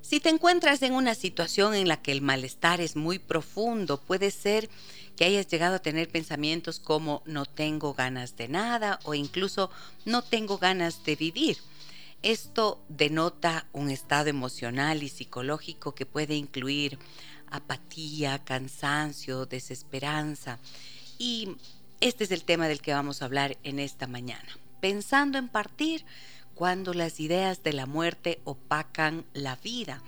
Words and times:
Si 0.00 0.20
te 0.20 0.28
encuentras 0.28 0.82
en 0.82 0.94
una 0.94 1.16
situación 1.16 1.74
en 1.74 1.88
la 1.88 2.00
que 2.00 2.12
el 2.12 2.22
malestar 2.22 2.80
es 2.80 2.94
muy 2.94 3.18
profundo, 3.18 4.00
puede 4.00 4.30
ser 4.30 4.70
que 5.16 5.24
hayas 5.24 5.48
llegado 5.48 5.74
a 5.74 5.80
tener 5.80 6.08
pensamientos 6.08 6.78
como 6.78 7.24
no 7.26 7.46
tengo 7.46 7.94
ganas 7.94 8.36
de 8.36 8.46
nada 8.46 9.00
o 9.02 9.14
incluso 9.14 9.72
no 10.04 10.22
tengo 10.22 10.58
ganas 10.58 11.04
de 11.04 11.16
vivir. 11.16 11.58
Esto 12.22 12.84
denota 12.88 13.66
un 13.72 13.90
estado 13.90 14.28
emocional 14.28 15.04
y 15.04 15.08
psicológico 15.08 15.94
que 15.94 16.04
puede 16.04 16.34
incluir 16.34 16.98
apatía, 17.48 18.40
cansancio, 18.44 19.46
desesperanza. 19.46 20.58
Y 21.16 21.56
este 22.00 22.24
es 22.24 22.32
el 22.32 22.42
tema 22.42 22.66
del 22.66 22.80
que 22.80 22.92
vamos 22.92 23.22
a 23.22 23.26
hablar 23.26 23.56
en 23.62 23.78
esta 23.78 24.08
mañana. 24.08 24.48
Pensando 24.80 25.38
en 25.38 25.48
partir 25.48 26.04
cuando 26.54 26.92
las 26.92 27.20
ideas 27.20 27.62
de 27.62 27.72
la 27.72 27.86
muerte 27.86 28.40
opacan 28.42 29.24
la 29.32 29.54
vida. 29.54 30.02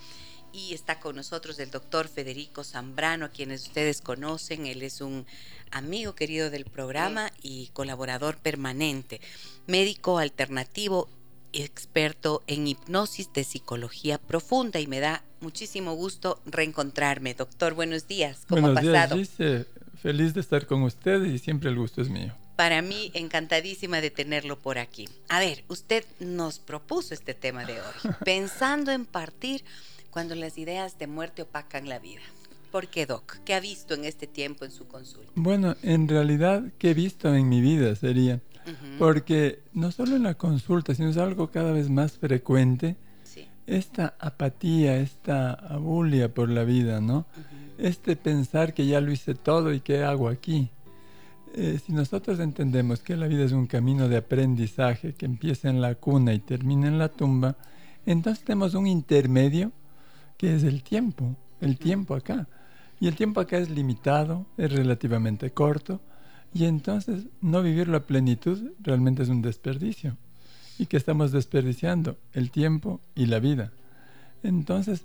Y 0.52 0.74
está 0.74 0.98
con 0.98 1.14
nosotros 1.14 1.60
el 1.60 1.70
doctor 1.70 2.08
Federico 2.08 2.64
Zambrano, 2.64 3.26
a 3.26 3.30
quienes 3.30 3.68
ustedes 3.68 4.00
conocen. 4.00 4.66
Él 4.66 4.82
es 4.82 5.00
un 5.00 5.26
amigo 5.70 6.16
querido 6.16 6.50
del 6.50 6.64
programa 6.64 7.30
y 7.40 7.68
colaborador 7.68 8.36
permanente, 8.38 9.20
médico 9.68 10.18
alternativo 10.18 11.08
experto 11.52 12.42
en 12.46 12.66
hipnosis 12.66 13.32
de 13.32 13.44
psicología 13.44 14.18
profunda 14.18 14.80
y 14.80 14.86
me 14.86 15.00
da 15.00 15.24
muchísimo 15.40 15.94
gusto 15.94 16.40
reencontrarme. 16.46 17.34
Doctor, 17.34 17.74
buenos 17.74 18.06
días. 18.06 18.44
¿Cómo 18.48 18.68
ha 18.68 18.74
pasado? 18.74 19.16
Días, 19.16 19.66
Feliz 20.00 20.32
de 20.32 20.40
estar 20.40 20.66
con 20.66 20.82
ustedes 20.82 21.30
y 21.30 21.38
siempre 21.38 21.68
el 21.68 21.76
gusto 21.76 22.00
es 22.00 22.08
mío. 22.08 22.34
Para 22.56 22.80
mí, 22.80 23.10
encantadísima 23.12 24.00
de 24.00 24.10
tenerlo 24.10 24.58
por 24.58 24.78
aquí. 24.78 25.06
A 25.28 25.40
ver, 25.40 25.64
usted 25.68 26.04
nos 26.20 26.58
propuso 26.58 27.12
este 27.12 27.34
tema 27.34 27.64
de 27.66 27.74
hoy, 27.74 28.12
pensando 28.24 28.92
en 28.92 29.04
partir 29.04 29.62
cuando 30.10 30.34
las 30.34 30.56
ideas 30.56 30.98
de 30.98 31.06
muerte 31.06 31.42
opacan 31.42 31.88
la 31.88 31.98
vida. 31.98 32.22
¿Por 32.70 32.88
qué, 32.88 33.04
Doc? 33.04 33.38
¿Qué 33.44 33.52
ha 33.52 33.60
visto 33.60 33.94
en 33.94 34.04
este 34.04 34.26
tiempo 34.26 34.64
en 34.64 34.70
su 34.70 34.86
consulta? 34.86 35.30
Bueno, 35.34 35.76
en 35.82 36.08
realidad, 36.08 36.64
¿qué 36.78 36.90
he 36.90 36.94
visto 36.94 37.34
en 37.34 37.48
mi 37.48 37.60
vida 37.60 37.94
sería? 37.94 38.40
Porque 38.98 39.62
no 39.72 39.90
solo 39.90 40.16
en 40.16 40.22
la 40.22 40.34
consulta, 40.34 40.94
sino 40.94 41.08
es 41.08 41.16
algo 41.16 41.50
cada 41.50 41.72
vez 41.72 41.90
más 41.90 42.12
frecuente, 42.12 42.96
esta 43.66 44.14
apatía, 44.18 44.96
esta 44.96 45.52
abulia 45.52 46.32
por 46.32 46.48
la 46.48 46.64
vida, 46.64 47.00
¿no? 47.00 47.26
Este 47.78 48.16
pensar 48.16 48.74
que 48.74 48.86
ya 48.86 49.00
lo 49.00 49.12
hice 49.12 49.34
todo 49.34 49.72
y 49.72 49.80
qué 49.80 50.02
hago 50.02 50.28
aquí. 50.28 50.70
Eh, 51.54 51.80
si 51.84 51.92
nosotros 51.92 52.38
entendemos 52.38 53.00
que 53.00 53.16
la 53.16 53.26
vida 53.26 53.44
es 53.44 53.52
un 53.52 53.66
camino 53.66 54.08
de 54.08 54.18
aprendizaje 54.18 55.14
que 55.14 55.26
empieza 55.26 55.68
en 55.68 55.80
la 55.80 55.94
cuna 55.94 56.32
y 56.32 56.38
termina 56.38 56.88
en 56.88 56.98
la 56.98 57.08
tumba, 57.08 57.56
entonces 58.06 58.44
tenemos 58.44 58.74
un 58.74 58.86
intermedio 58.86 59.72
que 60.36 60.54
es 60.54 60.62
el 60.62 60.82
tiempo, 60.82 61.36
el 61.60 61.78
tiempo 61.78 62.14
acá. 62.14 62.48
Y 63.00 63.08
el 63.08 63.16
tiempo 63.16 63.40
acá 63.40 63.58
es 63.58 63.70
limitado, 63.70 64.46
es 64.56 64.72
relativamente 64.72 65.50
corto, 65.50 66.00
y 66.52 66.64
entonces 66.64 67.26
no 67.40 67.62
vivir 67.62 67.88
la 67.88 68.00
plenitud 68.00 68.72
realmente 68.80 69.22
es 69.22 69.28
un 69.28 69.42
desperdicio. 69.42 70.16
¿Y 70.78 70.86
que 70.86 70.96
estamos 70.96 71.30
desperdiciando? 71.30 72.16
El 72.32 72.50
tiempo 72.50 73.00
y 73.14 73.26
la 73.26 73.38
vida. 73.38 73.70
Entonces, 74.42 75.02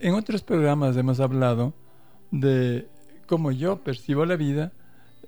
en 0.00 0.14
otros 0.14 0.42
programas 0.42 0.96
hemos 0.96 1.20
hablado 1.20 1.74
de 2.30 2.86
cómo 3.26 3.50
yo 3.50 3.82
percibo 3.82 4.24
la 4.24 4.36
vida 4.36 4.72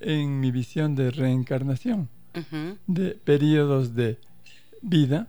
en 0.01 0.41
mi 0.41 0.51
visión 0.51 0.95
de 0.95 1.11
reencarnación, 1.11 2.09
de 2.87 3.11
periodos 3.11 3.95
de 3.95 4.19
vida 4.81 5.27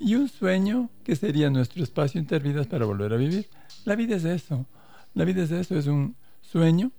y 0.00 0.14
un 0.14 0.28
sueño 0.28 0.88
que 1.04 1.16
sería 1.16 1.50
nuestro 1.50 1.82
espacio 1.82 2.20
intervidas 2.20 2.66
para 2.66 2.84
volver 2.84 3.12
a 3.12 3.16
vivir. 3.16 3.48
La 3.84 3.96
vida 3.96 4.16
es 4.16 4.24
eso. 4.24 4.66
La 5.14 5.24
vida 5.24 5.42
es 5.42 5.50
eso, 5.50 5.76
es 5.76 5.86
un 5.86 6.14
sueño. 6.40 6.92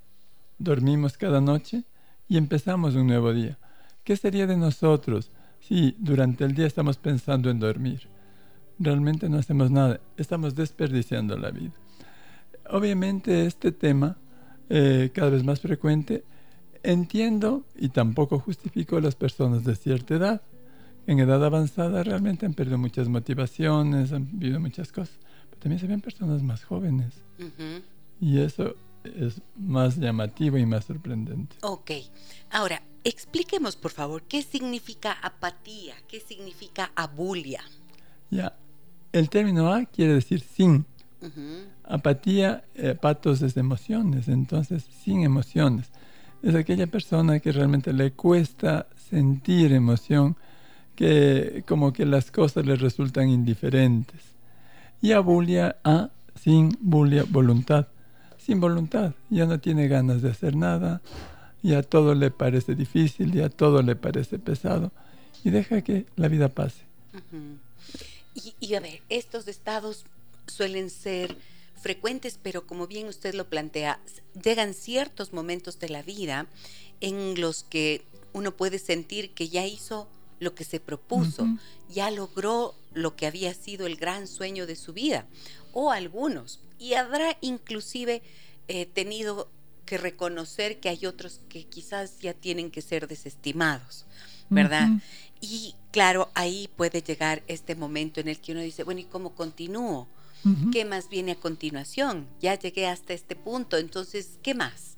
Dormimos 0.60 1.18
cada 1.18 1.40
noche 1.40 1.86
y 2.31 2.38
empezamos 2.38 2.96
un 2.96 3.08
nuevo 3.08 3.34
día. 3.34 3.58
¿Qué 4.06 4.16
sería 4.16 4.47
de 4.47 4.56
nosotros 4.56 5.31
si 5.59 5.97
durante 6.00 6.46
el 6.46 6.56
día 6.56 6.66
estamos 6.66 6.96
pensando 6.96 7.50
en 7.50 7.59
dormir? 7.59 8.08
Realmente 8.80 9.28
no 9.28 9.38
hacemos 9.38 9.69
nada, 9.69 10.00
estamos 10.16 10.56
desperdiciando 10.56 11.38
la 11.38 11.52
vida. 11.52 11.74
Obviamente 12.69 13.46
este 13.46 13.74
tema, 13.74 14.16
eh, 14.69 15.12
cada 15.14 15.30
vez 15.30 15.44
más 15.44 15.59
frecuente, 15.59 16.24
entiendo 16.84 17.66
y 17.75 17.90
tampoco 17.90 18.40
justifico 18.40 18.96
a 18.96 19.02
las 19.02 19.16
personas 19.16 19.66
de 19.66 19.75
cierta 19.75 20.16
edad. 20.16 20.42
En 21.08 21.19
edad 21.19 21.44
avanzada 21.44 22.02
realmente 22.02 22.46
han 22.46 22.53
perdido 22.53 22.78
muchas 22.78 23.09
motivaciones, 23.09 24.13
han 24.13 24.40
vivido 24.40 24.62
muchas 24.62 24.94
cosas, 24.94 25.19
pero 25.50 25.63
también 25.63 25.81
se 25.81 25.88
ven 25.88 26.00
personas 26.00 26.42
más 26.44 26.63
jóvenes. 26.63 27.13
Y 28.22 28.40
eso 28.40 28.78
es 29.03 29.41
más 29.56 29.97
llamativo 29.97 30.57
y 30.57 30.66
más 30.66 30.85
sorprendente. 30.85 31.56
Ok. 31.62 31.91
Ahora, 32.50 32.81
expliquemos 33.03 33.75
por 33.75 33.91
favor 33.91 34.23
qué 34.23 34.41
significa 34.41 35.13
apatía, 35.22 35.95
qué 36.07 36.19
significa 36.19 36.91
abulia. 36.95 37.62
Ya, 38.29 38.56
el 39.12 39.29
término 39.29 39.73
A 39.73 39.85
quiere 39.85 40.13
decir 40.13 40.41
sin. 40.41 40.85
Apatía, 41.84 42.63
eh, 42.73 42.95
patos 43.00 43.41
es 43.41 43.56
emociones, 43.57 44.28
entonces 44.28 44.88
sin 45.03 45.23
emociones. 45.23 45.91
Es 46.41 46.56
aquella 46.56 46.88
persona 46.88 47.39
que 47.39 47.51
realmente 47.51 47.94
le 47.94 48.12
cuesta 48.13 48.88
sentir 49.09 49.72
emoción, 49.73 50.35
que 50.95 51.63
como 51.68 51.94
que 51.94 52.06
las 52.06 52.31
cosas 52.31 52.66
le 52.66 52.75
resultan 52.75 53.29
indiferentes. 53.29 54.22
Y 55.01 55.12
abulia, 55.12 55.78
A, 55.83 56.09
sin 56.35 56.75
bulia, 56.79 57.25
voluntad 57.29 57.88
sin 58.46 58.60
voluntad, 58.60 59.14
ya 59.30 59.46
no 59.46 59.60
tiene 59.60 59.88
ganas 59.88 60.22
de 60.22 60.32
hacer 60.32 60.56
nada, 60.56 61.02
ya 61.62 61.84
todo 61.84 62.16
le 62.16 62.32
parece 62.32 62.76
difícil, 62.76 63.32
ya 63.32 63.50
todo 63.50 63.82
le 63.82 63.96
parece 63.96 64.40
pesado 64.40 64.92
y 65.44 65.52
deja 65.52 65.82
que 65.82 66.06
la 66.16 66.28
vida 66.28 66.50
pase. 66.50 66.82
y, 68.60 68.74
a 68.76 68.80
ver, 68.80 69.02
estos 69.10 69.48
estados 69.48 70.06
suelen 70.48 70.90
ser 70.90 71.38
frecuentes, 71.80 72.40
pero 72.42 72.66
como 72.66 72.88
bien 72.88 73.08
usted 73.08 73.34
lo 73.34 73.50
plantea, 73.50 74.00
llegan 74.42 74.74
ciertos 74.74 75.34
momentos 75.34 75.80
de 75.80 75.90
la 75.90 76.02
vida 76.02 76.48
en 77.00 77.40
los 77.42 77.64
que 77.64 78.04
uno 78.34 78.52
puede 78.52 78.80
sentir 78.80 79.32
que 79.32 79.50
ya 79.50 79.66
hizo 79.66 80.08
lo 80.40 80.56
que 80.56 80.64
se 80.64 80.80
propuso, 80.80 81.46
ya 81.90 82.10
logró 82.10 82.76
lo 82.94 83.16
que 83.16 83.26
había 83.26 83.54
sido 83.54 83.88
el 83.88 83.96
gran 83.96 84.28
sueño 84.28 84.66
de 84.68 84.76
su 84.76 84.94
vida, 84.94 85.26
o 85.74 85.92
algunos, 85.92 86.60
y 86.78 86.94
habrá 86.94 87.38
inclusive 87.42 88.22
eh, 88.68 88.86
tenido 88.86 89.50
que 89.86 89.98
reconocer 89.98 90.80
que 90.80 90.90
hay 90.90 91.06
otros 91.06 91.42
que 91.50 91.66
quizás 91.66 92.20
ya 92.20 92.34
tienen 92.34 92.72
que 92.72 92.82
ser 92.82 93.08
desestimados, 93.08 94.06
¿verdad? 94.50 94.90
Y 95.42 95.76
claro, 95.92 96.30
ahí 96.34 96.70
puede 96.76 97.02
llegar 97.02 97.44
este 97.48 97.76
momento 97.76 98.20
en 98.20 98.28
el 98.28 98.40
que 98.40 98.52
uno 98.54 98.62
dice, 98.62 98.84
bueno, 98.84 99.02
¿y 99.02 99.06
cómo 99.06 99.36
continúo? 99.36 100.08
¿Qué 100.72 100.86
más 100.86 101.10
viene 101.10 101.34
a 101.34 101.36
continuación? 101.36 102.28
Ya 102.40 102.56
llegué 102.56 102.88
hasta 102.88 103.14
este 103.14 103.36
punto, 103.36 103.78
entonces, 103.78 104.40
¿qué 104.42 104.56
más? 104.56 104.91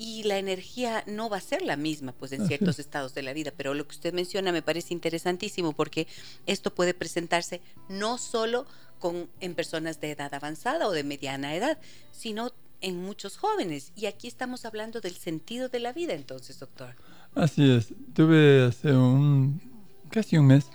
Y 0.00 0.22
la 0.22 0.38
energía 0.38 1.04
no 1.06 1.28
va 1.28 1.36
a 1.36 1.42
ser 1.42 1.60
la 1.60 1.76
misma 1.76 2.12
pues 2.12 2.32
en 2.32 2.46
ciertos 2.46 2.78
estados 2.78 3.12
de 3.12 3.22
la 3.22 3.34
vida, 3.34 3.52
pero 3.54 3.74
lo 3.74 3.86
que 3.86 3.94
usted 3.94 4.14
menciona 4.14 4.50
me 4.50 4.62
parece 4.62 4.94
interesantísimo 4.94 5.74
porque 5.74 6.06
esto 6.46 6.74
puede 6.74 6.94
presentarse 6.94 7.60
no 7.90 8.16
solo 8.16 8.64
con 8.98 9.28
en 9.40 9.54
personas 9.54 10.00
de 10.00 10.12
edad 10.12 10.32
avanzada 10.32 10.88
o 10.88 10.92
de 10.92 11.04
mediana 11.04 11.54
edad, 11.54 11.76
sino 12.12 12.50
en 12.80 12.96
muchos 13.02 13.36
jóvenes 13.36 13.92
y 13.94 14.06
aquí 14.06 14.26
estamos 14.26 14.64
hablando 14.64 15.02
del 15.02 15.16
sentido 15.16 15.68
de 15.68 15.80
la 15.80 15.92
vida 15.92 16.14
entonces, 16.14 16.58
doctor. 16.58 16.96
Así 17.34 17.70
es. 17.70 17.92
Tuve 18.14 18.64
hace 18.64 18.92
un 18.94 19.60
casi 20.08 20.38
un 20.38 20.46
mes 20.46 20.70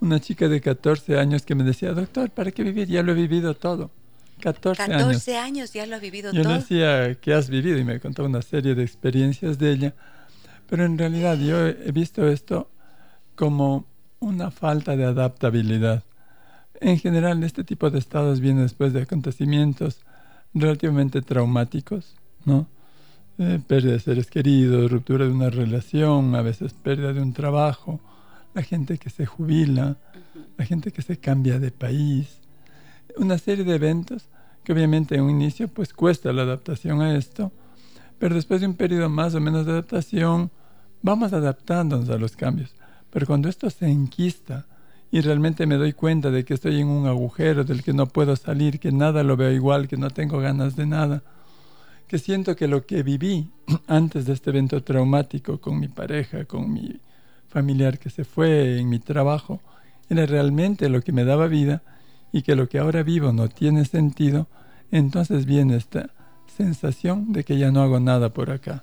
una 0.00 0.20
chica 0.20 0.46
de 0.46 0.60
14 0.60 1.18
años 1.18 1.46
que 1.46 1.54
me 1.54 1.64
decía, 1.64 1.94
"Doctor, 1.94 2.28
¿para 2.30 2.50
qué 2.50 2.64
vivir? 2.64 2.86
Ya 2.86 3.02
lo 3.02 3.12
he 3.12 3.14
vivido 3.14 3.56
todo." 3.56 3.90
14, 4.40 4.86
14 4.86 5.36
años. 5.36 5.72
ya 5.72 5.86
lo 5.86 5.96
ha 5.96 5.98
vivido 5.98 6.32
yo 6.32 6.42
todo. 6.42 6.54
Yo 6.54 6.58
decía 6.58 7.14
que 7.20 7.34
has 7.34 7.48
vivido 7.48 7.78
y 7.78 7.84
me 7.84 8.00
contó 8.00 8.24
una 8.24 8.42
serie 8.42 8.74
de 8.74 8.82
experiencias 8.82 9.58
de 9.58 9.72
ella, 9.72 9.94
pero 10.68 10.84
en 10.84 10.98
realidad 10.98 11.38
yo 11.38 11.66
he 11.66 11.92
visto 11.92 12.26
esto 12.28 12.70
como 13.34 13.86
una 14.20 14.50
falta 14.50 14.96
de 14.96 15.04
adaptabilidad. 15.04 16.04
En 16.80 16.98
general, 16.98 17.42
este 17.42 17.64
tipo 17.64 17.90
de 17.90 17.98
estados 17.98 18.40
viene 18.40 18.62
después 18.62 18.92
de 18.92 19.02
acontecimientos 19.02 20.00
relativamente 20.54 21.22
traumáticos, 21.22 22.16
¿no? 22.44 22.66
Eh, 23.38 23.60
pérdida 23.66 23.92
de 23.92 24.00
seres 24.00 24.26
queridos, 24.28 24.90
ruptura 24.90 25.24
de 25.24 25.30
una 25.30 25.50
relación, 25.50 26.34
a 26.34 26.42
veces 26.42 26.72
pérdida 26.72 27.12
de 27.12 27.20
un 27.20 27.32
trabajo, 27.32 28.00
la 28.54 28.62
gente 28.62 28.98
que 28.98 29.10
se 29.10 29.26
jubila, 29.26 29.96
la 30.56 30.64
gente 30.64 30.90
que 30.90 31.02
se 31.02 31.18
cambia 31.18 31.60
de 31.60 31.70
país, 31.70 32.37
una 33.18 33.38
serie 33.38 33.64
de 33.64 33.74
eventos 33.74 34.28
que 34.64 34.72
obviamente 34.72 35.14
en 35.14 35.22
un 35.22 35.30
inicio 35.30 35.68
pues 35.68 35.92
cuesta 35.92 36.32
la 36.32 36.42
adaptación 36.42 37.00
a 37.00 37.16
esto, 37.16 37.52
pero 38.18 38.34
después 38.34 38.60
de 38.60 38.66
un 38.66 38.74
periodo 38.74 39.08
más 39.08 39.34
o 39.34 39.40
menos 39.40 39.66
de 39.66 39.72
adaptación 39.72 40.50
vamos 41.02 41.32
adaptándonos 41.32 42.08
a 42.10 42.18
los 42.18 42.36
cambios. 42.36 42.74
Pero 43.10 43.26
cuando 43.26 43.48
esto 43.48 43.70
se 43.70 43.88
enquista 43.88 44.66
y 45.10 45.20
realmente 45.20 45.66
me 45.66 45.76
doy 45.76 45.92
cuenta 45.92 46.30
de 46.30 46.44
que 46.44 46.54
estoy 46.54 46.80
en 46.80 46.88
un 46.88 47.06
agujero 47.06 47.64
del 47.64 47.82
que 47.82 47.92
no 47.92 48.06
puedo 48.06 48.36
salir, 48.36 48.78
que 48.78 48.92
nada 48.92 49.22
lo 49.22 49.36
veo 49.36 49.52
igual, 49.52 49.88
que 49.88 49.96
no 49.96 50.10
tengo 50.10 50.38
ganas 50.38 50.76
de 50.76 50.86
nada, 50.86 51.22
que 52.06 52.18
siento 52.18 52.56
que 52.56 52.68
lo 52.68 52.84
que 52.86 53.02
viví 53.02 53.50
antes 53.86 54.26
de 54.26 54.34
este 54.34 54.50
evento 54.50 54.82
traumático 54.82 55.60
con 55.60 55.80
mi 55.80 55.88
pareja, 55.88 56.44
con 56.44 56.72
mi 56.72 57.00
familiar 57.48 57.98
que 57.98 58.10
se 58.10 58.24
fue, 58.24 58.78
en 58.78 58.88
mi 58.88 58.98
trabajo, 58.98 59.60
era 60.10 60.26
realmente 60.26 60.88
lo 60.88 61.00
que 61.02 61.12
me 61.12 61.24
daba 61.24 61.46
vida, 61.46 61.82
y 62.32 62.42
que 62.42 62.54
lo 62.54 62.68
que 62.68 62.78
ahora 62.78 63.02
vivo 63.02 63.32
no 63.32 63.48
tiene 63.48 63.84
sentido, 63.84 64.46
entonces 64.90 65.46
viene 65.46 65.76
esta 65.76 66.10
sensación 66.56 67.32
de 67.32 67.44
que 67.44 67.58
ya 67.58 67.70
no 67.70 67.82
hago 67.82 68.00
nada 68.00 68.30
por 68.30 68.50
acá. 68.50 68.82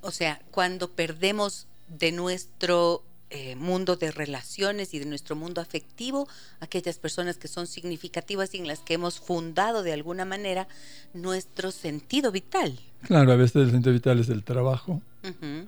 O 0.00 0.10
sea, 0.10 0.40
cuando 0.50 0.90
perdemos 0.90 1.66
de 1.88 2.12
nuestro 2.12 3.02
eh, 3.30 3.56
mundo 3.56 3.96
de 3.96 4.10
relaciones 4.10 4.94
y 4.94 4.98
de 4.98 5.04
nuestro 5.04 5.36
mundo 5.36 5.60
afectivo, 5.60 6.26
aquellas 6.60 6.98
personas 6.98 7.36
que 7.36 7.46
son 7.46 7.66
significativas 7.66 8.54
y 8.54 8.58
en 8.58 8.66
las 8.66 8.80
que 8.80 8.94
hemos 8.94 9.20
fundado 9.20 9.82
de 9.82 9.92
alguna 9.92 10.24
manera 10.24 10.66
nuestro 11.12 11.70
sentido 11.70 12.32
vital. 12.32 12.78
Claro, 13.02 13.32
a 13.32 13.36
veces 13.36 13.56
el 13.56 13.70
sentido 13.70 13.92
vital 13.92 14.18
es 14.18 14.30
el 14.30 14.44
trabajo, 14.44 15.02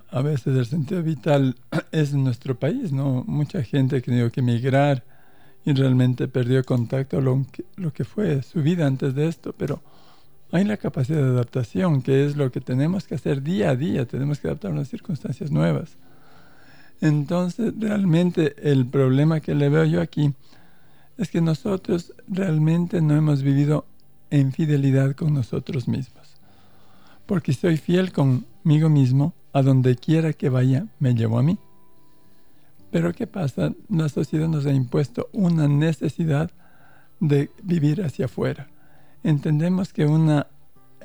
a 0.09 0.21
veces 0.21 0.57
el 0.57 0.65
sentido 0.65 1.03
vital 1.03 1.55
es 1.91 2.13
nuestro 2.13 2.57
país, 2.57 2.91
¿no? 2.91 3.23
Mucha 3.27 3.61
gente 3.63 3.97
ha 3.97 4.01
tenido 4.01 4.31
que 4.31 4.39
emigrar 4.39 5.03
y 5.65 5.73
realmente 5.73 6.27
perdió 6.27 6.63
contacto 6.63 7.21
lo 7.21 7.45
lo 7.75 7.93
que 7.93 8.03
fue 8.03 8.41
su 8.41 8.61
vida 8.61 8.87
antes 8.87 9.13
de 9.13 9.27
esto, 9.27 9.53
pero 9.57 9.81
hay 10.51 10.65
la 10.65 10.77
capacidad 10.77 11.19
de 11.19 11.29
adaptación, 11.29 12.01
que 12.01 12.25
es 12.25 12.35
lo 12.35 12.51
que 12.51 12.59
tenemos 12.59 13.05
que 13.05 13.15
hacer 13.15 13.41
día 13.41 13.69
a 13.69 13.75
día, 13.75 14.05
tenemos 14.05 14.39
que 14.39 14.47
adaptarnos 14.47 14.87
a 14.87 14.91
circunstancias 14.91 15.49
nuevas. 15.49 15.97
Entonces, 16.99 17.73
realmente 17.79 18.55
el 18.69 18.85
problema 18.85 19.39
que 19.39 19.55
le 19.55 19.69
veo 19.69 19.85
yo 19.85 20.01
aquí 20.01 20.33
es 21.17 21.29
que 21.29 21.41
nosotros 21.41 22.13
realmente 22.27 23.01
no 23.01 23.15
hemos 23.15 23.43
vivido 23.43 23.85
en 24.29 24.51
fidelidad 24.51 25.15
con 25.15 25.33
nosotros 25.33 25.87
mismos. 25.87 26.35
Porque 27.25 27.53
soy 27.53 27.77
fiel 27.77 28.11
conmigo 28.11 28.89
mismo, 28.89 29.33
a 29.53 29.61
donde 29.61 29.95
quiera 29.95 30.33
que 30.33 30.49
vaya, 30.49 30.87
me 30.99 31.13
llevo 31.13 31.39
a 31.39 31.43
mí. 31.43 31.57
Pero 32.91 33.13
¿qué 33.13 33.25
pasa? 33.25 33.73
La 33.89 34.09
sociedad 34.09 34.47
nos 34.47 34.65
ha 34.65 34.73
impuesto 34.73 35.29
una 35.31 35.67
necesidad 35.67 36.51
de 37.19 37.49
vivir 37.63 38.03
hacia 38.03 38.25
afuera. 38.25 38.67
Entendemos 39.23 39.93
que 39.93 40.07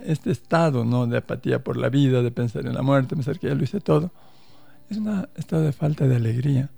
este 0.05 0.31
estado 0.31 0.85
¿no? 0.85 1.07
de 1.07 1.19
apatía 1.19 1.63
por 1.63 1.77
la 1.77 1.89
vida, 1.89 2.23
de 2.23 2.31
pensar 2.31 2.67
en 2.67 2.75
la 2.75 2.83
muerte, 2.83 3.15
pensar 3.15 3.39
que 3.39 3.49
ya 3.49 3.55
lo 3.55 3.63
hice 3.63 3.81
todo, 3.81 4.11
es 4.91 4.99
un 4.99 5.27
estado 5.37 5.63
de 5.63 5.73
falta 5.73 6.07
de 6.07 6.17
alegría. 6.17 6.71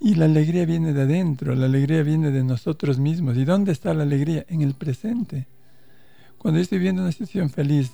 Y 0.00 0.14
la 0.14 0.24
alegría 0.24 0.64
viene 0.64 0.94
de 0.94 1.02
adentro, 1.02 1.54
la 1.54 1.66
alegría 1.66 2.02
viene 2.02 2.30
de 2.30 2.42
nosotros 2.42 2.98
mismos. 2.98 3.36
¿Y 3.36 3.44
dónde 3.44 3.72
está 3.72 3.92
la 3.92 4.04
alegría? 4.04 4.46
En 4.48 4.62
el 4.62 4.72
presente. 4.72 5.46
Cuando 6.38 6.58
yo 6.58 6.62
estoy 6.62 6.78
viviendo 6.78 7.02
una 7.02 7.12
situación 7.12 7.50
feliz, 7.50 7.92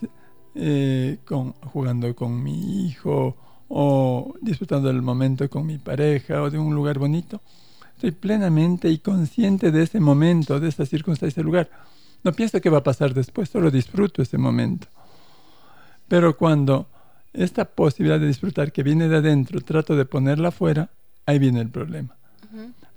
eh, 0.54 1.18
con, 1.24 1.52
jugando 1.52 2.14
con 2.14 2.42
mi 2.44 2.86
hijo, 2.86 3.36
o 3.68 4.34
disfrutando 4.40 4.88
del 4.88 5.02
momento 5.02 5.48
con 5.50 5.66
mi 5.66 5.78
pareja 5.78 6.42
o 6.42 6.50
de 6.50 6.58
un 6.58 6.74
lugar 6.74 6.98
bonito. 6.98 7.40
Estoy 7.94 8.12
plenamente 8.12 8.88
y 8.90 8.98
consciente 8.98 9.70
de 9.70 9.82
ese 9.82 10.00
momento, 10.00 10.60
de 10.60 10.68
esa 10.68 10.84
circunstancia, 10.84 11.40
ese 11.40 11.42
lugar. 11.42 11.70
No 12.22 12.32
pienso 12.32 12.60
qué 12.60 12.70
va 12.70 12.78
a 12.78 12.84
pasar 12.84 13.14
después, 13.14 13.48
solo 13.48 13.70
disfruto 13.70 14.22
ese 14.22 14.38
momento. 14.38 14.88
Pero 16.08 16.36
cuando 16.36 16.88
esta 17.32 17.64
posibilidad 17.64 18.20
de 18.20 18.26
disfrutar 18.26 18.72
que 18.72 18.82
viene 18.82 19.08
de 19.08 19.16
adentro 19.16 19.60
trato 19.60 19.96
de 19.96 20.04
ponerla 20.04 20.48
afuera, 20.48 20.90
ahí 21.24 21.38
viene 21.38 21.60
el 21.60 21.68
problema. 21.68 22.16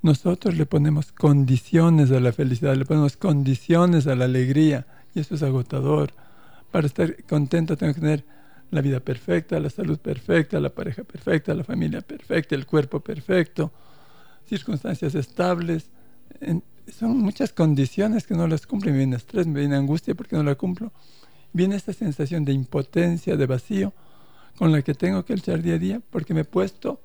Nosotros 0.01 0.56
le 0.56 0.66
ponemos 0.66 1.12
condiciones 1.12 2.12
a 2.12 2.19
la 2.19 2.31
felicidad, 2.31 2.75
le 2.75 2.86
ponemos 2.86 3.18
condiciones 3.18 4.07
a 4.07 4.16
la 4.16 4.25
alegría 4.25 4.86
y 5.13 5.19
eso 5.19 5.36
es 5.36 5.44
agotador. 5.44 6.12
Para 6.71 6.88
estar 6.88 7.24
contento 7.24 7.75
tengo 7.75 7.94
que 7.94 8.00
tener 8.00 8.25
la 8.71 8.81
vida 8.81 9.00
perfecta, 9.00 9.60
la 9.60 9.69
salud 9.69 9.98
perfecta, 9.98 10.60
la 10.60 10.69
pareja 10.69 11.04
perfecta, 11.04 11.54
la 11.54 11.63
familia 11.63 12.01
perfecta, 12.01 12.56
el 12.56 12.66
cuerpo 12.66 13.00
perfecto, 13.00 13.71
circunstancias 14.48 15.16
estables. 15.16 15.89
son 16.88 17.18
muchas 17.18 17.51
condiciones 17.51 18.27
que 18.27 18.36
no 18.36 18.48
las 18.48 18.68
cumplen. 18.68 18.94
Me 18.94 19.00
viene 19.00 19.16
estrés, 19.16 19.48
me 19.48 19.60
viene 19.60 19.75
angustia 19.75 20.16
porque 20.16 20.36
no 20.36 20.44
la 20.44 20.56
cumplo. 20.56 20.92
Viene 21.52 21.76
esta 21.76 21.94
sensación 21.94 22.45
de 22.45 22.54
impotencia, 22.54 23.35
de 23.35 23.45
vacío, 23.47 23.94
con 24.57 24.71
la 24.71 24.81
que 24.81 24.94
tengo 24.94 25.26
que 25.26 25.33
luchar 25.33 25.61
día 25.61 25.76
a 25.76 25.80
día 25.80 26.02
porque 26.11 26.33
me 26.33 26.42
he 26.42 26.45
puesto, 26.45 26.99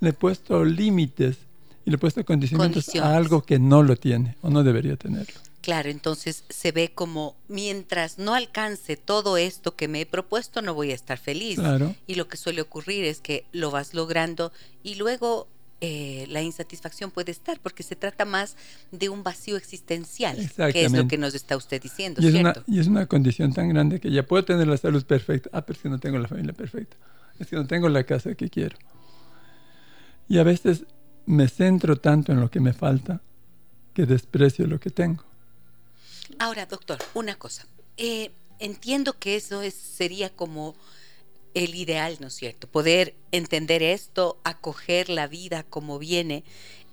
le 0.00 0.10
he 0.10 0.12
puesto 0.12 0.64
límites 0.64 1.38
y 1.84 1.90
le 1.90 1.96
he 1.96 1.98
puesto 1.98 2.24
condicionamientos 2.24 2.94
a 2.96 3.16
algo 3.16 3.42
que 3.42 3.58
no 3.58 3.82
lo 3.82 3.96
tiene 3.96 4.36
o 4.42 4.50
no 4.50 4.62
debería 4.62 4.96
tenerlo. 4.96 5.40
Claro, 5.62 5.90
entonces 5.90 6.44
se 6.48 6.72
ve 6.72 6.90
como 6.92 7.36
mientras 7.46 8.18
no 8.18 8.34
alcance 8.34 8.96
todo 8.96 9.36
esto 9.36 9.76
que 9.76 9.86
me 9.86 10.00
he 10.00 10.06
propuesto, 10.06 10.60
no 10.60 10.74
voy 10.74 10.90
a 10.90 10.94
estar 10.94 11.18
feliz. 11.18 11.58
Y 12.08 12.16
lo 12.16 12.26
que 12.26 12.36
suele 12.36 12.60
ocurrir 12.60 13.04
es 13.04 13.20
que 13.20 13.46
lo 13.52 13.70
vas 13.70 13.94
logrando 13.94 14.52
y 14.82 14.96
luego 14.96 15.46
eh, 15.80 16.26
la 16.28 16.42
insatisfacción 16.42 17.12
puede 17.12 17.30
estar, 17.30 17.60
porque 17.60 17.84
se 17.84 17.94
trata 17.94 18.24
más 18.24 18.56
de 18.90 19.08
un 19.08 19.22
vacío 19.22 19.56
existencial, 19.56 20.36
que 20.72 20.84
es 20.84 20.92
lo 20.92 21.06
que 21.06 21.16
nos 21.16 21.34
está 21.34 21.56
usted 21.56 21.80
diciendo. 21.80 22.20
Y 22.20 22.26
es, 22.26 22.34
Una, 22.34 22.54
y 22.66 22.80
es 22.80 22.88
una 22.88 23.06
condición 23.06 23.52
tan 23.52 23.68
grande 23.68 24.00
que 24.00 24.10
ya 24.10 24.24
puedo 24.24 24.44
tener 24.44 24.66
la 24.66 24.76
salud 24.76 25.04
perfecta, 25.04 25.50
ah, 25.52 25.62
pero 25.64 25.76
es 25.76 25.82
que 25.82 25.88
no 25.88 25.98
tengo 25.98 26.18
la 26.18 26.28
familia 26.28 26.52
perfecta, 26.52 26.96
es 27.38 27.46
que 27.46 27.54
no 27.56 27.66
tengo 27.68 27.88
la 27.88 28.02
casa 28.02 28.34
que 28.34 28.50
quiero. 28.50 28.76
Y 30.28 30.38
a 30.38 30.42
veces 30.42 30.86
me 31.26 31.46
centro 31.46 31.96
tanto 31.96 32.32
en 32.32 32.40
lo 32.40 32.50
que 32.50 32.58
me 32.58 32.72
falta 32.72 33.20
que 33.94 34.06
desprecio 34.06 34.66
lo 34.66 34.80
que 34.80 34.90
tengo. 34.90 35.24
Ahora, 36.42 36.66
doctor, 36.66 36.98
una 37.14 37.36
cosa. 37.36 37.68
Eh, 37.96 38.32
entiendo 38.58 39.16
que 39.16 39.36
eso 39.36 39.62
es, 39.62 39.74
sería 39.74 40.28
como 40.28 40.74
el 41.54 41.76
ideal, 41.76 42.16
¿no 42.18 42.26
es 42.26 42.34
cierto? 42.34 42.66
Poder 42.66 43.14
entender 43.30 43.80
esto, 43.80 44.40
acoger 44.42 45.08
la 45.08 45.28
vida 45.28 45.62
como 45.62 46.00
viene, 46.00 46.42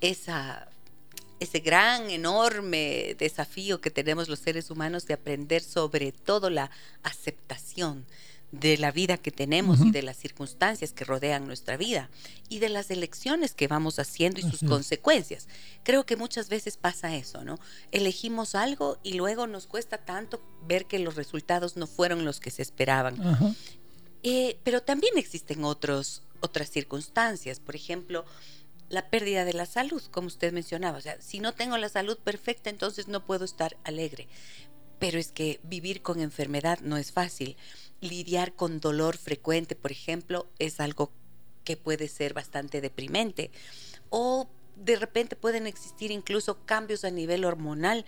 esa, 0.01 0.69
ese 1.39 1.61
gran, 1.61 2.11
enorme 2.11 3.15
desafío 3.17 3.81
que 3.81 3.89
tenemos 3.89 4.29
los 4.29 4.37
seres 4.37 4.69
humanos 4.69 5.07
de 5.07 5.15
aprender 5.15 5.63
sobre 5.63 6.11
todo 6.11 6.51
la 6.51 6.69
aceptación, 7.01 8.05
de 8.51 8.77
la 8.77 8.91
vida 8.91 9.17
que 9.17 9.31
tenemos 9.31 9.79
y 9.81 9.91
de 9.91 10.01
las 10.01 10.17
circunstancias 10.17 10.91
que 10.91 11.05
rodean 11.05 11.45
nuestra 11.45 11.77
vida 11.77 12.09
y 12.49 12.59
de 12.59 12.69
las 12.69 12.89
elecciones 12.89 13.53
que 13.53 13.67
vamos 13.67 13.99
haciendo 13.99 14.39
y 14.39 14.43
sus 14.43 14.61
consecuencias. 14.67 15.47
Creo 15.83 16.05
que 16.05 16.15
muchas 16.15 16.49
veces 16.49 16.75
pasa 16.75 17.15
eso, 17.15 17.43
¿no? 17.43 17.59
Elegimos 17.91 18.55
algo 18.55 18.97
y 19.03 19.13
luego 19.13 19.45
nos 19.45 19.67
cuesta 19.67 19.99
tanto 19.99 20.41
ver 20.67 20.85
que 20.85 20.99
los 20.99 21.15
resultados 21.15 21.77
no 21.77 21.85
fueron 21.85 22.25
los 22.25 22.39
que 22.39 22.49
se 22.49 22.63
esperaban. 22.63 23.55
Eh, 24.23 24.57
pero 24.63 24.81
también 24.81 25.17
existen 25.17 25.63
otros, 25.63 26.23
otras 26.41 26.71
circunstancias. 26.71 27.59
Por 27.59 27.75
ejemplo, 27.75 28.25
la 28.89 29.09
pérdida 29.09 29.45
de 29.45 29.53
la 29.53 29.65
salud, 29.65 30.01
como 30.11 30.27
usted 30.27 30.51
mencionaba. 30.51 30.97
O 30.97 31.01
sea, 31.01 31.21
si 31.21 31.39
no 31.39 31.53
tengo 31.53 31.77
la 31.77 31.89
salud 31.89 32.17
perfecta, 32.17 32.69
entonces 32.69 33.07
no 33.07 33.25
puedo 33.25 33.45
estar 33.45 33.77
alegre. 33.83 34.27
Pero 34.99 35.17
es 35.17 35.31
que 35.31 35.59
vivir 35.63 36.01
con 36.01 36.19
enfermedad 36.19 36.79
no 36.81 36.97
es 36.97 37.11
fácil. 37.11 37.55
Lidiar 38.01 38.53
con 38.53 38.79
dolor 38.79 39.17
frecuente, 39.17 39.75
por 39.75 39.91
ejemplo, 39.91 40.47
es 40.59 40.79
algo 40.79 41.11
que 41.63 41.77
puede 41.77 42.07
ser 42.07 42.33
bastante 42.33 42.81
deprimente. 42.81 43.51
O 44.09 44.49
de 44.75 44.95
repente 44.95 45.35
pueden 45.35 45.67
existir 45.67 46.11
incluso 46.11 46.65
cambios 46.65 47.03
a 47.03 47.11
nivel 47.11 47.45
hormonal 47.45 48.05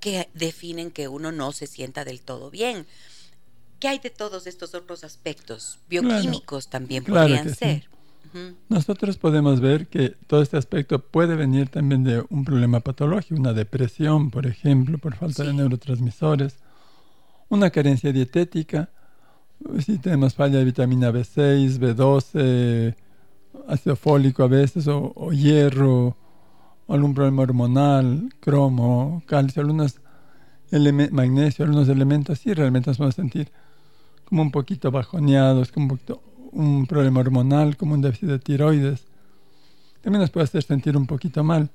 que 0.00 0.28
definen 0.34 0.90
que 0.90 1.08
uno 1.08 1.32
no 1.32 1.52
se 1.52 1.66
sienta 1.66 2.04
del 2.04 2.20
todo 2.20 2.50
bien. 2.50 2.86
¿Qué 3.80 3.88
hay 3.88 3.98
de 3.98 4.10
todos 4.10 4.46
estos 4.46 4.74
otros 4.74 5.04
aspectos? 5.04 5.78
Bioquímicos 5.88 6.68
también 6.68 7.04
podrían 7.04 7.54
ser. 7.54 7.88
Nosotros 8.68 9.16
podemos 9.16 9.60
ver 9.60 9.86
que 9.86 10.10
todo 10.26 10.42
este 10.42 10.56
aspecto 10.56 10.98
puede 10.98 11.36
venir 11.36 11.68
también 11.68 12.04
de 12.04 12.24
un 12.28 12.44
problema 12.44 12.80
patológico, 12.80 13.40
una 13.40 13.52
depresión, 13.52 14.30
por 14.30 14.46
ejemplo, 14.46 14.98
por 14.98 15.14
falta 15.14 15.44
de 15.44 15.52
neurotransmisores, 15.52 16.58
una 17.48 17.70
carencia 17.70 18.12
dietética, 18.12 18.90
si 19.78 19.98
tenemos 19.98 20.34
falla 20.34 20.58
de 20.58 20.64
vitamina 20.64 21.10
B6, 21.10 21.78
B12, 21.78 22.94
ácido 23.68 23.96
fólico 23.96 24.42
a 24.42 24.48
veces, 24.48 24.86
o, 24.88 25.12
o 25.14 25.32
hierro, 25.32 26.16
algún 26.88 27.14
problema 27.14 27.42
hormonal, 27.42 28.28
cromo, 28.40 29.22
calcio, 29.26 29.62
algunos 29.62 30.00
magnesio, 31.10 31.64
algunos 31.64 31.88
elementos, 31.88 32.38
sí 32.40 32.52
realmente 32.52 32.90
nos 32.90 32.98
podemos 32.98 33.14
sentir 33.14 33.50
como 34.24 34.42
un 34.42 34.50
poquito 34.50 34.90
bajoneados, 34.90 35.70
como 35.70 35.84
un 35.84 35.88
poquito 35.90 36.22
un 36.56 36.86
problema 36.86 37.20
hormonal, 37.20 37.76
como 37.76 37.94
un 37.94 38.00
déficit 38.00 38.28
de 38.28 38.38
tiroides. 38.38 39.04
También 40.00 40.20
nos 40.20 40.30
puede 40.30 40.44
hacer 40.44 40.62
sentir 40.62 40.96
un 40.96 41.06
poquito 41.06 41.44
mal. 41.44 41.70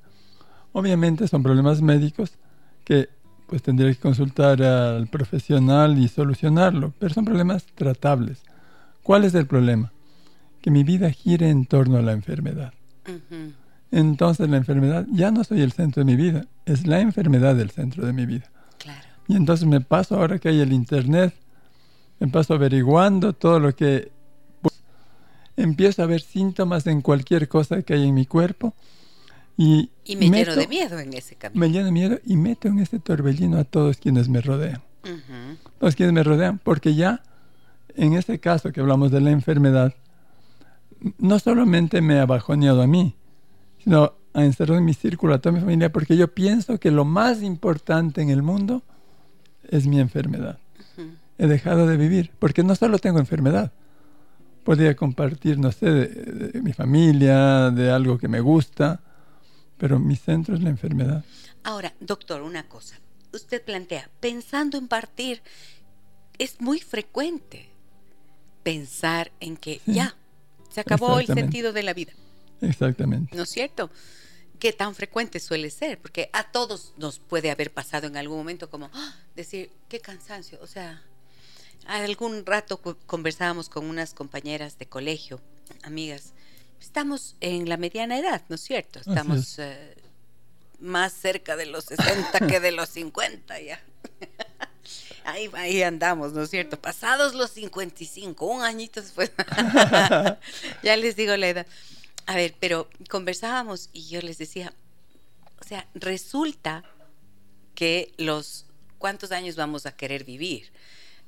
Obviamente 0.74 1.28
son 1.28 1.44
problemas 1.44 1.82
médicos 1.82 2.34
que 2.84 3.10
pues 3.48 3.62
tendría 3.62 3.92
que 3.94 4.00
consultar 4.00 4.64
al 4.64 5.08
profesional 5.08 5.98
y 6.00 6.08
solucionarlo, 6.08 6.94
pero 6.98 7.14
son 7.14 7.26
problemas 7.26 7.66
tratables. 7.76 8.44
¿Cuál 9.04 9.26
es 9.26 9.36
el 9.36 9.46
problema? 9.46 9.92
Que 10.62 10.72
mi 10.72 10.84
vida 10.84 11.12
gire 11.12 11.50
en 11.50 11.66
torno 11.66 11.98
a 11.98 12.02
la 12.02 12.14
enfermedad. 12.14 12.74
Entonces 13.92 14.50
la 14.50 14.58
enfermedad 14.58 15.06
ya 15.12 15.32
no 15.32 15.44
soy 15.44 15.62
el 15.62 15.74
centro 15.74 16.04
de 16.04 16.06
mi 16.06 16.16
vida, 16.16 16.46
es 16.66 16.88
la 16.88 17.02
enfermedad 17.02 17.60
el 17.60 17.72
centro 17.72 18.06
de 18.06 18.14
mi 18.14 18.26
vida. 18.26 18.50
Y 19.28 19.36
entonces 19.36 19.68
me 19.68 19.82
paso 19.82 20.16
ahora 20.16 20.40
que 20.40 20.50
hay 20.50 20.62
el 20.62 20.72
internet, 20.72 21.34
me 22.20 22.30
paso 22.30 22.54
averiguando 22.54 23.34
todo 23.34 23.60
lo 23.60 23.76
que 23.76 24.12
empiezo 25.58 26.04
a 26.04 26.06
ver 26.06 26.22
síntomas 26.22 26.88
en 26.88 27.02
cualquier 27.02 27.48
cosa 27.48 27.82
que 27.82 27.94
hay 27.94 28.08
en 28.08 28.14
mi 28.14 28.26
cuerpo 28.26 28.74
y, 29.58 29.90
y 30.06 30.16
me 30.16 30.30
lleno 30.30 30.56
de 30.56 30.68
miedo 30.68 31.00
en 31.00 31.14
ese 31.14 31.36
camino. 31.36 31.60
Me 31.60 31.72
lleno 31.72 31.86
de 31.86 31.92
miedo 31.92 32.20
y 32.26 32.38
meto 32.38 32.68
en 32.68 32.80
este 32.80 33.00
torbellino 33.00 33.58
a 33.58 33.64
todos 33.64 33.98
quienes 33.98 34.30
me 34.30 34.42
rodean. 34.42 34.82
Todos 35.80 35.96
quienes 35.96 36.14
me 36.14 36.24
rodean, 36.24 36.60
porque 36.60 36.94
ya 36.96 37.24
en 37.96 38.14
este 38.14 38.40
caso 38.40 38.72
que 38.72 38.80
hablamos 38.80 39.12
de 39.12 39.22
la 39.22 39.32
enfermedad, 39.32 39.94
no 41.18 41.40
solamente 41.40 42.02
me 42.02 42.20
ha 42.20 42.26
bajoneado 42.26 42.82
a 42.82 42.88
mí, 42.88 43.16
sino 43.84 44.14
ha 44.34 44.46
encerrado 44.46 44.80
en 44.80 44.86
mi 44.86 44.94
círculo 44.94 45.34
a 45.34 45.40
toda 45.40 45.54
mi 45.54 45.60
familia, 45.60 45.92
porque 45.92 46.16
yo 46.16 46.34
pienso 46.34 46.80
que 46.80 46.92
lo 46.92 47.06
más 47.06 47.42
importante 47.42 48.22
en 48.22 48.30
el 48.30 48.42
mundo 48.42 48.84
es 49.70 49.88
mi 49.88 50.00
enfermedad. 50.00 50.60
He 51.38 51.48
dejado 51.48 51.88
de 51.88 51.98
vivir, 51.98 52.32
porque 52.38 52.64
no 52.64 52.76
solo 52.76 53.00
tengo 53.00 53.20
enfermedad, 53.20 53.72
podría 54.64 54.96
compartir, 54.96 55.58
no 55.58 55.72
sé, 55.72 55.90
de, 55.90 56.62
mi 56.62 56.74
familia, 56.74 57.72
de 57.72 57.92
algo 57.92 58.18
que 58.18 58.28
me 58.28 58.40
gusta, 58.40 59.02
pero 59.78 60.00
mi 60.00 60.16
centro 60.16 60.56
es 60.56 60.62
la 60.62 60.70
enfermedad. 60.70 61.24
Ahora, 61.64 61.94
doctor, 62.00 62.42
una 62.42 62.68
cosa. 62.68 63.00
Usted 63.34 63.64
plantea, 63.64 64.10
pensando 64.20 64.78
en 64.78 64.88
partir, 64.88 65.42
es 66.38 66.60
muy 66.60 66.80
frecuente 66.80 67.70
pensar 68.64 69.32
en 69.40 69.58
que 69.58 69.82
ya, 69.86 70.16
se 70.70 70.82
acabó 70.82 71.20
el 71.20 71.28
sentido 71.28 71.74
de 71.74 71.84
la 71.84 71.94
vida. 71.94 72.14
Exactamente. 72.62 73.36
¿No 73.36 73.44
es 73.44 73.50
cierto? 73.50 73.90
¿Qué 74.60 74.74
tan 74.74 74.94
frecuente 74.94 75.40
suele 75.40 75.72
ser? 75.72 75.98
Porque 76.00 76.30
a 76.34 76.52
todos 76.52 76.94
nos 76.98 77.20
puede 77.20 77.50
haber 77.50 77.72
pasado 77.72 78.08
en 78.08 78.16
algún 78.16 78.38
momento 78.38 78.70
como 78.70 78.92
¡ah! 78.94 79.16
decir, 79.36 79.72
qué 79.90 80.00
cansancio. 80.00 80.60
O 80.62 80.68
sea, 80.68 81.02
algún 81.86 82.46
rato 82.46 82.80
conversábamos 83.06 83.70
con 83.70 83.86
unas 83.86 84.14
compañeras 84.14 84.78
de 84.78 84.86
colegio, 84.88 85.42
amigas. 85.84 86.34
Estamos 86.80 87.36
en 87.42 87.70
la 87.70 87.78
mediana 87.78 88.18
edad, 88.18 88.42
¿no 88.50 88.56
es 88.56 88.62
cierto? 88.62 89.00
Estamos 89.00 89.60
eh, 89.60 89.96
más 90.80 91.14
cerca 91.14 91.56
de 91.56 91.68
los 91.68 91.86
60 91.86 92.48
que 92.48 92.60
de 92.60 92.72
los 92.72 92.90
50 92.90 93.60
ya. 93.62 93.82
Ahí, 95.24 95.52
ahí 95.54 95.84
andamos, 95.84 96.34
¿no 96.34 96.42
es 96.42 96.50
cierto? 96.50 96.82
Pasados 96.82 97.36
los 97.36 97.52
55, 97.52 98.44
un 98.44 98.64
añito 98.64 99.02
después. 99.02 99.32
ya 100.84 100.98
les 100.98 101.16
digo 101.16 101.38
la 101.38 101.48
edad. 101.48 101.68
A 102.26 102.36
ver, 102.36 102.56
pero 102.60 102.90
conversábamos 103.08 103.92
y 103.94 104.08
yo 104.08 104.20
les 104.22 104.40
decía, 104.40 104.74
o 105.60 105.64
sea, 105.64 105.88
resulta 105.94 106.84
que 107.76 108.14
los, 108.18 108.66
¿cuántos 108.98 109.32
años 109.32 109.56
vamos 109.56 109.86
a 109.86 109.96
querer 109.96 110.24
vivir? 110.24 110.72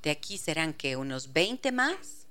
De 0.03 0.11
aquí 0.11 0.37
serán 0.37 0.73
que 0.73 0.95
unos 0.95 1.33
20 1.33 1.71
más 1.71 2.23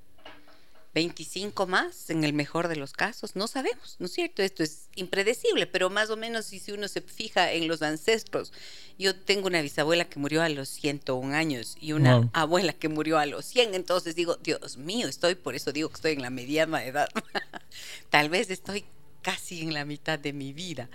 25 0.95 1.67
más, 1.67 2.11
en 2.11 2.23
el 2.23 2.35
mejor 2.35 2.69
de 2.69 2.77
los 2.77 2.93
casos, 2.93 3.35
no 3.35 3.47
sabemos, 3.47 3.97
¿no 3.99 4.07
es 4.07 4.13
cierto? 4.13 4.43
Esto 4.43 4.63
es 4.63 4.89
impredecible, 4.95 5.67
pero 5.67 5.89
más 5.89 6.11
o 6.11 6.17
menos 6.17 6.47
si, 6.47 6.61
uno 6.71 6.87
se 6.87 7.01
fija 7.01 7.53
en 7.53 7.67
los 7.67 7.81
ancestros, 7.81 8.53
yo 8.99 9.17
tengo 9.17 9.47
una 9.47 9.63
bisabuela 9.63 10.05
que 10.05 10.19
murió 10.19 10.43
a 10.43 10.51
los 10.51 10.69
101 10.69 11.35
años 11.35 11.77
y 11.81 11.93
una 11.93 12.29
abuela 12.35 12.75
que 12.75 12.91
murió 12.91 13.19
a 13.19 13.27
los 13.27 13.47
100, 13.47 13.75
entonces 13.75 14.15
digo, 14.15 14.37
Dios 14.37 14.77
mío, 14.77 15.09
estoy, 15.09 15.35
por 15.35 15.55
eso 15.55 15.73
digo 15.73 15.89
que 15.89 15.95
estoy 15.95 16.13
en 16.13 16.23
la 16.23 16.31
mediana 16.31 16.85
edad, 16.85 17.09
tal 18.11 18.29
vez 18.29 18.51
estoy 18.51 18.85
casi 19.23 19.63
en 19.63 19.73
la 19.73 19.87
mitad 19.87 20.19
de 20.19 20.35
mi 20.35 20.53
vida 20.53 20.91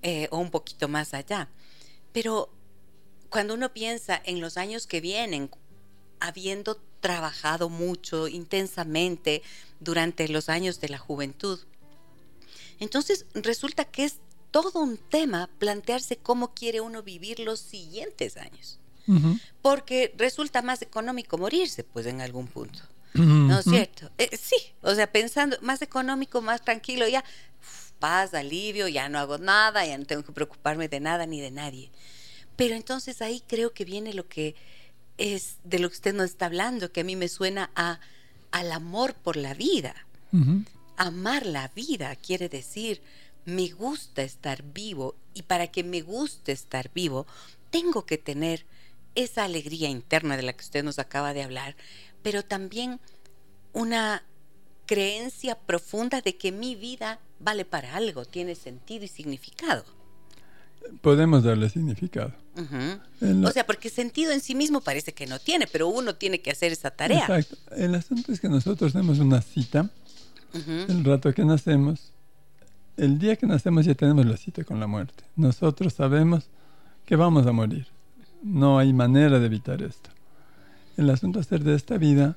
eh, 0.00 0.28
o 0.30 0.38
un 0.38 0.50
poquito 0.50 0.88
más 0.88 1.12
allá, 1.12 1.50
pero 2.12 2.50
cuando 3.28 3.54
uno 3.54 3.74
piensa 3.74 4.22
en 4.24 4.40
los 4.40 4.56
años 4.56 4.86
que 4.86 5.02
vienen, 5.02 5.50
habiendo 6.26 6.80
trabajado 7.00 7.68
mucho, 7.68 8.28
intensamente, 8.28 9.42
durante 9.80 10.28
los 10.28 10.48
años 10.48 10.80
de 10.80 10.88
la 10.88 10.98
juventud. 10.98 11.60
Entonces 12.80 13.26
resulta 13.34 13.84
que 13.84 14.04
es 14.04 14.16
todo 14.50 14.80
un 14.80 14.96
tema 14.96 15.50
plantearse 15.58 16.16
cómo 16.16 16.54
quiere 16.54 16.80
uno 16.80 17.02
vivir 17.02 17.40
los 17.40 17.60
siguientes 17.60 18.36
años. 18.36 18.78
Porque 19.60 20.14
resulta 20.16 20.62
más 20.62 20.80
económico 20.80 21.36
morirse, 21.36 21.84
pues 21.84 22.06
en 22.06 22.22
algún 22.22 22.46
punto. 22.46 22.80
¿No 23.12 23.58
es 23.58 23.64
cierto? 23.66 24.10
Eh, 24.16 24.30
sí, 24.36 24.56
o 24.80 24.94
sea, 24.94 25.12
pensando 25.12 25.56
más 25.60 25.82
económico, 25.82 26.40
más 26.40 26.64
tranquilo, 26.64 27.06
ya 27.06 27.22
paz, 27.98 28.32
alivio, 28.32 28.88
ya 28.88 29.08
no 29.08 29.18
hago 29.18 29.38
nada, 29.38 29.84
ya 29.84 29.98
no 29.98 30.04
tengo 30.04 30.24
que 30.24 30.32
preocuparme 30.32 30.88
de 30.88 31.00
nada 31.00 31.26
ni 31.26 31.40
de 31.40 31.50
nadie. 31.50 31.90
Pero 32.56 32.74
entonces 32.74 33.20
ahí 33.22 33.42
creo 33.46 33.72
que 33.72 33.84
viene 33.84 34.14
lo 34.14 34.26
que 34.26 34.54
es 35.18 35.58
de 35.64 35.78
lo 35.78 35.88
que 35.88 35.94
usted 35.94 36.14
nos 36.14 36.30
está 36.30 36.46
hablando, 36.46 36.92
que 36.92 37.00
a 37.00 37.04
mí 37.04 37.16
me 37.16 37.28
suena 37.28 37.70
a, 37.74 38.00
al 38.50 38.72
amor 38.72 39.14
por 39.14 39.36
la 39.36 39.54
vida. 39.54 39.94
Amar 40.96 41.46
la 41.46 41.68
vida 41.68 42.16
quiere 42.16 42.48
decir, 42.48 43.00
me 43.44 43.68
gusta 43.68 44.22
estar 44.22 44.64
vivo 44.64 45.14
y 45.32 45.42
para 45.42 45.68
que 45.68 45.84
me 45.84 46.02
guste 46.02 46.50
estar 46.50 46.90
vivo, 46.92 47.26
tengo 47.70 48.04
que 48.04 48.18
tener 48.18 48.66
esa 49.14 49.44
alegría 49.44 49.88
interna 49.88 50.36
de 50.36 50.42
la 50.42 50.52
que 50.54 50.64
usted 50.64 50.82
nos 50.82 50.98
acaba 50.98 51.32
de 51.32 51.44
hablar, 51.44 51.76
pero 52.22 52.42
también 52.42 52.98
una 53.72 54.24
creencia 54.86 55.56
profunda 55.56 56.20
de 56.20 56.36
que 56.36 56.50
mi 56.50 56.74
vida 56.74 57.20
vale 57.38 57.64
para 57.64 57.94
algo, 57.94 58.24
tiene 58.24 58.56
sentido 58.56 59.04
y 59.04 59.08
significado 59.08 59.84
podemos 61.00 61.42
darle 61.44 61.68
significado. 61.68 62.32
O 62.56 63.50
sea, 63.50 63.66
porque 63.66 63.90
sentido 63.90 64.32
en 64.32 64.40
sí 64.40 64.54
mismo 64.54 64.80
parece 64.80 65.12
que 65.12 65.26
no 65.26 65.38
tiene, 65.38 65.66
pero 65.66 65.88
uno 65.88 66.14
tiene 66.14 66.40
que 66.40 66.50
hacer 66.50 66.72
esa 66.72 66.90
tarea. 66.90 67.22
Exacto. 67.22 67.56
El 67.76 67.94
asunto 67.94 68.32
es 68.32 68.40
que 68.40 68.48
nosotros 68.48 68.92
tenemos 68.92 69.18
una 69.18 69.42
cita, 69.42 69.90
el 70.88 71.04
rato 71.04 71.32
que 71.32 71.44
nacemos, 71.44 72.12
el 72.96 73.18
día 73.18 73.36
que 73.36 73.46
nacemos 73.46 73.84
ya 73.84 73.94
tenemos 73.94 74.24
la 74.24 74.36
cita 74.36 74.62
con 74.64 74.78
la 74.78 74.86
muerte. 74.86 75.24
Nosotros 75.36 75.94
sabemos 75.94 76.48
que 77.04 77.16
vamos 77.16 77.46
a 77.46 77.52
morir. 77.52 77.88
No 78.42 78.78
hay 78.78 78.92
manera 78.92 79.38
de 79.40 79.46
evitar 79.46 79.82
esto. 79.82 80.10
El 80.96 81.10
asunto 81.10 81.40
es 81.40 81.46
hacer 81.46 81.64
de 81.64 81.74
esta 81.74 81.98
vida 81.98 82.36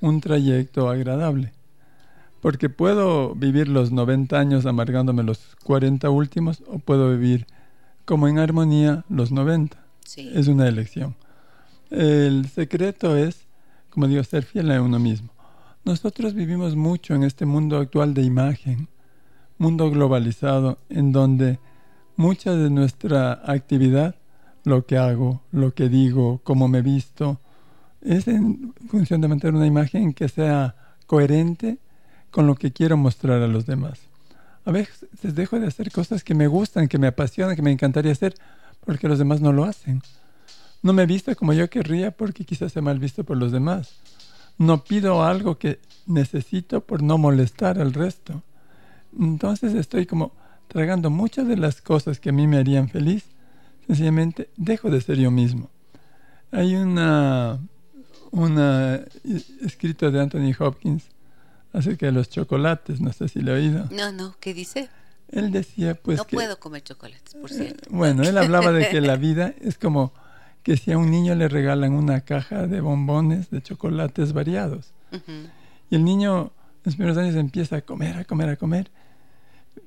un 0.00 0.20
trayecto 0.20 0.88
agradable. 0.88 1.52
Porque 2.40 2.68
puedo 2.68 3.36
vivir 3.36 3.68
los 3.68 3.92
90 3.92 4.36
años 4.36 4.66
amargándome 4.66 5.22
los 5.22 5.38
40 5.62 6.10
últimos 6.10 6.64
o 6.66 6.80
puedo 6.80 7.10
vivir 7.10 7.46
como 8.04 8.28
en 8.28 8.38
armonía 8.38 9.04
los 9.08 9.32
90. 9.32 9.78
Es 10.16 10.48
una 10.48 10.68
elección. 10.68 11.16
El 11.90 12.48
secreto 12.48 13.16
es, 13.16 13.46
como 13.90 14.08
digo, 14.08 14.22
ser 14.24 14.44
fiel 14.44 14.70
a 14.70 14.82
uno 14.82 14.98
mismo. 14.98 15.30
Nosotros 15.84 16.34
vivimos 16.34 16.76
mucho 16.76 17.14
en 17.14 17.24
este 17.24 17.44
mundo 17.44 17.78
actual 17.78 18.14
de 18.14 18.22
imagen, 18.22 18.88
mundo 19.58 19.90
globalizado 19.90 20.78
en 20.88 21.12
donde 21.12 21.58
mucha 22.16 22.54
de 22.54 22.70
nuestra 22.70 23.42
actividad, 23.44 24.16
lo 24.64 24.86
que 24.86 24.96
hago, 24.96 25.42
lo 25.50 25.74
que 25.74 25.88
digo, 25.88 26.40
cómo 26.44 26.68
me 26.68 26.82
visto, 26.82 27.40
es 28.00 28.28
en 28.28 28.74
función 28.88 29.20
de 29.20 29.28
mantener 29.28 29.54
una 29.54 29.66
imagen 29.66 30.12
que 30.12 30.28
sea 30.28 30.76
coherente 31.06 31.78
con 32.30 32.46
lo 32.46 32.54
que 32.54 32.72
quiero 32.72 32.96
mostrar 32.96 33.42
a 33.42 33.48
los 33.48 33.66
demás. 33.66 34.11
A 34.64 34.70
veces 34.70 35.08
dejo 35.34 35.58
de 35.58 35.66
hacer 35.66 35.90
cosas 35.90 36.22
que 36.22 36.34
me 36.34 36.46
gustan, 36.46 36.88
que 36.88 36.98
me 36.98 37.08
apasionan, 37.08 37.56
que 37.56 37.62
me 37.62 37.72
encantaría 37.72 38.12
hacer, 38.12 38.34
porque 38.84 39.08
los 39.08 39.18
demás 39.18 39.40
no 39.40 39.52
lo 39.52 39.64
hacen. 39.64 40.02
No 40.82 40.92
me 40.92 41.06
visto 41.06 41.34
como 41.36 41.52
yo 41.52 41.70
querría 41.70 42.10
porque 42.10 42.44
quizás 42.44 42.72
sea 42.72 42.82
mal 42.82 42.98
visto 42.98 43.24
por 43.24 43.36
los 43.36 43.52
demás. 43.52 43.94
No 44.58 44.84
pido 44.84 45.24
algo 45.24 45.58
que 45.58 45.80
necesito 46.06 46.82
por 46.82 47.02
no 47.02 47.18
molestar 47.18 47.80
al 47.80 47.92
resto. 47.92 48.42
Entonces 49.18 49.74
estoy 49.74 50.06
como 50.06 50.32
tragando 50.68 51.10
muchas 51.10 51.46
de 51.46 51.56
las 51.56 51.82
cosas 51.82 52.18
que 52.18 52.30
a 52.30 52.32
mí 52.32 52.46
me 52.46 52.58
harían 52.58 52.88
feliz. 52.88 53.24
Sencillamente 53.86 54.48
dejo 54.56 54.90
de 54.90 55.00
ser 55.00 55.18
yo 55.18 55.30
mismo. 55.30 55.70
Hay 56.50 56.74
una, 56.74 57.60
una 58.30 59.00
escrito 59.64 60.10
de 60.10 60.20
Anthony 60.20 60.52
Hopkins 60.58 61.11
acerca 61.72 62.06
de 62.06 62.12
los 62.12 62.28
chocolates, 62.28 63.00
no 63.00 63.12
sé 63.12 63.28
si 63.28 63.40
lo 63.40 63.56
he 63.56 63.60
oído. 63.60 63.86
No, 63.90 64.12
no, 64.12 64.34
¿qué 64.40 64.54
dice? 64.54 64.88
Él 65.28 65.50
decía 65.50 65.94
pues 65.94 66.18
No 66.18 66.24
puedo 66.26 66.58
comer 66.58 66.82
chocolates, 66.82 67.34
por 67.34 67.50
cierto. 67.50 67.88
bueno, 67.90 68.22
él 68.22 68.36
hablaba 68.36 68.70
de 68.72 68.88
que 68.88 69.00
la 69.00 69.16
vida 69.16 69.54
es 69.60 69.78
como 69.78 70.12
que 70.62 70.76
si 70.76 70.92
a 70.92 70.98
un 70.98 71.10
niño 71.10 71.34
le 71.34 71.48
regalan 71.48 71.92
una 71.92 72.20
caja 72.20 72.66
de 72.66 72.80
bombones, 72.80 73.50
de 73.50 73.62
chocolates 73.62 74.32
variados, 74.32 74.92
y 75.90 75.94
el 75.94 76.04
niño 76.04 76.44
en 76.44 76.82
los 76.84 76.94
primeros 76.96 77.18
años 77.18 77.34
empieza 77.34 77.76
a 77.76 77.80
comer, 77.82 78.16
a 78.16 78.24
comer, 78.24 78.48
a 78.50 78.56
comer, 78.56 78.90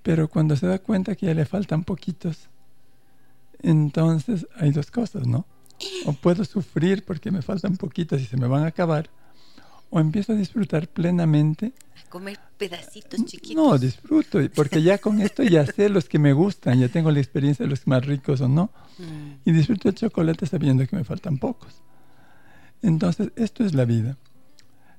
pero 0.04 0.27
cuando 0.27 0.56
se 0.56 0.68
da 0.68 0.80
cuenta 0.80 1.15
que 1.15 1.27
ya 1.27 1.34
le 1.34 1.46
faltan 1.46 1.84
poquitos, 1.84 2.50
entonces 3.62 4.48
hay 4.56 4.72
dos 4.72 4.92
cosas, 4.92 5.25
¿no? 5.25 5.46
O 6.06 6.13
puedo 6.13 6.44
sufrir 6.46 7.04
porque 7.04 7.32
me 7.32 7.42
faltan 7.42 7.77
poquitos 7.77 8.22
y 8.22 8.25
se 8.25 8.38
me 8.38 8.48
van 8.48 8.63
a 8.63 8.68
acabar, 8.68 9.10
o 9.96 10.00
empiezo 10.02 10.34
a 10.34 10.36
disfrutar 10.36 10.90
plenamente. 10.90 11.72
A 12.06 12.10
comer 12.10 12.38
pedacitos 12.58 13.24
chiquitos. 13.24 13.56
No, 13.56 13.78
disfruto, 13.78 14.40
porque 14.54 14.84
ya 14.84 14.98
con 14.98 15.22
esto 15.22 15.42
ya 15.42 15.66
sé 15.66 15.88
los 15.88 16.10
que 16.10 16.20
me 16.20 16.34
gustan, 16.34 16.82
ya 16.82 16.90
tengo 16.90 17.12
la 17.12 17.20
experiencia 17.20 17.64
de 17.64 17.70
los 17.70 17.88
más 17.88 18.06
ricos 18.06 18.42
o 18.42 18.50
no. 18.50 18.72
Mm. 18.98 19.50
Y 19.50 19.54
disfruto 19.54 19.88
el 19.88 19.96
chocolate 19.96 20.48
sabiendo 20.48 20.86
que 20.86 20.98
me 20.98 21.06
faltan 21.06 21.38
pocos. 21.38 21.82
Entonces, 22.82 23.32
esto 23.38 23.64
es 23.64 23.74
la 23.74 23.86
vida. 23.86 24.18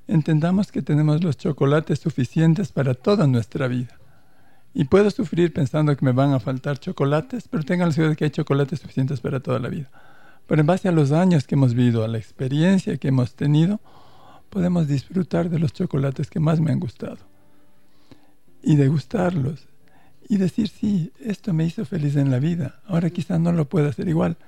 Entendamos 0.09 0.73
que 0.73 0.81
tenemos 0.81 1.23
los 1.23 1.37
chocolates 1.37 1.99
suficientes 1.99 2.73
para 2.73 2.95
toda 2.95 3.27
nuestra 3.27 3.69
vida. 3.69 3.99
Y 4.73 4.85
puedo 4.85 5.11
sufrir 5.11 5.53
pensando 5.53 5.95
que 5.95 6.07
me 6.07 6.13
van 6.13 6.33
a 6.33 6.41
faltar 6.41 6.79
chocolates, 6.79 7.49
pero 7.49 7.65
tengan 7.65 7.89
la 7.89 7.93
seguridad 7.93 8.13
de 8.13 8.17
que 8.17 8.25
hay 8.25 8.31
chocolates 8.31 8.81
suficientes 8.81 9.21
para 9.21 9.41
toda 9.41 9.59
la 9.59 9.69
vida. 9.69 9.91
Pero 10.47 10.63
en 10.63 10.67
base 10.67 10.89
a 10.89 10.93
los 10.93 11.13
años 11.13 11.47
que 11.47 11.55
hemos 11.55 11.75
vivido, 11.75 12.03
a 12.03 12.09
la 12.09 12.17
experiencia 12.17 12.97
que 12.97 13.09
hemos 13.09 13.35
tenido, 13.35 13.79
podemos 14.57 14.89
disfrutar 14.89 15.51
de 15.51 15.59
los 15.59 15.75
chocolates 15.75 16.31
que 16.31 16.41
más 16.41 16.61
me 16.61 16.73
han 16.73 16.81
gustado. 16.81 17.19
Y 18.63 18.77
degustarlos. 18.77 19.69
Y 20.31 20.39
decir, 20.39 20.69
sí, 20.69 21.13
esto 21.21 21.53
me 21.53 21.67
hizo 21.67 21.85
feliz 21.85 22.17
en 22.17 22.31
la 22.31 22.39
vida. 22.39 22.81
Ahora 22.87 23.11
quizá 23.11 23.39
no 23.39 23.53
lo 23.53 23.69
pueda 23.69 23.91
hacer 23.91 24.09
igual. 24.09 24.39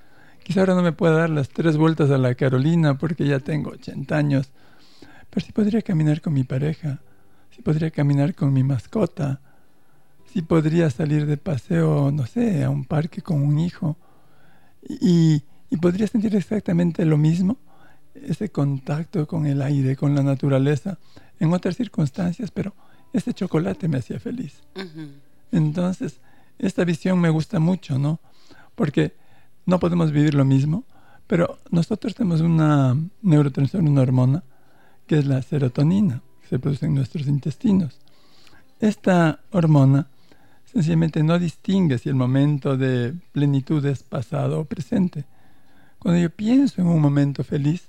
Quizá 0.43 0.61
ahora 0.61 0.75
no 0.75 0.81
me 0.81 0.93
pueda 0.93 1.19
dar 1.19 1.29
las 1.29 1.51
tres 1.51 1.77
vueltas 1.77 2.11
a 2.11 2.17
la 2.17 2.35
Carolina 2.35 2.97
porque 2.97 3.27
ya 3.27 3.39
tengo 3.39 3.73
80 3.73 4.17
años. 4.17 4.49
Pero 5.29 5.45
sí 5.45 5.53
podría 5.53 5.83
caminar 5.83 6.23
con 6.23 6.33
mi 6.33 6.45
pareja. 6.45 7.01
Sí 7.51 7.61
podría 7.61 7.91
caminar 7.91 8.35
con 8.35 8.51
mi 8.51 8.63
mascota 8.63 9.43
si 10.33 10.41
podría 10.41 10.89
salir 10.89 11.27
de 11.27 11.37
paseo, 11.37 12.11
no 12.11 12.25
sé, 12.25 12.65
a 12.65 12.71
un 12.71 12.87
parque 12.87 13.21
con 13.21 13.43
un 13.43 13.59
hijo 13.59 13.99
y, 14.89 15.43
podría 15.83 16.07
sentir 16.07 16.35
exactamente 16.35 17.05
lo 17.05 17.19
mismo, 17.19 17.59
ese 18.27 18.51
contacto 18.51 19.27
con 19.27 19.47
el 19.47 19.63
aire, 19.63 19.97
con 19.97 20.15
la 20.15 20.23
naturaleza, 20.23 20.99
en 21.41 21.53
otras 21.53 21.77
circunstancias, 21.77 22.51
pero 22.51 22.75
ese 23.13 23.33
chocolate 23.33 23.89
me 23.89 23.99
hacía 23.99 24.19
feliz. 24.19 24.61
Entonces, 25.53 26.21
esta 26.59 26.85
visión 26.85 27.21
me 27.21 27.31
gusta 27.31 27.59
mucho, 27.59 27.99
¿no? 27.99 28.21
Porque 28.75 29.15
no 29.67 29.79
podemos 29.79 30.13
vivir 30.13 30.35
lo 30.35 30.45
mismo, 30.45 30.85
pero 31.27 31.59
nosotros 31.71 32.15
tenemos 32.15 32.41
una 32.41 32.97
neurotransmisor, 33.23 33.83
una 33.83 34.03
hormona, 34.03 34.43
que 35.07 35.19
es 35.19 35.27
la 35.27 35.43
serotonina, 35.43 36.23
que 36.43 36.49
se 36.49 36.59
produce 36.59 36.87
en 36.87 36.95
nuestros 36.95 37.27
intestinos. 37.27 37.99
Esta 38.81 39.41
hormona 39.51 40.09
sencillamente 40.65 41.23
no 41.23 41.39
distingue 41.39 41.99
si 41.99 42.09
el 42.09 42.15
momento 42.15 42.77
de 42.77 43.15
plenitud 43.33 43.85
es 43.87 44.03
pasado 44.03 44.61
o 44.61 44.65
presente. 44.65 45.25
Cuando 45.99 46.21
yo 46.21 46.31
pienso 46.31 46.81
en 46.81 46.87
un 46.87 47.01
momento 47.01 47.43
feliz, 47.43 47.89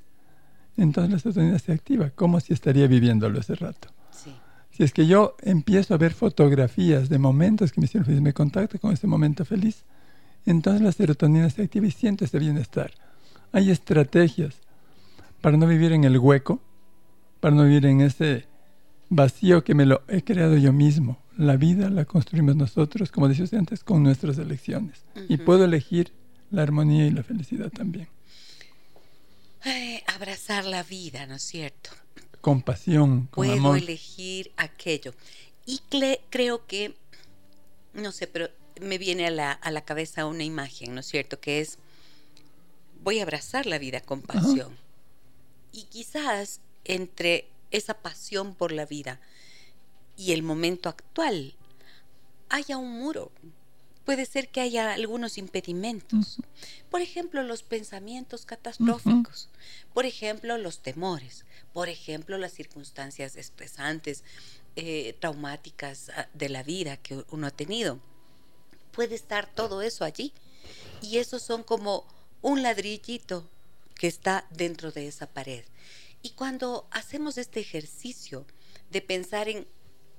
entonces 0.82 1.12
la 1.12 1.20
serotonina 1.20 1.60
se 1.60 1.72
activa, 1.72 2.10
como 2.12 2.40
si 2.40 2.54
estaría 2.54 2.88
viviéndolo 2.88 3.40
ese 3.40 3.56
rato. 3.56 3.90
Si 4.72 4.84
es 4.84 4.94
que 4.94 5.08
yo 5.08 5.36
empiezo 5.42 5.94
a 5.94 5.98
ver 5.98 6.14
fotografías 6.14 7.10
de 7.10 7.20
momentos 7.20 7.74
que 7.74 7.82
me 7.82 7.86
hicieron 7.86 8.06
feliz, 8.06 8.22
me 8.22 8.34
contacto 8.34 8.80
con 8.80 8.94
ese 8.94 9.08
momento 9.08 9.44
feliz, 9.44 9.84
entonces 10.46 10.82
la 10.82 10.94
serotonina 10.94 11.50
se 11.50 11.64
activa 11.64 11.86
y 11.88 11.92
siento 11.92 12.24
ese 12.24 12.40
bienestar. 12.40 12.92
Hay 13.52 13.72
estrategias 13.72 14.56
para 15.42 15.58
no 15.58 15.68
vivir 15.68 15.92
en 15.92 16.06
el 16.06 16.18
hueco, 16.18 16.62
para 17.42 17.56
no 17.56 17.64
vivir 17.64 17.86
en 17.88 18.02
ese 18.02 18.46
vacío 19.10 19.64
que 19.64 19.76
me 19.76 19.86
lo 19.86 20.02
he 20.08 20.24
creado 20.24 20.56
yo 20.56 20.72
mismo, 20.72 21.18
la 21.40 21.56
vida 21.56 21.90
la 21.90 22.04
construimos 22.06 22.58
nosotros, 22.58 23.12
como 23.12 23.30
decía 23.30 23.46
usted 23.46 23.58
antes, 23.58 23.84
con 23.84 24.04
nuestras 24.04 24.38
elecciones. 24.38 25.06
Y 25.30 25.38
puedo 25.38 25.64
elegir 25.64 26.12
la 26.52 26.64
armonía 26.64 27.08
y 27.08 27.12
la 27.12 27.24
felicidad 27.24 27.70
también. 27.70 28.10
Abrazar 30.08 30.66
la 30.66 30.84
vida, 30.84 31.26
¿no 31.28 31.36
es 31.36 31.44
cierto? 31.44 31.92
Compasión, 32.42 33.28
con 33.28 33.46
Puedo 33.46 33.76
elegir 33.76 34.52
aquello. 34.58 35.14
Y 35.66 35.82
creo 36.30 36.66
que, 36.66 36.96
no 37.94 38.12
sé, 38.12 38.28
pero 38.28 38.50
me 38.80 38.98
viene 38.98 39.28
a 39.28 39.32
la, 39.32 39.52
a 39.52 39.72
la, 39.72 39.82
cabeza 39.82 40.26
una 40.26 40.44
imagen, 40.44 40.94
¿no 40.94 41.02
es 41.02 41.08
cierto? 41.08 41.40
Que 41.40 41.60
es, 41.60 41.78
voy 43.04 43.20
a 43.20 43.24
abrazar 43.24 43.66
la 43.66 43.78
vida 43.78 44.02
con 44.02 44.22
pasión. 44.22 44.76
Y 45.72 45.84
quizás 45.84 46.62
entre 46.86 47.48
esa 47.72 47.96
pasión 47.96 48.56
por 48.56 48.72
la 48.72 48.86
vida, 48.86 49.20
y 50.20 50.34
el 50.34 50.44
momento 50.44 50.90
actual 50.90 51.56
haya 52.50 52.78
un 52.78 52.92
muro. 52.92 53.32
Puede 54.10 54.26
ser 54.26 54.50
que 54.50 54.60
haya 54.60 54.92
algunos 54.92 55.38
impedimentos. 55.38 56.38
Por 56.90 57.00
ejemplo, 57.02 57.44
los 57.44 57.62
pensamientos 57.62 58.44
catastróficos. 58.44 59.50
Por 59.94 60.08
ejemplo, 60.08 60.58
los 60.58 60.82
temores. 60.82 61.46
Por 61.74 61.90
ejemplo, 61.90 62.40
las 62.40 62.52
circunstancias 62.54 63.36
estresantes, 63.36 64.24
eh, 64.76 65.16
traumáticas 65.20 66.10
ah, 66.10 66.28
de 66.34 66.50
la 66.50 66.64
vida 66.64 66.98
que 66.98 67.24
uno 67.30 67.46
ha 67.46 67.52
tenido. 67.52 68.00
Puede 68.94 69.14
estar 69.14 69.48
todo 69.54 69.84
eso 69.84 70.04
allí. 70.04 70.34
Y 71.04 71.20
esos 71.20 71.44
son 71.44 71.62
como 71.62 72.04
un 72.42 72.64
ladrillito 72.64 73.48
que 73.94 74.08
está 74.08 74.48
dentro 74.50 74.92
de 74.92 75.08
esa 75.08 75.28
pared. 75.28 75.64
Y 76.24 76.32
cuando 76.32 76.88
hacemos 76.90 77.38
este 77.38 77.60
ejercicio 77.60 78.48
de 78.90 79.04
pensar 79.04 79.50
en 79.50 79.68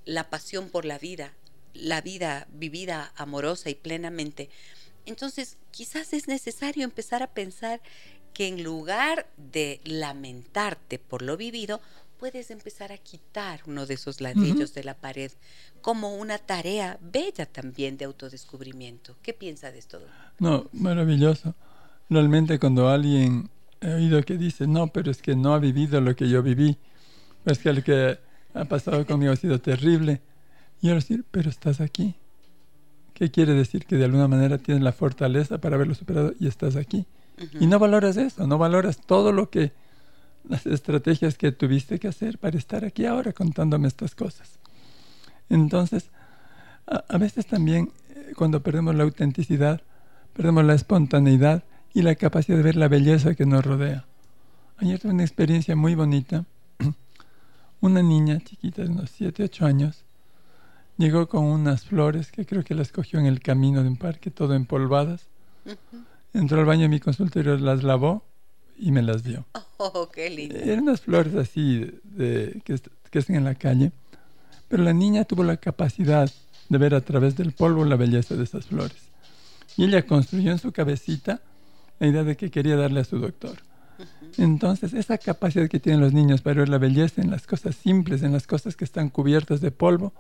la 0.05 0.31
pasión 0.31 0.69
por 0.69 0.85
la 0.85 1.01
vida, 1.01 1.35
la 1.75 2.01
vida 2.01 2.47
vivida 2.53 3.13
amorosa 3.17 3.71
y 3.71 3.75
plenamente, 3.75 4.51
entonces 5.07 5.57
quizás 5.71 6.13
es 6.13 6.29
necesario 6.29 6.85
empezar 6.85 7.23
a 7.23 7.29
pensar 7.29 7.81
que 8.35 8.49
en 8.49 8.63
lugar 8.63 9.27
de 9.37 9.81
lamentarte 9.85 10.99
por 10.99 11.23
lo 11.23 11.37
vivido, 11.37 11.81
puedes 12.19 12.51
empezar 12.51 12.93
a 12.93 12.99
quitar 12.99 13.63
uno 13.67 13.87
de 13.87 13.95
esos 13.95 14.21
ladrillos 14.21 14.75
de 14.75 14.85
la 14.85 14.95
pared 14.95 15.33
como 15.81 16.17
una 16.17 16.37
tarea 16.37 16.99
bella 17.01 17.47
también 17.47 17.97
de 17.97 18.05
autodescubrimiento. 18.05 19.17
¿Qué 19.23 19.33
piensa 19.33 19.73
de 19.73 19.79
esto? 19.79 20.01
No, 20.39 20.69
maravilloso. 20.73 21.55
Realmente 22.11 22.59
cuando 22.59 22.91
alguien 22.91 23.49
he 23.81 23.95
oído 23.95 24.23
que 24.23 24.37
dice, 24.37 24.67
no, 24.67 24.89
pero 24.89 25.11
es 25.11 25.23
que 25.23 25.35
no 25.35 25.55
ha 25.55 25.59
vivido 25.59 26.01
lo 26.03 26.15
que 26.15 26.29
yo 26.29 26.43
viví, 26.43 26.77
es 27.47 27.59
que 27.59 27.71
el 27.71 27.83
que 27.83 28.19
ha 28.53 28.65
pasado 28.67 29.07
conmigo, 29.07 29.33
ha 29.33 29.37
sido 29.37 29.59
terrible. 29.59 30.21
Y 30.81 30.89
ahora 30.89 31.01
decir, 31.01 31.25
pero 31.31 31.51
estás 31.51 31.81
aquí. 31.81 32.15
¿Qué 33.15 33.31
quiere 33.31 33.53
decir? 33.53 33.85
Que 33.85 33.97
de 33.97 34.05
alguna 34.05 34.29
manera 34.29 34.59
tienes 34.59 34.83
la 34.83 34.93
fortaleza 34.93 35.59
para 35.59 35.77
haberlo 35.77 35.95
superado 35.95 36.33
y 36.41 36.47
estás 36.47 36.77
aquí. 36.77 37.07
Y 37.59 37.67
no 37.67 37.79
valoras 37.79 38.17
eso, 38.17 38.47
no 38.47 38.59
valoras 38.59 38.99
todo 38.99 39.33
lo 39.33 39.51
que, 39.51 39.73
las 40.49 40.67
estrategias 40.67 41.37
que 41.37 41.53
tuviste 41.53 41.99
que 41.99 42.09
hacer 42.09 42.39
para 42.39 42.59
estar 42.59 42.85
aquí 42.85 43.07
ahora 43.07 43.33
contándome 43.33 43.89
estas 43.89 44.15
cosas. 44.15 44.59
Entonces, 45.49 46.11
a, 46.87 47.19
veces 47.19 47.47
también 47.47 47.93
eh, 48.11 48.33
cuando 48.37 48.63
perdemos 48.63 48.95
la 48.95 49.05
autenticidad, 49.05 49.83
perdemos 50.35 50.65
la 50.65 50.75
espontaneidad 50.75 51.65
y 51.95 52.03
la 52.03 52.15
capacidad 52.15 52.57
de 52.57 52.63
ver 52.63 52.77
la 52.77 52.89
belleza 52.89 53.35
que 53.35 53.47
nos 53.47 53.65
rodea. 53.65 54.07
Ayer 54.79 54.99
tuve 54.99 55.13
una 55.13 55.25
experiencia 55.25 55.77
muy 55.77 55.95
bonita 55.95 56.45
una 57.81 58.03
niña 58.03 58.39
chiquita 58.41 58.83
de 58.83 58.89
unos 58.89 59.11
7, 59.11 59.45
8 59.45 59.67
años 59.67 60.05
llegó 61.01 61.29
con 61.29 61.45
unas 61.45 61.85
flores 61.85 62.31
que 62.31 62.45
creo 62.45 62.63
que 62.63 62.75
las 62.75 62.93
cogió 62.93 63.19
en 63.19 63.27
el 63.27 63.41
camino 63.41 63.83
de 63.83 63.89
un 63.89 63.97
parque, 63.97 64.31
todo 64.31 64.55
empolvadas. 64.55 65.27
Entró 66.35 66.61
al 66.61 66.67
baño 66.67 66.83
de 66.83 66.89
mi 66.89 67.01
consultorio, 67.01 67.57
las 67.57 67.83
lavó 67.83 68.23
y 68.79 68.93
me 68.93 69.03
las 69.03 69.25
dio. 69.25 69.47
Oh, 69.79 70.11
qué 70.13 70.29
lindo. 70.29 70.57
Eran 70.57 70.83
unas 70.83 71.01
flores 71.01 71.35
así 71.35 71.91
de, 72.05 72.61
que, 72.65 72.79
que 73.11 73.19
están 73.19 73.37
en 73.37 73.45
la 73.45 73.55
calle, 73.55 73.93
pero 74.69 74.83
la 74.83 74.93
niña 74.93 75.25
tuvo 75.25 75.43
la 75.43 75.57
capacidad 75.57 76.31
de 76.69 76.79
ver 76.79 76.95
a 76.95 77.01
través 77.01 77.35
del 77.35 77.53
polvo 77.53 77.85
la 77.87 77.97
belleza 77.97 78.37
de 78.37 78.45
esas 78.45 78.67
flores. 78.67 79.09
Y 79.77 79.85
ella 79.85 80.07
construyó 80.07 80.53
en 80.53 80.59
su 80.59 80.71
cabecita 80.71 81.41
la 81.99 82.07
idea 82.09 82.25
de 82.25 82.37
que 82.37 82.51
quería 82.51 82.77
darle 82.77 83.01
a 83.01 83.05
su 83.05 83.19
doctor. 83.19 83.57
Entonces, 84.37 84.93
esa 84.93 85.19
capacidad 85.19 85.69
que 85.69 85.81
tienen 85.81 86.01
los 86.01 86.13
niños 86.13 86.43
para 86.43 86.61
ver 86.61 86.69
la 86.69 86.79
belleza 86.79 87.23
en 87.23 87.31
las 87.31 87.47
cosas 87.47 87.75
simples, 87.75 88.23
en 88.23 88.33
las 88.33 88.47
cosas 88.47 88.77
que 88.77 88.85
están 88.85 89.09
cubiertas 89.09 89.61
de 89.61 89.71
polvo, 89.71 90.13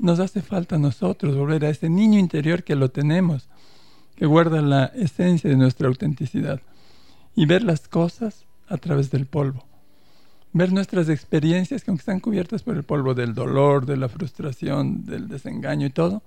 nos 0.00 0.18
hace 0.20 0.42
falta 0.42 0.76
a 0.76 0.78
nosotros 0.78 1.36
volver 1.36 1.64
a 1.64 1.70
ese 1.70 1.88
niño 1.88 2.18
interior 2.18 2.64
que 2.64 2.76
lo 2.76 2.90
tenemos, 2.90 3.48
que 4.16 4.26
guarda 4.26 4.60
la 4.62 4.86
esencia 4.86 5.48
de 5.48 5.56
nuestra 5.56 5.88
autenticidad, 5.88 6.60
y 7.34 7.46
ver 7.46 7.62
las 7.62 7.88
cosas 7.88 8.46
a 8.68 8.76
través 8.76 9.10
del 9.10 9.26
polvo. 9.26 9.64
Ver 10.52 10.72
nuestras 10.72 11.08
experiencias 11.08 11.84
que 11.84 11.90
aunque 11.90 12.02
están 12.02 12.20
cubiertas 12.20 12.62
por 12.62 12.76
el 12.76 12.82
polvo 12.82 13.14
del 13.14 13.34
dolor, 13.34 13.86
de 13.86 13.96
la 13.96 14.08
frustración, 14.08 15.04
del 15.04 15.28
desengaño 15.28 15.86
y 15.86 15.90
todo, 15.90 16.22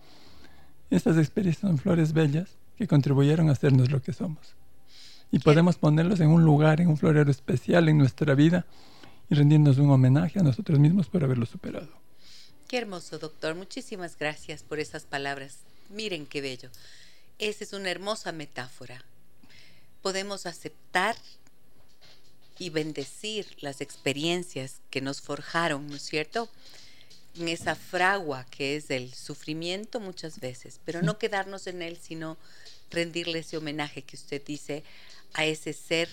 estas 0.90 1.18
experiencias 1.18 1.70
son 1.70 1.78
flores 1.78 2.14
bellas 2.14 2.58
que 2.78 2.88
contribuyeron 2.88 3.50
a 3.50 3.54
hacernos 3.54 3.92
lo 3.92 4.02
que 4.02 4.14
somos 4.14 4.56
y 5.34 5.40
podemos 5.40 5.78
ponerlos 5.78 6.20
en 6.20 6.30
un 6.30 6.44
lugar, 6.44 6.80
en 6.80 6.90
un 6.90 6.96
florero 6.96 7.32
especial 7.32 7.90
en 7.90 7.98
nuestra 7.98 8.36
vida 8.36 8.68
y 9.32 9.34
rendirnos 9.34 9.80
un 9.80 9.90
homenaje 9.90 10.40
a 10.40 10.44
nosotros 10.44 10.78
mismos 10.78 11.10
por 11.10 11.24
haberlo 11.24 11.48
superado. 11.48 12.03
Qué 12.74 12.80
hermoso, 12.80 13.20
doctor. 13.20 13.54
Muchísimas 13.54 14.18
gracias 14.18 14.64
por 14.64 14.80
esas 14.80 15.04
palabras. 15.04 15.58
Miren 15.90 16.26
qué 16.26 16.42
bello. 16.42 16.72
Esa 17.38 17.64
es 17.64 17.72
una 17.72 17.92
hermosa 17.92 18.32
metáfora. 18.32 19.06
Podemos 20.02 20.48
aceptar 20.48 21.16
y 22.58 22.72
bendecir 22.72 23.46
las 23.60 23.80
experiencias 23.80 24.82
que 24.90 25.02
nos 25.02 25.22
forjaron, 25.22 25.86
¿no 25.86 25.98
es 25.98 26.02
cierto? 26.02 26.50
En 27.36 27.48
esa 27.48 27.76
fragua 27.76 28.44
que 28.46 28.76
es 28.76 28.90
el 28.90 29.14
sufrimiento 29.14 30.00
muchas 30.00 30.40
veces, 30.40 30.80
pero 30.84 31.04
no 31.04 31.20
quedarnos 31.20 31.68
en 31.68 31.84
él, 31.84 32.00
sino 32.02 32.40
rendirle 32.90 33.38
ese 33.38 33.58
homenaje 33.58 34.02
que 34.02 34.16
usted 34.16 34.42
dice 34.44 34.84
a 35.34 35.46
ese 35.46 35.74
ser 35.74 36.10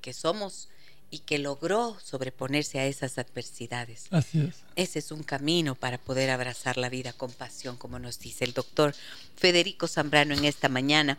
que 0.00 0.12
somos 0.12 0.70
y 1.10 1.20
que 1.20 1.38
logró 1.38 1.96
sobreponerse 2.02 2.78
a 2.78 2.86
esas 2.86 3.18
adversidades. 3.18 4.06
Así 4.10 4.40
es. 4.40 4.56
Ese 4.76 4.98
es 4.98 5.10
un 5.10 5.22
camino 5.22 5.74
para 5.74 5.98
poder 5.98 6.30
abrazar 6.30 6.76
la 6.76 6.88
vida 6.88 7.12
con 7.12 7.32
pasión, 7.32 7.76
como 7.76 7.98
nos 7.98 8.18
dice 8.18 8.44
el 8.44 8.52
doctor 8.52 8.94
Federico 9.36 9.88
Zambrano 9.88 10.34
en 10.34 10.44
esta 10.44 10.68
mañana. 10.68 11.18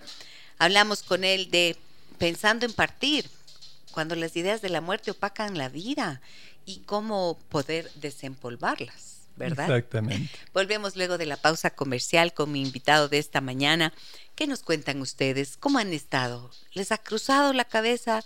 Hablamos 0.58 1.04
con 1.04 1.23
él 1.23 1.49
de 1.49 1.75
pensando 2.17 2.65
en 2.65 2.73
partir, 2.73 3.30
cuando 3.91 4.15
las 4.15 4.36
ideas 4.36 4.62
de 4.62 4.69
la 4.69 4.82
muerte 4.82 5.12
opacan 5.12 5.58
la 5.58 5.69
vida 5.69 6.21
y 6.65 6.80
cómo 6.82 7.39
poder 7.49 7.89
desempolvarlas. 7.95 9.15
¿verdad? 9.36 9.69
Exactamente. 9.69 10.30
Volvemos 10.54 10.97
luego 10.97 11.17
de 11.17 11.25
la 11.25 11.38
pausa 11.38 11.69
comercial 11.69 12.34
con 12.34 12.52
mi 12.52 12.62
invitado 12.62 13.08
de 13.08 13.19
esta 13.19 13.39
mañana, 13.39 13.93
¿Qué 14.39 14.47
nos 14.47 14.63
cuentan 14.63 15.02
ustedes? 15.02 15.58
¿Cómo 15.58 15.80
han 15.80 15.91
estado? 15.91 16.49
¿Les 16.71 16.93
ha 16.93 16.97
cruzado 16.97 17.52
la 17.52 17.65
cabeza 17.65 18.23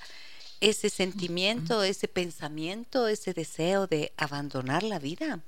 ese 0.62 0.90
sentimiento, 0.90 1.84
ese 1.84 2.08
pensamiento, 2.08 3.08
ese 3.08 3.34
deseo 3.34 3.88
de 3.88 4.14
abandonar 4.18 4.84
la 4.84 5.00
vida? 5.00 5.42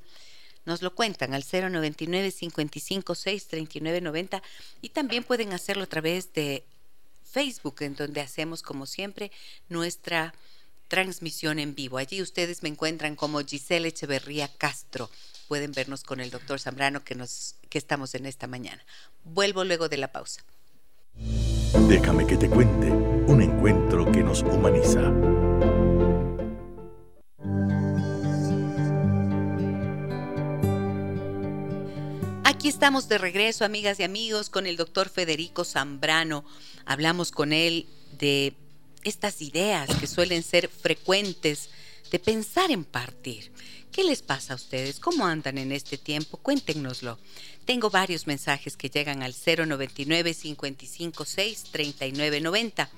Nos 0.65 0.82
lo 0.82 0.96
cuentan 0.96 1.34
al 1.34 1.44
099 1.44 2.32
556 2.32 3.48
3990 3.48 4.41
y 4.82 4.89
también 4.89 5.24
pueden 5.24 5.54
hacerlo 5.54 5.84
a 5.84 5.88
través 5.88 6.34
de 6.34 6.63
Facebook, 7.24 7.82
en 7.82 7.96
donde 7.96 8.22
hacemos 8.22 8.62
como 8.62 8.86
siempre 8.86 9.32
nuestra 9.70 10.34
transmisión 10.88 11.60
en 11.60 11.76
vivo. 11.76 11.98
Allí 11.98 12.22
ustedes 12.22 12.63
me 12.63 12.70
encuentran 12.70 13.15
como 13.15 13.41
Giselle 13.41 13.88
Echeverría 13.88 14.48
Castro 14.48 15.10
pueden 15.48 15.72
vernos 15.72 16.04
con 16.04 16.20
el 16.20 16.32
doctor 16.32 16.60
Zambrano 16.60 17.04
que, 17.04 17.15
nos, 17.15 17.56
que 17.70 17.78
estamos 17.78 18.15
en 18.15 18.26
esta 18.26 18.48
mañana. 18.48 18.84
Vuelvo 19.24 19.63
luego 19.63 19.89
de 19.89 19.98
la 19.98 20.12
pausa. 20.12 20.44
Déjame 21.88 22.26
que 22.26 22.36
te 22.36 22.50
cuente 22.50 22.90
un 22.90 23.42
encuentro 23.42 24.12
que 24.12 24.24
nos 24.24 24.42
humaniza. 24.42 25.02
Aquí 32.44 32.70
estamos 32.70 33.08
de 33.08 33.20
regreso, 33.20 33.66
amigas 33.66 34.00
y 34.00 34.04
amigos, 34.04 34.50
con 34.50 34.66
el 34.66 34.78
doctor 34.78 35.10
Federico 35.10 35.64
Zambrano. 35.64 36.44
Hablamos 36.86 37.32
con 37.32 37.54
él 37.54 37.88
de 38.18 38.56
estas 39.04 39.42
ideas 39.44 39.88
que 40.00 40.08
suelen 40.08 40.42
ser 40.42 40.68
frecuentes 40.70 41.70
de 42.10 42.18
pensar 42.18 42.72
en 42.72 42.84
partir. 42.84 43.52
¿Qué 43.91 44.04
les 44.04 44.21
pasa 44.21 44.54
a 44.54 44.56
ustedes? 44.56 45.00
¿Cómo 45.00 45.26
andan 45.26 45.58
en 45.58 45.71
este 45.71 45.98
tiempo? 45.98 46.38
Cuéntenoslo. 46.38 47.17
Tengo 47.65 47.89
varios 47.89 48.28
mensajes 48.28 48.78
que 48.78 48.89
llegan 48.89 49.24
al 49.24 49.34
099 49.34 50.34
556 50.34 51.63
3990 51.71 52.89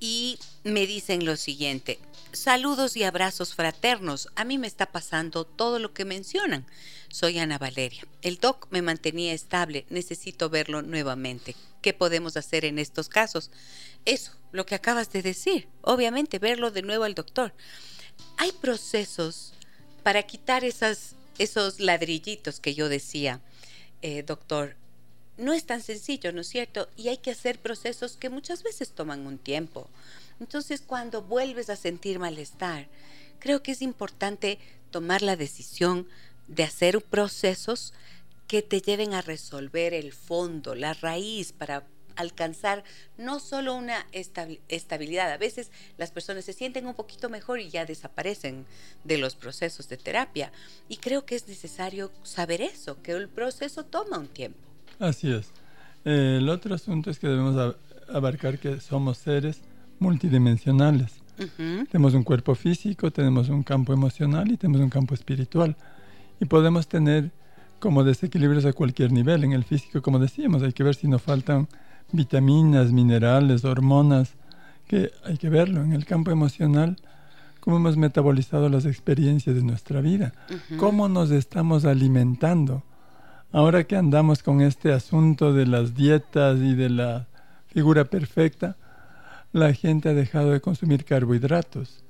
y 0.00 0.38
me 0.64 0.86
dicen 0.86 1.24
lo 1.24 1.36
siguiente. 1.36 1.98
Saludos 2.32 2.96
y 2.96 3.04
abrazos 3.04 3.54
fraternos. 3.54 4.28
A 4.34 4.44
mí 4.44 4.56
me 4.56 4.66
está 4.66 4.86
pasando 4.86 5.44
todo 5.44 5.78
lo 5.78 5.92
que 5.92 6.04
mencionan. 6.04 6.66
Soy 7.08 7.38
Ana 7.38 7.58
Valeria. 7.58 8.06
El 8.22 8.38
doc 8.38 8.66
me 8.70 8.82
mantenía 8.82 9.34
estable. 9.34 9.84
Necesito 9.90 10.48
verlo 10.48 10.80
nuevamente. 10.82 11.54
¿Qué 11.82 11.92
podemos 11.92 12.36
hacer 12.36 12.64
en 12.64 12.78
estos 12.78 13.08
casos? 13.08 13.50
Eso, 14.06 14.32
lo 14.52 14.64
que 14.64 14.74
acabas 14.74 15.12
de 15.12 15.22
decir. 15.22 15.68
Obviamente, 15.82 16.38
verlo 16.38 16.70
de 16.70 16.82
nuevo 16.82 17.04
al 17.04 17.14
doctor. 17.14 17.52
Hay 18.38 18.52
procesos 18.52 19.52
para 20.00 20.22
quitar 20.24 20.64
esas, 20.64 21.14
esos 21.38 21.80
ladrillitos 21.80 22.60
que 22.60 22.74
yo 22.74 22.88
decía 22.88 23.40
eh, 24.02 24.22
doctor, 24.22 24.76
no 25.36 25.52
es 25.52 25.64
tan 25.64 25.82
sencillo, 25.82 26.32
¿no 26.32 26.40
es 26.40 26.48
cierto? 26.48 26.88
Y 26.96 27.08
hay 27.08 27.18
que 27.18 27.30
hacer 27.30 27.58
procesos 27.58 28.16
que 28.16 28.30
muchas 28.30 28.62
veces 28.62 28.90
toman 28.90 29.26
un 29.26 29.38
tiempo. 29.38 29.88
Entonces, 30.38 30.82
cuando 30.86 31.22
vuelves 31.22 31.70
a 31.70 31.76
sentir 31.76 32.18
malestar, 32.18 32.88
creo 33.38 33.62
que 33.62 33.72
es 33.72 33.82
importante 33.82 34.58
tomar 34.90 35.22
la 35.22 35.36
decisión 35.36 36.06
de 36.48 36.64
hacer 36.64 37.00
procesos 37.02 37.92
que 38.48 38.62
te 38.62 38.80
lleven 38.80 39.14
a 39.14 39.22
resolver 39.22 39.94
el 39.94 40.12
fondo, 40.12 40.74
la 40.74 40.94
raíz, 40.94 41.52
para 41.52 41.86
alcanzar 42.16 42.84
no 43.18 43.40
solo 43.40 43.74
una 43.74 44.06
estabilidad, 44.12 45.30
a 45.32 45.38
veces 45.38 45.70
las 45.98 46.10
personas 46.10 46.44
se 46.44 46.52
sienten 46.52 46.86
un 46.86 46.94
poquito 46.94 47.28
mejor 47.28 47.60
y 47.60 47.70
ya 47.70 47.84
desaparecen 47.84 48.66
de 49.04 49.18
los 49.18 49.34
procesos 49.34 49.88
de 49.88 49.96
terapia. 49.96 50.52
Y 50.88 50.96
creo 50.96 51.24
que 51.24 51.34
es 51.36 51.48
necesario 51.48 52.10
saber 52.22 52.60
eso, 52.60 53.00
que 53.02 53.12
el 53.12 53.28
proceso 53.28 53.84
toma 53.84 54.18
un 54.18 54.28
tiempo. 54.28 54.58
Así 54.98 55.32
es. 55.32 55.50
el 56.04 56.48
otro 56.48 56.74
asunto 56.74 57.10
es 57.10 57.18
que 57.18 57.26
debemos 57.26 57.76
abarcar 58.08 58.58
que 58.58 58.80
somos 58.80 59.18
seres 59.18 59.60
multidimensionales. 59.98 61.20
Tenemos 61.90 62.12
un 62.12 62.22
cuerpo 62.22 62.54
físico, 62.54 63.10
tenemos 63.10 63.48
un 63.48 63.62
campo 63.62 63.94
emocional 63.94 64.50
y 64.50 64.58
tenemos 64.58 64.82
un 64.82 64.90
campo 64.90 65.14
espiritual. 65.14 65.74
Y 66.38 66.44
podemos 66.44 66.86
tener 66.86 67.30
como 67.78 68.04
desequilibrios 68.04 68.66
a 68.66 68.72
cualquier 68.72 69.10
nivel. 69.10 69.44
En 69.44 69.52
el 69.52 69.64
físico, 69.64 70.02
como 70.02 70.18
decíamos, 70.18 70.62
hay 70.62 70.72
que 70.72 70.84
ver 70.84 70.94
si 70.94 71.08
nos 71.08 71.22
faltan 71.22 71.66
vitaminas, 72.12 72.92
minerales, 72.92 73.64
hormonas, 73.64 74.34
que 74.86 75.12
hay 75.24 75.38
que 75.38 75.48
verlo 75.48 75.82
en 75.82 75.92
el 75.92 76.04
campo 76.04 76.30
emocional, 76.30 76.96
cómo 77.60 77.76
hemos 77.76 77.96
metabolizado 77.96 78.68
las 78.68 78.86
experiencias 78.86 79.54
de 79.54 79.62
nuestra 79.62 80.00
vida, 80.00 80.32
cómo 80.78 81.08
nos 81.08 81.30
estamos 81.30 81.84
alimentando. 81.84 82.82
Ahora 83.52 83.84
que 83.84 83.96
andamos 83.96 84.42
con 84.42 84.60
este 84.60 84.92
asunto 84.92 85.52
de 85.52 85.66
las 85.66 85.94
dietas 85.94 86.58
y 86.58 86.74
de 86.74 86.90
la 86.90 87.28
figura 87.66 88.04
perfecta, 88.04 88.76
la 89.52 89.72
gente 89.74 90.08
ha 90.08 90.14
dejado 90.14 90.50
de 90.50 90.60
consumir 90.60 91.04
carbohidratos. 91.04 92.04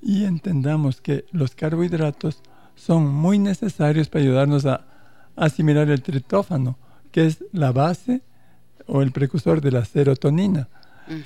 Y 0.00 0.24
entendamos 0.24 1.00
que 1.00 1.24
los 1.32 1.54
carbohidratos 1.54 2.42
son 2.74 3.08
muy 3.08 3.38
necesarios 3.38 4.08
para 4.08 4.24
ayudarnos 4.24 4.66
a 4.66 4.84
asimilar 5.36 5.90
el 5.90 6.02
tritófano, 6.02 6.78
que 7.10 7.26
es 7.26 7.44
la 7.52 7.72
base 7.72 8.22
o 8.88 9.02
el 9.02 9.12
precursor 9.12 9.60
de 9.60 9.70
la 9.70 9.84
serotonina. 9.84 10.68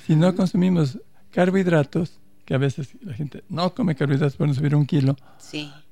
Si 0.05 0.15
no 0.15 0.35
consumimos 0.35 0.99
carbohidratos, 1.31 2.19
que 2.45 2.53
a 2.53 2.57
veces 2.57 2.89
la 3.01 3.13
gente 3.13 3.43
no 3.49 3.73
come 3.73 3.95
carbohidratos 3.95 4.35
para 4.35 4.49
no 4.49 4.53
subir 4.53 4.75
un 4.75 4.85
kilo, 4.85 5.15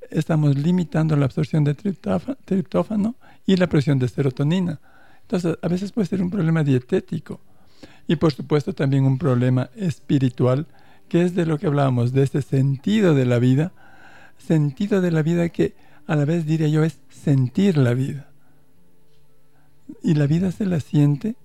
estamos 0.10 0.56
limitando 0.58 1.16
la 1.16 1.26
absorción 1.26 1.64
de 1.64 1.74
triptófano 1.74 3.16
y 3.46 3.56
la 3.56 3.68
presión 3.68 4.00
de 4.00 4.08
serotonina. 4.08 4.80
Entonces, 5.24 5.58
a 5.62 5.68
veces 5.68 5.92
puede 5.92 6.08
ser 6.08 6.22
un 6.22 6.30
problema 6.30 6.64
dietético 6.64 7.40
y 8.08 8.18
por 8.18 8.34
supuesto 8.34 8.74
también 8.74 9.06
un 9.06 9.18
problema 9.18 9.70
espiritual, 9.76 10.68
que 11.08 11.24
es 11.24 11.36
de 11.36 11.46
lo 11.46 11.58
que 11.58 11.68
hablábamos, 11.68 12.12
de 12.12 12.24
ese 12.24 12.42
sentido 12.42 13.16
de 13.16 13.26
la 13.26 13.40
vida, 13.40 13.72
sentido 14.38 15.02
de 15.02 15.12
la 15.12 15.22
vida 15.22 15.50
que 15.50 15.76
a 16.08 16.16
la 16.16 16.26
vez 16.26 16.46
diría 16.46 16.68
yo 16.68 16.84
es 16.84 17.00
sentir 17.10 17.78
la 17.78 17.94
vida. 17.94 18.28
Y 20.04 20.16
la 20.16 20.28
vida 20.28 20.52
se 20.52 20.66
la 20.66 20.80
siente 20.80 21.36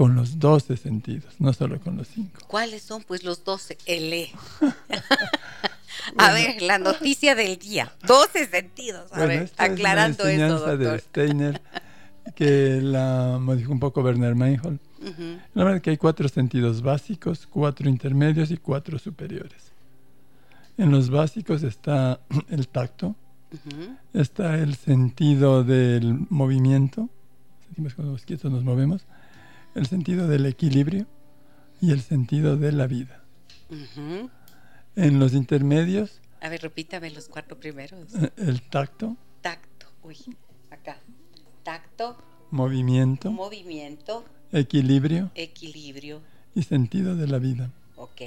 con 0.00 0.14
los 0.14 0.38
12 0.38 0.78
sentidos, 0.78 1.34
no 1.40 1.52
solo 1.52 1.78
con 1.78 1.98
los 1.98 2.08
5. 2.08 2.46
¿Cuáles 2.46 2.80
son 2.80 3.02
pues 3.02 3.22
los 3.22 3.44
12? 3.44 3.76
L. 3.84 4.30
a 6.16 6.32
ver, 6.32 6.62
la 6.62 6.78
noticia 6.78 7.34
del 7.34 7.58
día. 7.58 7.92
12 8.06 8.46
sentidos. 8.46 9.12
A 9.12 9.26
ver, 9.26 9.50
aclarando 9.58 10.26
es 10.26 10.40
eso, 10.40 10.58
doctor. 10.58 10.78
de 10.78 10.98
Steiner 11.00 11.62
que 12.34 12.80
la 12.80 13.36
modificó 13.38 13.72
un 13.72 13.80
poco 13.80 14.00
Werner 14.00 14.34
Meinhold. 14.34 14.78
La 15.52 15.64
verdad 15.64 15.76
es 15.76 15.82
que 15.82 15.90
hay 15.90 15.98
cuatro 15.98 16.30
sentidos 16.30 16.80
básicos, 16.80 17.46
cuatro 17.46 17.86
intermedios 17.86 18.50
y 18.50 18.56
cuatro 18.56 18.98
superiores. 18.98 19.70
En 20.78 20.90
los 20.92 21.10
básicos 21.10 21.62
está 21.62 22.20
el 22.48 22.68
tacto, 22.68 23.16
está 24.14 24.54
el 24.54 24.76
sentido 24.76 25.62
del 25.62 26.26
movimiento, 26.30 27.10
sentimos 27.66 27.92
cuando 27.92 28.14
los 28.14 28.24
quietos 28.24 28.50
nos 28.50 28.64
movemos, 28.64 29.04
el 29.74 29.86
sentido 29.86 30.28
del 30.28 30.46
equilibrio 30.46 31.06
y 31.80 31.92
el 31.92 32.00
sentido 32.00 32.56
de 32.56 32.72
la 32.72 32.86
vida. 32.86 33.22
En 34.96 35.18
los 35.18 35.34
intermedios... 35.34 36.20
A 36.40 36.48
ver, 36.48 36.62
repítame 36.62 37.10
los 37.10 37.28
cuatro 37.28 37.58
primeros. 37.58 38.14
Eh, 38.14 38.30
el 38.38 38.62
tacto. 38.62 39.16
Tacto, 39.42 39.86
uy, 40.02 40.16
acá. 40.70 40.98
Tacto. 41.62 42.16
Movimiento. 42.50 43.30
Movimiento. 43.30 44.24
Equilibrio. 44.52 45.30
Equilibrio. 45.34 46.20
Y 46.54 46.62
sentido 46.62 47.14
de 47.14 47.28
la 47.28 47.38
vida. 47.38 47.70
Ok. 47.96 48.22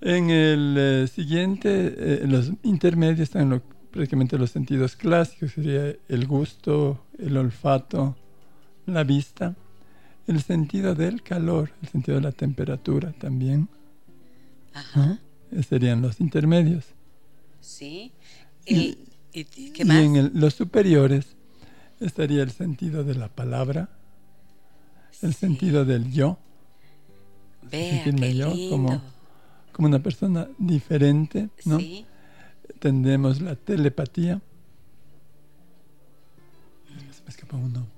En 0.00 0.30
el 0.30 0.76
eh, 0.78 1.08
siguiente, 1.08 1.94
eh, 1.96 2.26
los 2.26 2.50
intermedios 2.62 3.20
están 3.20 3.62
prácticamente 3.90 4.36
los 4.36 4.50
sentidos 4.50 4.96
clásicos, 4.96 5.52
sería 5.52 5.96
el 6.08 6.26
gusto, 6.26 7.06
el 7.18 7.36
olfato, 7.36 8.16
la 8.86 9.04
vista, 9.04 9.54
el 10.26 10.42
sentido 10.42 10.94
del 10.94 11.22
calor, 11.22 11.70
el 11.82 11.88
sentido 11.88 12.16
de 12.16 12.22
la 12.22 12.32
temperatura 12.32 13.12
también. 13.12 13.68
Ajá. 14.72 15.18
serían 15.68 16.02
los 16.02 16.20
intermedios. 16.20 16.84
Sí. 17.60 18.12
y, 18.66 18.96
¿qué 19.72 19.84
más? 19.84 20.02
y 20.02 20.18
en 20.18 20.30
los 20.34 20.54
superiores 20.54 21.36
estaría 22.00 22.42
el 22.42 22.50
sentido 22.50 23.04
de 23.04 23.14
la 23.14 23.28
palabra, 23.28 23.88
el 25.22 25.34
sentido 25.34 25.84
del 25.84 26.12
yo. 26.12 26.38
sentirme 27.70 28.34
yo 28.34 28.52
como, 28.68 29.00
como 29.72 29.88
una 29.88 30.00
persona 30.00 30.48
diferente, 30.58 31.50
¿no? 31.64 31.78
Sí. 31.78 32.04
Tendremos 32.78 33.40
la 33.40 33.56
telepatía. 33.56 34.40
Se 37.12 37.22
me 37.22 37.28
escapa 37.28 37.56
uno. 37.56 37.93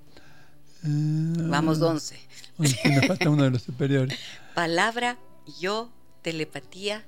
Vamos, 0.87 1.81
11. 1.81 2.19
me 2.59 3.07
falta 3.07 3.31
uno 3.31 3.45
de 3.45 3.51
los 3.51 3.63
superiores. 3.63 4.19
Palabra, 4.55 5.19
yo, 5.61 5.93
telepatía. 6.23 7.05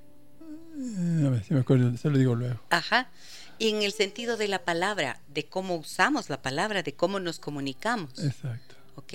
Eh, 0.76 1.24
a 1.26 1.30
ver 1.30 1.44
si 1.44 1.54
me 1.54 1.60
acuerdo, 1.60 1.96
se 1.96 2.10
lo 2.10 2.18
digo 2.18 2.34
luego. 2.34 2.60
Ajá. 2.70 3.08
Y 3.58 3.70
en 3.70 3.82
el 3.82 3.92
sentido 3.92 4.36
de 4.36 4.48
la 4.48 4.64
palabra, 4.64 5.20
de 5.28 5.46
cómo 5.46 5.76
usamos 5.76 6.30
la 6.30 6.42
palabra, 6.42 6.82
de 6.82 6.94
cómo 6.94 7.18
nos 7.18 7.38
comunicamos. 7.40 8.18
Exacto. 8.22 8.76
¿Ok? 8.94 9.14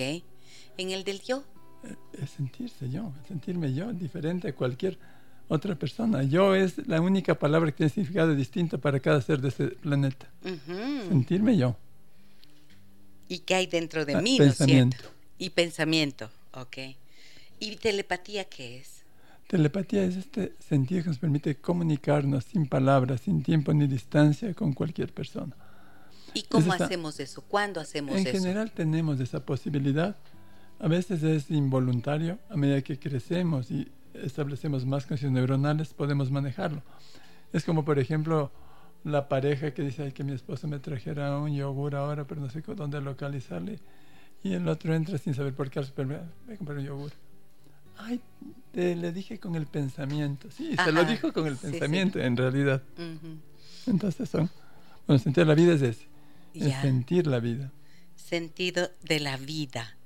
En 0.76 0.90
el 0.90 1.04
del 1.04 1.22
yo. 1.22 1.44
Eh, 1.84 1.96
es 2.22 2.30
sentirse 2.30 2.90
yo, 2.90 3.12
sentirme 3.26 3.72
yo, 3.72 3.92
diferente 3.92 4.48
a 4.48 4.54
cualquier 4.54 4.98
otra 5.48 5.74
persona. 5.74 6.22
Yo 6.22 6.54
es 6.54 6.86
la 6.86 7.00
única 7.00 7.38
palabra 7.38 7.70
que 7.70 7.78
tiene 7.78 7.90
significado 7.90 8.34
distinto 8.34 8.78
para 8.80 9.00
cada 9.00 9.20
ser 9.20 9.40
de 9.40 9.48
este 9.48 9.68
planeta. 9.68 10.26
Sentirme 11.08 11.56
yo. 11.56 11.76
¿Y 13.28 13.40
qué 13.40 13.54
hay 13.54 13.66
dentro 13.66 14.04
de 14.04 14.14
ah, 14.14 14.20
mí? 14.20 14.38
Pensamiento. 14.38 14.96
¿no 15.02 15.08
Y 15.38 15.50
pensamiento, 15.50 16.30
ok. 16.52 16.76
¿Y 17.60 17.76
telepatía 17.76 18.44
qué 18.44 18.78
es? 18.78 19.04
Telepatía 19.48 20.04
es 20.04 20.16
este 20.16 20.54
sentido 20.58 21.02
que 21.02 21.08
nos 21.08 21.18
permite 21.18 21.56
comunicarnos 21.56 22.44
sin 22.44 22.66
palabras, 22.66 23.22
sin 23.22 23.42
tiempo 23.42 23.72
ni 23.72 23.86
distancia 23.86 24.54
con 24.54 24.72
cualquier 24.72 25.12
persona. 25.12 25.54
¿Y 26.32 26.42
cómo 26.42 26.72
hacemos 26.72 27.20
eso? 27.20 27.42
¿Cuándo 27.42 27.80
hacemos 27.80 28.16
eso? 28.16 28.28
En 28.28 28.34
general 28.34 28.72
tenemos 28.72 29.20
esa 29.20 29.44
posibilidad. 29.44 30.16
A 30.80 30.88
veces 30.88 31.22
es 31.22 31.50
involuntario. 31.50 32.38
A 32.50 32.56
medida 32.56 32.82
que 32.82 32.98
crecemos 32.98 33.70
y 33.70 33.88
establecemos 34.14 34.84
más 34.84 35.06
conexiones 35.06 35.34
neuronales, 35.34 35.94
podemos 35.94 36.30
manejarlo. 36.30 36.82
Es 37.52 37.64
como, 37.64 37.84
por 37.84 37.98
ejemplo, 37.98 38.50
la 39.04 39.28
pareja 39.28 39.72
que 39.72 39.82
dice, 39.82 40.02
Ay, 40.02 40.12
que 40.12 40.24
mi 40.24 40.32
esposo 40.32 40.66
me 40.66 40.78
trajera 40.78 41.38
un 41.38 41.54
yogur 41.54 41.94
ahora, 41.94 42.26
pero 42.26 42.40
no 42.40 42.50
sé 42.50 42.62
dónde 42.66 43.00
localizarle. 43.00 43.78
Y 44.42 44.54
el 44.54 44.66
otro 44.68 44.94
entra 44.94 45.18
sin 45.18 45.34
saber 45.34 45.54
por 45.54 45.70
qué 45.70 45.78
al 45.78 45.86
supermercado, 45.86 46.30
voy 46.46 46.54
a 46.54 46.58
comprar 46.58 46.78
un 46.78 46.84
yogur. 46.84 47.12
Ay, 47.96 48.20
le 48.72 49.12
dije 49.12 49.38
con 49.38 49.54
el 49.54 49.66
pensamiento. 49.66 50.50
Sí, 50.50 50.74
se 50.76 50.92
lo 50.92 51.04
dijo 51.04 51.32
con 51.32 51.46
el 51.46 51.56
pensamiento, 51.56 52.18
en 52.18 52.36
realidad. 52.36 52.82
Entonces 53.86 54.28
son, 54.28 54.50
bueno, 55.06 55.22
sentir 55.22 55.46
la 55.46 55.54
vida 55.54 55.74
es 55.74 55.82
ese, 55.82 56.06
es 56.54 56.74
sentir 56.80 57.26
la 57.26 57.40
vida. 57.40 57.70
Sentido 58.16 58.90
de 59.02 59.20
la 59.20 59.36
vida. 59.36 59.96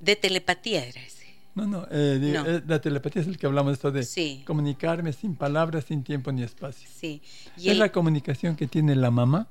De 0.00 0.16
telepatía 0.16 0.84
era 0.84 1.02
ese. 1.02 1.19
No, 1.60 1.66
no, 1.66 1.82
eh, 1.90 2.18
eh, 2.22 2.62
la 2.66 2.80
telepatía 2.80 3.20
es 3.20 3.28
el 3.28 3.36
que 3.36 3.46
hablamos 3.46 3.74
esto 3.74 3.92
de 3.92 4.42
comunicarme 4.46 5.12
sin 5.12 5.36
palabras, 5.36 5.84
sin 5.84 6.02
tiempo 6.02 6.32
ni 6.32 6.42
espacio. 6.42 6.88
Sí. 6.94 7.20
es 7.56 7.76
la 7.76 7.92
comunicación 7.92 8.56
que 8.56 8.66
tiene 8.66 8.96
la 8.96 9.10
mamá 9.10 9.46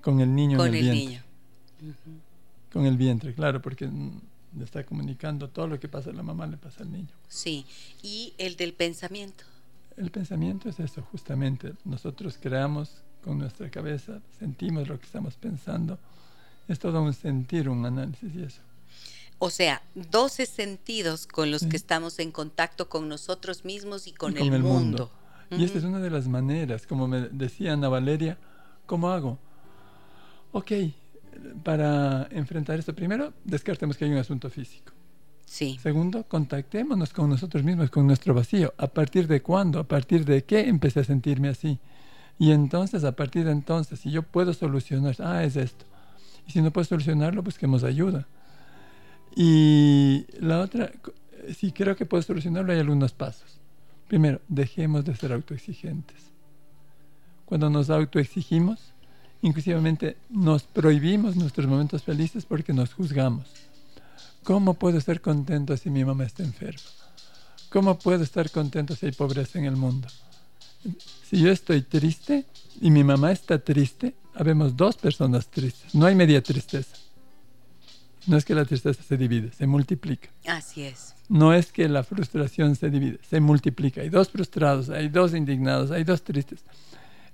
con 0.00 0.20
el 0.20 0.34
niño 0.34 0.64
en 0.64 0.74
el, 0.74 0.80
vientre. 0.80 1.22
Con 2.72 2.86
el 2.86 2.96
vientre, 2.96 3.32
claro, 3.34 3.62
porque 3.62 3.86
le 3.86 4.64
está 4.64 4.84
comunicando 4.84 5.48
todo 5.48 5.68
lo 5.68 5.78
que 5.78 5.88
pasa 5.88 6.10
a 6.10 6.12
la 6.12 6.24
mamá, 6.24 6.48
le 6.48 6.56
pasa 6.56 6.82
al 6.82 6.90
niño. 6.90 7.14
Sí. 7.28 7.64
¿Y 8.02 8.34
el 8.38 8.56
del 8.56 8.72
pensamiento? 8.72 9.44
El 9.96 10.10
pensamiento 10.10 10.68
es 10.68 10.80
eso, 10.80 11.02
justamente. 11.02 11.74
Nosotros 11.84 12.38
creamos 12.40 13.02
con 13.22 13.38
nuestra 13.38 13.70
cabeza, 13.70 14.20
sentimos 14.38 14.88
lo 14.88 14.98
que 14.98 15.06
estamos 15.06 15.36
pensando. 15.36 15.98
Es 16.66 16.80
todo 16.80 17.00
un 17.02 17.14
sentir, 17.14 17.68
un 17.68 17.86
análisis 17.86 18.34
y 18.34 18.42
eso. 18.42 18.62
O 19.38 19.50
sea, 19.50 19.82
12 19.94 20.46
sentidos 20.46 21.26
con 21.26 21.50
los 21.50 21.66
que 21.66 21.76
estamos 21.76 22.18
en 22.18 22.32
contacto 22.32 22.88
con 22.88 23.08
nosotros 23.08 23.64
mismos 23.64 24.06
y 24.06 24.12
con, 24.12 24.36
el, 24.36 24.62
mundo. 24.62 25.10
Y 25.50 25.64
esta 25.64 25.78
es 25.78 25.84
una 25.84 26.00
de 26.00 26.10
las 26.10 26.26
maneras, 26.26 26.86
como 26.86 27.06
me 27.06 27.28
decía 27.28 27.74
Ana 27.74 27.88
Valeria, 27.88 28.38
¿cómo 28.86 29.10
hago? 29.10 29.38
Ok, 30.52 30.72
para 31.62 32.28
enfrentar 32.30 32.78
esto, 32.78 32.94
primero, 32.94 33.34
descartemos 33.44 33.96
que 33.96 34.06
hay 34.06 34.10
un 34.10 34.18
asunto 34.18 34.48
físico. 34.48 34.92
Sí. 35.44 35.78
Segundo, 35.82 36.24
contactémonos 36.24 37.12
con 37.12 37.28
nosotros 37.28 37.62
mismos, 37.62 37.90
con 37.90 38.06
nuestro 38.06 38.34
vacío. 38.34 38.72
¿A 38.78 38.88
partir 38.88 39.28
de 39.28 39.42
cuándo? 39.42 39.78
¿A 39.78 39.84
partir 39.84 40.24
de 40.24 40.44
qué 40.44 40.60
empecé 40.60 41.00
a 41.00 41.04
sentirme 41.04 41.48
así? 41.48 41.78
Y 42.38 42.52
entonces, 42.52 43.04
a 43.04 43.12
partir 43.12 43.44
de 43.44 43.52
entonces, 43.52 44.00
si 44.00 44.10
yo 44.10 44.22
puedo 44.22 44.52
solucionar, 44.52 45.14
ah, 45.20 45.44
es 45.44 45.56
esto. 45.56 45.84
Y 46.46 46.52
si 46.52 46.62
no 46.62 46.72
puedo 46.72 46.84
solucionarlo, 46.84 47.42
busquemos 47.42 47.84
ayuda. 47.84 48.26
Y 49.38 50.24
la 50.40 50.60
otra, 50.60 50.90
si 51.54 51.70
creo 51.70 51.94
que 51.94 52.06
puedo 52.06 52.22
solucionarlo, 52.22 52.72
hay 52.72 52.80
algunos 52.80 53.12
pasos. 53.12 53.58
Primero, 54.08 54.40
dejemos 54.48 55.04
de 55.04 55.14
ser 55.14 55.32
autoexigentes. 55.32 56.16
Cuando 57.44 57.68
nos 57.68 57.90
autoexigimos, 57.90 58.80
inclusivamente 59.42 60.16
nos 60.30 60.62
prohibimos 60.62 61.36
nuestros 61.36 61.66
momentos 61.66 62.02
felices 62.02 62.46
porque 62.46 62.72
nos 62.72 62.94
juzgamos. 62.94 63.46
¿Cómo 64.42 64.74
puedo 64.74 64.96
estar 64.96 65.20
contento 65.20 65.76
si 65.76 65.90
mi 65.90 66.02
mamá 66.04 66.24
está 66.24 66.42
enferma? 66.42 66.80
¿Cómo 67.68 67.98
puedo 67.98 68.22
estar 68.22 68.50
contento 68.50 68.96
si 68.96 69.06
hay 69.06 69.12
pobreza 69.12 69.58
en 69.58 69.66
el 69.66 69.76
mundo? 69.76 70.08
Si 71.28 71.38
yo 71.40 71.50
estoy 71.50 71.82
triste 71.82 72.46
y 72.80 72.90
mi 72.90 73.04
mamá 73.04 73.32
está 73.32 73.58
triste, 73.58 74.14
habemos 74.34 74.76
dos 74.76 74.96
personas 74.96 75.48
tristes. 75.48 75.94
No 75.94 76.06
hay 76.06 76.14
media 76.14 76.42
tristeza. 76.42 76.96
No 78.26 78.36
es 78.36 78.44
que 78.44 78.54
la 78.54 78.64
tristeza 78.64 79.02
se 79.02 79.16
divide, 79.16 79.52
se 79.52 79.66
multiplica. 79.66 80.28
Así 80.46 80.82
es. 80.82 81.14
No 81.28 81.52
es 81.52 81.72
que 81.72 81.88
la 81.88 82.02
frustración 82.02 82.76
se 82.76 82.90
divide, 82.90 83.18
se 83.28 83.40
multiplica. 83.40 84.00
Hay 84.00 84.08
dos 84.08 84.30
frustrados, 84.30 84.90
hay 84.90 85.08
dos 85.08 85.34
indignados, 85.34 85.90
hay 85.90 86.04
dos 86.04 86.22
tristes. 86.22 86.64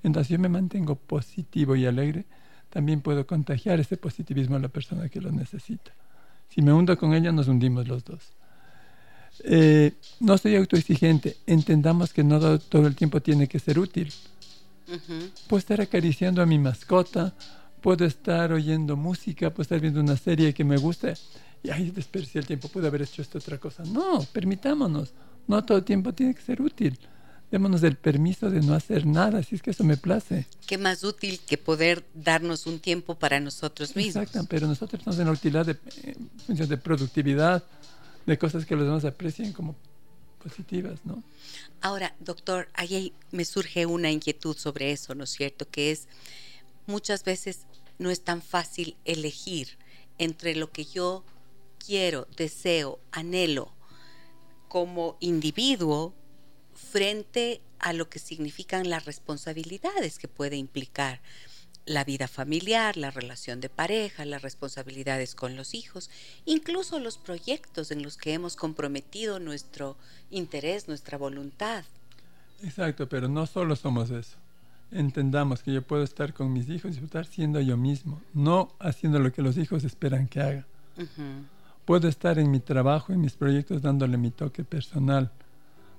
Entonces 0.02 0.30
yo 0.30 0.38
me 0.38 0.48
mantengo 0.48 0.96
positivo 0.96 1.76
y 1.76 1.86
alegre, 1.86 2.24
también 2.70 3.00
puedo 3.00 3.26
contagiar 3.26 3.80
ese 3.80 3.96
positivismo 3.96 4.56
a 4.56 4.58
la 4.58 4.68
persona 4.68 5.08
que 5.08 5.20
lo 5.20 5.30
necesita. 5.30 5.92
Si 6.48 6.60
me 6.62 6.72
hundo 6.72 6.98
con 6.98 7.14
ella, 7.14 7.32
nos 7.32 7.48
hundimos 7.48 7.88
los 7.88 8.04
dos. 8.04 8.32
Eh, 9.44 9.92
no 10.20 10.36
soy 10.36 10.56
autoexigente, 10.56 11.36
entendamos 11.46 12.12
que 12.12 12.22
no 12.22 12.58
todo 12.58 12.86
el 12.86 12.94
tiempo 12.94 13.20
tiene 13.20 13.48
que 13.48 13.58
ser 13.58 13.78
útil. 13.78 14.12
Puedo 15.48 15.58
estar 15.58 15.80
acariciando 15.80 16.42
a 16.42 16.46
mi 16.46 16.58
mascota, 16.58 17.32
puedo 17.82 18.04
estar 18.06 18.52
oyendo 18.52 18.96
música, 18.96 19.50
puedo 19.50 19.62
estar 19.62 19.80
viendo 19.80 20.00
una 20.00 20.16
serie 20.16 20.54
que 20.54 20.64
me 20.64 20.76
gusta 20.76 21.14
y 21.62 21.70
ahí 21.70 21.90
desperdicié 21.90 22.40
el 22.40 22.46
tiempo, 22.46 22.68
pude 22.68 22.86
haber 22.86 23.02
hecho 23.02 23.22
esta 23.22 23.38
otra 23.38 23.58
cosa. 23.58 23.84
No, 23.84 24.24
permitámonos. 24.32 25.12
No 25.46 25.64
todo 25.64 25.82
tiempo 25.82 26.12
tiene 26.12 26.34
que 26.34 26.42
ser 26.42 26.62
útil. 26.62 26.98
démonos 27.50 27.82
el 27.82 27.96
permiso 27.96 28.50
de 28.50 28.60
no 28.60 28.74
hacer 28.74 29.04
nada, 29.04 29.42
si 29.42 29.56
es 29.56 29.62
que 29.62 29.72
eso 29.72 29.84
me 29.84 29.96
place. 29.98 30.46
Qué 30.66 30.78
más 30.78 31.04
útil 31.04 31.38
que 31.46 31.58
poder 31.58 32.02
darnos 32.14 32.66
un 32.66 32.80
tiempo 32.80 33.14
para 33.16 33.40
nosotros 33.40 33.94
mismos. 33.94 34.24
Exacto, 34.24 34.46
pero 34.48 34.66
nosotros 34.66 35.00
estamos 35.00 35.18
en 35.18 35.26
la 35.26 35.32
utilidad 35.32 35.66
de, 35.66 35.76
de 36.66 36.76
productividad, 36.78 37.62
de 38.24 38.38
cosas 38.38 38.64
que 38.64 38.74
los 38.74 38.86
demás 38.86 39.04
aprecien 39.04 39.52
como 39.52 39.76
positivas, 40.42 41.00
¿no? 41.04 41.22
Ahora, 41.80 42.14
doctor, 42.20 42.68
ahí 42.74 43.12
me 43.32 43.44
surge 43.44 43.86
una 43.86 44.10
inquietud 44.10 44.56
sobre 44.56 44.92
eso, 44.92 45.14
¿no 45.14 45.24
es 45.24 45.30
cierto? 45.30 45.68
Que 45.70 45.90
es, 45.90 46.08
muchas 46.86 47.22
veces 47.22 47.66
no 48.02 48.10
es 48.10 48.22
tan 48.22 48.42
fácil 48.42 48.96
elegir 49.04 49.78
entre 50.18 50.54
lo 50.54 50.70
que 50.70 50.84
yo 50.84 51.24
quiero, 51.84 52.26
deseo, 52.36 53.00
anhelo 53.10 53.72
como 54.68 55.16
individuo 55.20 56.14
frente 56.74 57.60
a 57.78 57.92
lo 57.92 58.08
que 58.08 58.18
significan 58.18 58.88
las 58.88 59.04
responsabilidades 59.04 60.18
que 60.18 60.28
puede 60.28 60.56
implicar 60.56 61.20
la 61.84 62.04
vida 62.04 62.28
familiar, 62.28 62.96
la 62.96 63.10
relación 63.10 63.60
de 63.60 63.68
pareja, 63.68 64.24
las 64.24 64.42
responsabilidades 64.42 65.34
con 65.34 65.56
los 65.56 65.74
hijos, 65.74 66.10
incluso 66.44 67.00
los 67.00 67.18
proyectos 67.18 67.90
en 67.90 68.02
los 68.02 68.16
que 68.16 68.34
hemos 68.34 68.54
comprometido 68.54 69.40
nuestro 69.40 69.96
interés, 70.30 70.86
nuestra 70.86 71.18
voluntad. 71.18 71.84
Exacto, 72.62 73.08
pero 73.08 73.28
no 73.28 73.46
solo 73.46 73.74
somos 73.74 74.10
eso. 74.10 74.41
Entendamos 74.92 75.62
que 75.62 75.72
yo 75.72 75.82
puedo 75.82 76.02
estar 76.02 76.34
con 76.34 76.52
mis 76.52 76.68
hijos 76.68 76.84
y 76.84 76.88
disfrutar 76.90 77.24
siendo 77.24 77.60
yo 77.60 77.76
mismo, 77.76 78.20
no 78.34 78.68
haciendo 78.78 79.18
lo 79.18 79.32
que 79.32 79.40
los 79.40 79.56
hijos 79.56 79.84
esperan 79.84 80.28
que 80.28 80.40
haga. 80.40 80.66
Puedo 81.86 82.08
estar 82.08 82.38
en 82.38 82.50
mi 82.50 82.60
trabajo, 82.60 83.12
en 83.12 83.20
mis 83.20 83.34
proyectos, 83.34 83.80
dándole 83.80 84.18
mi 84.18 84.30
toque 84.30 84.64
personal, 84.64 85.30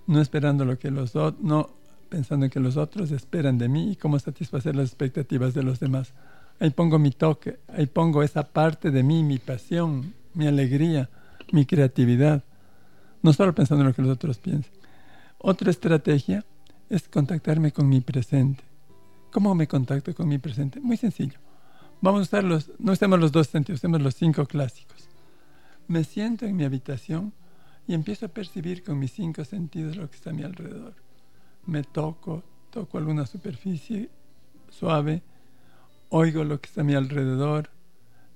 no 0.06 0.22
esperando 0.22 0.64
lo 0.64 0.78
que 0.78 0.92
los 0.92 1.16
otros, 1.16 1.44
no 1.44 1.72
pensando 2.10 2.46
en 2.46 2.52
que 2.52 2.60
los 2.60 2.78
otros 2.78 3.10
esperan 3.12 3.58
de 3.58 3.68
mí 3.68 3.92
y 3.92 3.96
cómo 3.96 4.20
satisfacer 4.20 4.76
las 4.76 4.90
expectativas 4.90 5.56
de 5.56 5.64
los 5.64 5.80
demás. 5.80 6.14
Ahí 6.60 6.70
pongo 6.70 7.00
mi 7.00 7.10
toque, 7.10 7.58
ahí 7.68 7.88
pongo 7.88 8.22
esa 8.22 8.44
parte 8.44 8.92
de 8.92 9.02
mí, 9.02 9.24
mi 9.24 9.40
pasión, 9.40 10.14
mi 10.36 10.46
alegría, 10.46 11.10
mi 11.52 11.66
creatividad, 11.66 12.44
no 13.24 13.34
solo 13.34 13.56
pensando 13.56 13.82
en 13.82 13.88
lo 13.88 13.96
que 13.96 14.04
los 14.04 14.12
otros 14.12 14.38
piensan. 14.38 14.72
Otra 15.40 15.72
estrategia 15.72 16.46
es 16.90 17.08
contactarme 17.08 17.72
con 17.72 17.90
mi 17.90 18.02
presente. 18.02 18.64
¿Cómo 19.34 19.54
me 19.56 19.68
contacto 19.68 20.16
con 20.16 20.30
mi 20.30 20.38
presente? 20.38 20.80
Muy 20.80 20.96
sencillo. 20.96 21.38
Vamos 22.00 22.20
a 22.20 22.24
usar 22.24 22.44
los, 22.46 22.72
no 22.80 22.94
usemos 22.94 23.20
los 23.20 23.34
dos 23.34 23.48
sentidos, 23.48 23.80
usemos 23.80 24.02
los 24.02 24.16
cinco 24.16 24.46
clásicos. 24.46 25.10
Me 25.90 26.06
siento 26.06 26.46
en 26.46 26.56
mi 26.56 26.64
habitación 26.64 27.34
y 27.86 27.94
empiezo 27.94 28.28
a 28.28 28.30
percibir 28.30 28.84
con 28.84 28.98
mis 28.98 29.12
cinco 29.12 29.44
sentidos 29.44 29.98
lo 29.98 30.10
que 30.10 30.16
está 30.16 30.30
a 30.30 30.34
mi 30.34 30.44
alrededor 30.44 30.94
me 31.66 31.84
toco, 31.84 32.44
toco 32.70 32.98
alguna 32.98 33.26
superficie 33.26 34.10
suave, 34.70 35.22
oigo 36.10 36.44
lo 36.44 36.60
que 36.60 36.68
está 36.68 36.82
a 36.82 36.84
mi 36.84 36.96
alrededor, 36.96 37.70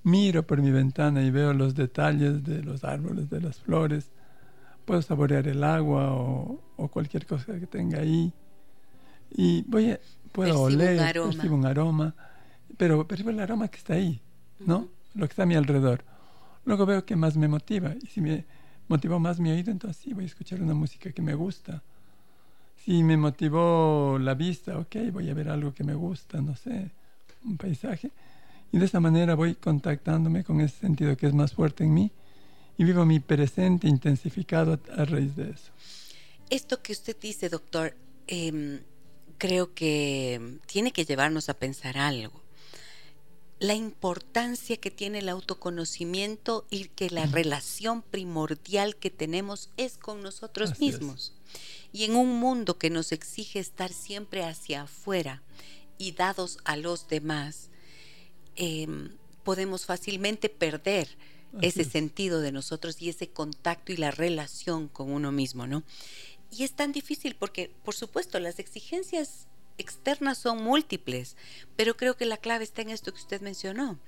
miro 0.03 0.45
por 0.45 0.61
mi 0.61 0.71
ventana 0.71 1.23
y 1.23 1.31
veo 1.31 1.53
los 1.53 1.75
detalles 1.75 2.43
de 2.43 2.63
los 2.63 2.83
árboles, 2.83 3.29
de 3.29 3.41
las 3.41 3.59
flores, 3.59 4.11
puedo 4.85 5.01
saborear 5.01 5.47
el 5.47 5.63
agua 5.63 6.13
o, 6.13 6.61
cualquier 6.91 7.25
cosa 7.25 7.59
que 7.59 7.67
tenga 7.67 7.99
ahí 7.99 8.31
y 9.29 9.63
voy 9.63 9.97
a, 10.27 10.33
puedo 10.33 10.61
oler, 10.61 11.13
percibo 11.13 11.55
un 11.55 11.65
aroma, 11.65 12.15
pero 12.77 13.07
percibo 13.07 13.29
el 13.29 13.39
aroma 13.39 13.67
que 13.67 13.77
está 13.77 13.93
ahí, 13.93 14.21
¿no? 14.59 14.87
Lo 15.13 15.27
que 15.27 15.31
está 15.31 15.43
a 15.43 15.47
mi 15.47 15.55
alrededor. 15.55 16.03
Luego 16.65 16.85
veo 16.85 17.05
que 17.05 17.15
más 17.15 17.37
me 17.37 17.47
motiva 17.47 17.95
y 18.01 18.07
si 18.07 18.21
me 18.21 18.45
motiva 18.87 19.19
más 19.19 19.39
mi 19.39 19.51
oído, 19.51 19.71
entonces 19.71 20.01
sí 20.01 20.13
voy 20.13 20.25
a 20.25 20.27
escuchar 20.27 20.61
una 20.61 20.73
música 20.73 21.11
que 21.11 21.21
me 21.21 21.33
gusta 21.33 21.81
si 22.87 23.03
me 23.03 23.17
motivó 23.17 24.17
la 24.17 24.33
vista, 24.33 24.79
ok, 24.79 25.11
voy 25.11 25.29
a 25.29 25.33
ver 25.33 25.49
algo 25.49 25.73
que 25.73 25.83
me 25.83 25.93
gusta, 25.93 26.39
no 26.39 26.55
sé, 26.55 26.89
un 27.43 27.57
paisaje. 27.57 28.11
Y 28.71 28.79
de 28.79 28.85
esa 28.85 29.01
manera 29.01 29.35
voy 29.35 29.55
contactándome 29.55 30.45
con 30.45 30.61
ese 30.61 30.79
sentido 30.79 31.17
que 31.17 31.27
es 31.27 31.33
más 31.33 31.51
fuerte 31.51 31.83
en 31.83 31.93
mí 31.93 32.11
y 32.77 32.85
vivo 32.85 33.05
mi 33.05 33.19
presente 33.19 33.89
intensificado 33.89 34.79
a, 34.95 35.03
raíz 35.03 35.35
de 35.35 35.49
eso. 35.49 35.73
Esto 36.49 36.81
que 36.81 36.93
usted 36.93 37.17
dice, 37.21 37.49
doctor, 37.49 37.93
em, 38.25 38.79
creo 39.37 39.73
que 39.73 40.59
tiene 40.65 40.91
que 40.91 41.05
llevarnos 41.05 41.49
a 41.49 41.53
pensar 41.53 41.97
algo. 41.97 42.41
La 43.59 43.73
importancia 43.73 44.77
que 44.77 44.91
tiene 44.91 45.19
el 45.19 45.29
autoconocimiento 45.29 46.67
y 46.69 46.85
que 46.89 47.09
la 47.09 47.25
relación 47.25 48.03
primordial 48.03 48.95
que 48.95 49.09
tenemos 49.09 49.69
es 49.77 49.97
con 49.97 50.21
nosotros 50.21 50.79
mismos. 50.79 51.33
Y 51.91 52.03
en 52.03 52.15
un 52.15 52.39
mundo 52.39 52.77
que 52.77 52.91
nos 52.91 53.11
exige 53.11 53.59
estar 53.59 53.91
siempre 53.91 54.43
hacia 54.43 54.83
afuera 54.83 55.41
y 55.97 56.11
dados 56.11 56.59
a 56.65 56.77
los 56.77 57.07
demás, 57.07 57.69
em, 58.55 59.09
podemos 59.43 59.85
fácilmente 59.85 60.49
perder 60.49 61.07
ese 61.61 61.83
sentido 61.83 62.41
de 62.41 62.51
nosotros 62.51 63.01
y 63.01 63.09
ese 63.09 63.29
contacto 63.29 63.91
y 63.91 63.97
la 63.97 64.11
relación 64.11 64.87
con 64.87 65.11
uno 65.11 65.31
mismo, 65.31 65.65
¿no? 65.65 65.83
Y 66.51 66.63
es 66.63 66.73
tan 66.73 66.91
difícil 66.91 67.35
porque, 67.35 67.71
por 67.83 67.95
supuesto, 67.95 68.39
las 68.39 68.59
exigencias 68.59 69.47
externas 69.77 70.37
son 70.37 70.63
múltiples, 70.63 71.35
pero 71.75 71.95
creo 71.95 72.15
que 72.15 72.25
la 72.25 72.37
clave 72.37 72.63
está 72.63 72.81
en 72.81 72.89
esto 72.89 73.13
que 73.13 73.19
usted 73.19 73.41
mencionó. 73.41 73.99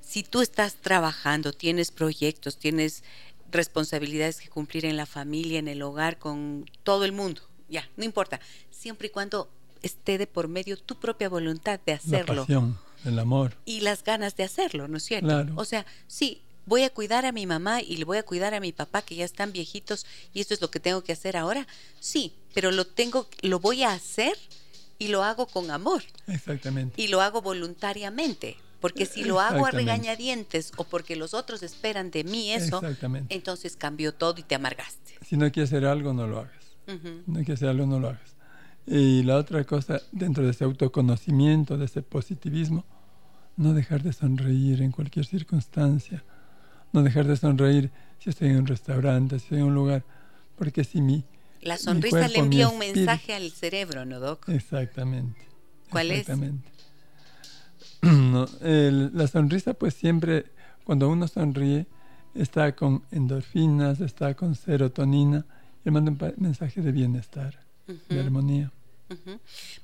Si 0.00 0.22
tú 0.22 0.40
estás 0.42 0.74
trabajando, 0.76 1.52
tienes 1.52 1.90
proyectos, 1.90 2.58
tienes 2.58 3.02
responsabilidades 3.50 4.40
que 4.40 4.48
cumplir 4.48 4.84
en 4.84 4.96
la 4.96 5.06
familia, 5.06 5.58
en 5.58 5.68
el 5.68 5.82
hogar, 5.82 6.18
con 6.18 6.70
todo 6.82 7.04
el 7.04 7.12
mundo. 7.12 7.42
Ya, 7.68 7.88
no 7.96 8.04
importa. 8.04 8.40
Siempre 8.70 9.08
y 9.08 9.10
cuando 9.10 9.50
esté 9.82 10.18
de 10.18 10.26
por 10.26 10.48
medio 10.48 10.76
tu 10.76 10.96
propia 10.96 11.28
voluntad 11.28 11.80
de 11.84 11.92
hacerlo. 11.92 12.34
La 12.34 12.40
pasión, 12.42 12.78
el 13.04 13.18
amor. 13.18 13.56
Y 13.64 13.80
las 13.80 14.04
ganas 14.04 14.36
de 14.36 14.44
hacerlo, 14.44 14.88
¿no 14.88 14.98
es 14.98 15.04
cierto? 15.04 15.46
O 15.56 15.64
sea, 15.64 15.86
sí, 16.06 16.42
voy 16.66 16.82
a 16.82 16.90
cuidar 16.90 17.26
a 17.26 17.32
mi 17.32 17.46
mamá 17.46 17.82
y 17.82 17.96
le 17.96 18.04
voy 18.04 18.18
a 18.18 18.22
cuidar 18.22 18.54
a 18.54 18.60
mi 18.60 18.72
papá 18.72 19.02
que 19.02 19.16
ya 19.16 19.24
están 19.24 19.52
viejitos 19.52 20.06
y 20.32 20.40
esto 20.40 20.54
es 20.54 20.60
lo 20.60 20.70
que 20.70 20.80
tengo 20.80 21.02
que 21.02 21.12
hacer 21.12 21.36
ahora. 21.36 21.66
Sí, 22.00 22.32
pero 22.54 22.70
lo 22.70 22.86
tengo, 22.86 23.28
lo 23.42 23.60
voy 23.60 23.82
a 23.82 23.92
hacer 23.92 24.36
y 24.98 25.08
lo 25.08 25.22
hago 25.22 25.46
con 25.46 25.70
amor. 25.70 26.02
Exactamente. 26.26 27.00
Y 27.00 27.08
lo 27.08 27.20
hago 27.20 27.42
voluntariamente. 27.42 28.56
Porque 28.80 29.06
si 29.06 29.24
lo 29.24 29.40
hago 29.40 29.64
a 29.64 29.70
regañadientes 29.70 30.72
o 30.76 30.84
porque 30.84 31.16
los 31.16 31.32
otros 31.32 31.62
esperan 31.62 32.10
de 32.10 32.22
mí 32.22 32.52
eso, 32.52 32.82
entonces 33.30 33.76
cambió 33.76 34.12
todo 34.12 34.34
y 34.38 34.42
te 34.42 34.56
amargaste. 34.56 35.14
Si 35.26 35.38
no 35.38 35.50
quieres 35.50 35.70
hacer 35.70 35.86
algo, 35.86 36.12
no 36.12 36.26
lo 36.26 36.40
hagas. 36.40 36.64
No 37.26 37.36
quieres 37.36 37.54
hacer 37.54 37.70
algo, 37.70 37.86
no 37.86 37.98
lo 37.98 38.08
hagas. 38.08 38.36
Y 38.86 39.22
la 39.22 39.38
otra 39.38 39.64
cosa, 39.64 40.02
dentro 40.12 40.44
de 40.44 40.50
ese 40.50 40.64
autoconocimiento, 40.64 41.78
de 41.78 41.86
ese 41.86 42.02
positivismo, 42.02 42.84
no 43.56 43.72
dejar 43.72 44.02
de 44.02 44.12
sonreír 44.12 44.82
en 44.82 44.92
cualquier 44.92 45.24
circunstancia. 45.24 46.22
No 46.94 47.02
dejar 47.02 47.26
de 47.26 47.36
sonreír 47.36 47.90
si 48.20 48.30
estoy 48.30 48.50
en 48.50 48.58
un 48.58 48.66
restaurante, 48.68 49.40
si 49.40 49.46
estoy 49.46 49.58
en 49.58 49.64
un 49.64 49.74
lugar. 49.74 50.04
Porque 50.54 50.84
si 50.84 51.00
mi. 51.00 51.24
La 51.60 51.76
sonrisa 51.76 52.28
le 52.28 52.38
envía 52.38 52.68
un 52.68 52.78
mensaje 52.78 53.34
al 53.34 53.50
cerebro, 53.50 54.04
¿no, 54.04 54.20
Doc? 54.20 54.48
Exactamente. 54.48 55.40
¿Cuál 55.90 56.12
exactamente. 56.12 56.70
No, 58.02 58.46
la 58.60 59.26
sonrisa 59.26 59.74
pues 59.74 59.94
siempre, 59.94 60.44
cuando 60.84 61.08
uno 61.08 61.26
sonríe, 61.26 61.86
está 62.34 62.76
con 62.76 63.02
endorfinas, 63.10 64.00
está 64.00 64.34
con 64.34 64.54
serotonina 64.54 65.46
y 65.84 65.90
manda 65.90 66.12
un 66.12 66.34
mensaje 66.36 66.80
de 66.80 66.92
bienestar, 66.92 67.58
de 68.08 68.20
armonía. 68.20 68.70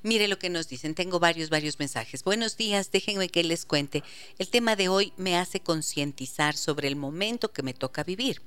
Mire 0.02 0.28
lo 0.28 0.38
que 0.38 0.48
nos 0.48 0.68
dicen. 0.68 0.94
Tengo 0.94 1.20
varios, 1.20 1.50
varios 1.50 1.78
mensajes. 1.78 2.24
Buenos 2.24 2.56
días, 2.56 2.90
déjenme 2.90 3.28
que 3.28 3.44
les 3.44 3.64
cuente. 3.64 4.02
El 4.38 4.48
tema 4.48 4.76
de 4.76 4.88
hoy 4.88 5.12
me 5.16 5.36
hace 5.36 5.60
concientizar 5.60 6.56
sobre 6.56 6.88
el 6.88 6.96
momento 6.96 7.52
que 7.52 7.62
me 7.62 7.74
toca 7.74 8.02
vivir. 8.02 8.40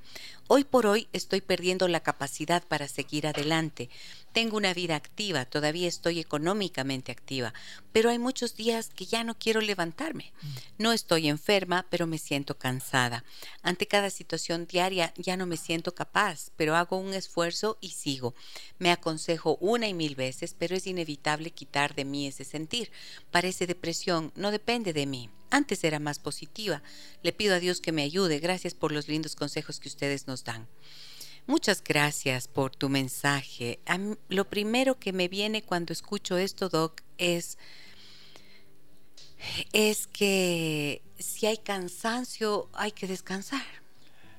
Hoy 0.47 0.63
por 0.63 0.85
hoy 0.87 1.07
estoy 1.13 1.41
perdiendo 1.41 1.87
la 1.87 2.01
capacidad 2.01 2.63
para 2.63 2.87
seguir 2.87 3.27
adelante. 3.27 3.89
Tengo 4.33 4.57
una 4.57 4.73
vida 4.73 4.95
activa, 4.95 5.45
todavía 5.45 5.87
estoy 5.87 6.19
económicamente 6.19 7.11
activa, 7.11 7.53
pero 7.91 8.09
hay 8.09 8.17
muchos 8.17 8.55
días 8.55 8.89
que 8.89 9.05
ya 9.05 9.23
no 9.23 9.37
quiero 9.37 9.61
levantarme. 9.61 10.33
No 10.79 10.91
estoy 10.91 11.27
enferma, 11.27 11.85
pero 11.91 12.07
me 12.07 12.17
siento 12.17 12.57
cansada. 12.57 13.23
Ante 13.61 13.87
cada 13.87 14.09
situación 14.09 14.65
diaria 14.65 15.13
ya 15.17 15.37
no 15.37 15.45
me 15.45 15.55
siento 15.55 15.93
capaz, 15.93 16.49
pero 16.57 16.75
hago 16.75 16.97
un 16.97 17.13
esfuerzo 17.13 17.77
y 17.79 17.89
sigo. 17.89 18.33
Me 18.79 18.91
aconsejo 18.91 19.57
una 19.61 19.87
y 19.87 19.93
mil 19.93 20.15
veces, 20.15 20.55
pero 20.57 20.75
es 20.75 20.87
inevitable 20.87 21.51
quitar 21.51 21.93
de 21.93 22.03
mí 22.03 22.25
ese 22.25 22.43
sentir. 22.43 22.91
Parece 23.29 23.67
depresión, 23.67 24.33
no 24.35 24.49
depende 24.49 24.93
de 24.93 25.05
mí. 25.05 25.29
Antes 25.51 25.83
era 25.83 25.99
más 25.99 26.17
positiva. 26.17 26.81
Le 27.21 27.33
pido 27.33 27.53
a 27.53 27.59
Dios 27.59 27.79
que 27.81 27.91
me 27.91 28.01
ayude. 28.01 28.39
Gracias 28.39 28.73
por 28.73 28.91
los 28.91 29.07
lindos 29.07 29.35
consejos 29.35 29.79
que 29.79 29.89
ustedes 29.89 30.25
nos 30.25 30.43
dan. 30.43 30.67
Muchas 31.45 31.83
gracias 31.83 32.47
por 32.47 32.75
tu 32.75 32.89
mensaje. 32.89 33.79
lo 34.29 34.45
primero 34.49 34.97
que 34.97 35.11
me 35.11 35.27
viene 35.27 35.61
cuando 35.61 35.91
escucho 35.91 36.37
esto, 36.37 36.69
Doc, 36.69 37.01
es, 37.17 37.57
es 39.73 40.07
que 40.07 41.01
si 41.19 41.45
hay 41.45 41.57
cansancio, 41.57 42.69
hay 42.73 42.91
que 42.91 43.07
descansar. 43.07 43.61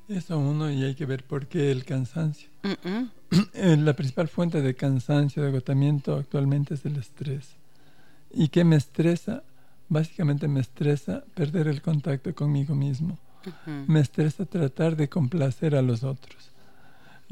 Eso 0.08 0.38
uno 0.38 0.70
y 0.70 0.84
hay 0.84 0.94
que 0.94 1.06
ver 1.06 1.24
por 1.24 1.46
qué 1.46 1.70
el 1.70 1.84
cansancio. 1.84 2.48
Eh, 3.52 3.76
la 3.76 3.94
principal 3.94 4.28
fuente 4.28 4.62
de 4.62 4.76
cansancio, 4.76 5.42
de 5.42 5.48
agotamiento 5.48 6.14
actualmente 6.14 6.74
es 6.74 6.84
el 6.84 6.96
estrés. 6.96 7.48
¿Y 8.30 8.46
qué 8.46 8.62
me 8.62 8.76
estresa? 8.76 9.42
Básicamente 9.88 10.46
me 10.46 10.60
estresa 10.60 11.24
perder 11.34 11.66
el 11.66 11.82
contacto 11.82 12.32
conmigo 12.32 12.76
mismo. 12.76 13.18
Me 13.88 13.98
estresa 13.98 14.44
tratar 14.44 14.94
de 14.94 15.08
complacer 15.08 15.74
a 15.74 15.82
los 15.82 16.04
otros. 16.04 16.53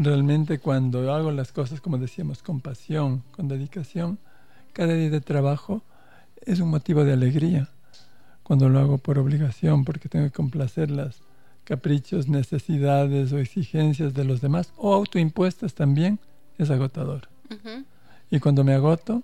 Realmente 0.05 0.59
cuando 0.59 1.13
hago 1.13 1.31
las 1.31 1.53
cosas, 1.53 1.81
como 1.81 1.97
decíamos, 1.97 2.43
con 2.43 2.61
pasión, 2.61 3.23
con 3.31 3.47
dedicación, 3.47 4.19
cada 4.73 4.95
día 4.95 5.11
de 5.11 5.21
trabajo 5.21 5.83
es 6.45 6.59
un 6.59 6.71
motivo 6.71 7.05
de 7.05 7.13
alegría. 7.13 7.69
Cuando 8.43 8.69
lo 8.69 8.81
hago 8.81 8.99
por 8.99 9.19
obligación, 9.21 9.85
porque 9.85 10.09
tengo 10.09 10.25
que 10.25 10.33
complacer 10.33 10.91
las 10.91 11.21
caprichos, 11.65 12.29
necesidades 12.29 13.33
o 13.33 13.39
exigencias 13.39 14.13
de 14.15 14.25
los 14.25 14.41
demás, 14.41 14.73
o 14.77 14.93
autoimpuestas 14.93 15.75
también, 15.75 16.19
es 16.59 16.71
agotador. 16.71 17.29
Y 18.29 18.41
cuando 18.41 18.65
me 18.65 18.75
agoto, 18.75 19.23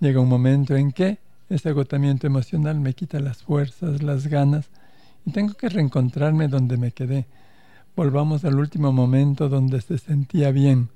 llega 0.00 0.20
un 0.20 0.28
momento 0.28 0.74
en 0.74 0.92
que 0.92 1.18
ese 1.50 1.68
agotamiento 1.68 2.26
emocional 2.26 2.80
me 2.80 2.94
quita 2.94 3.20
las 3.20 3.42
fuerzas, 3.42 4.02
las 4.02 4.28
ganas, 4.28 4.70
y 5.26 5.32
tengo 5.32 5.52
que 5.54 5.68
reencontrarme 5.68 6.48
donde 6.48 6.78
me 6.78 6.92
quedé. 6.92 7.26
Volvamos 7.96 8.44
al 8.44 8.56
último 8.56 8.92
momento 8.92 9.48
donde 9.48 9.80
se 9.80 9.98
sentía 9.98 10.50
bien. 10.50 10.90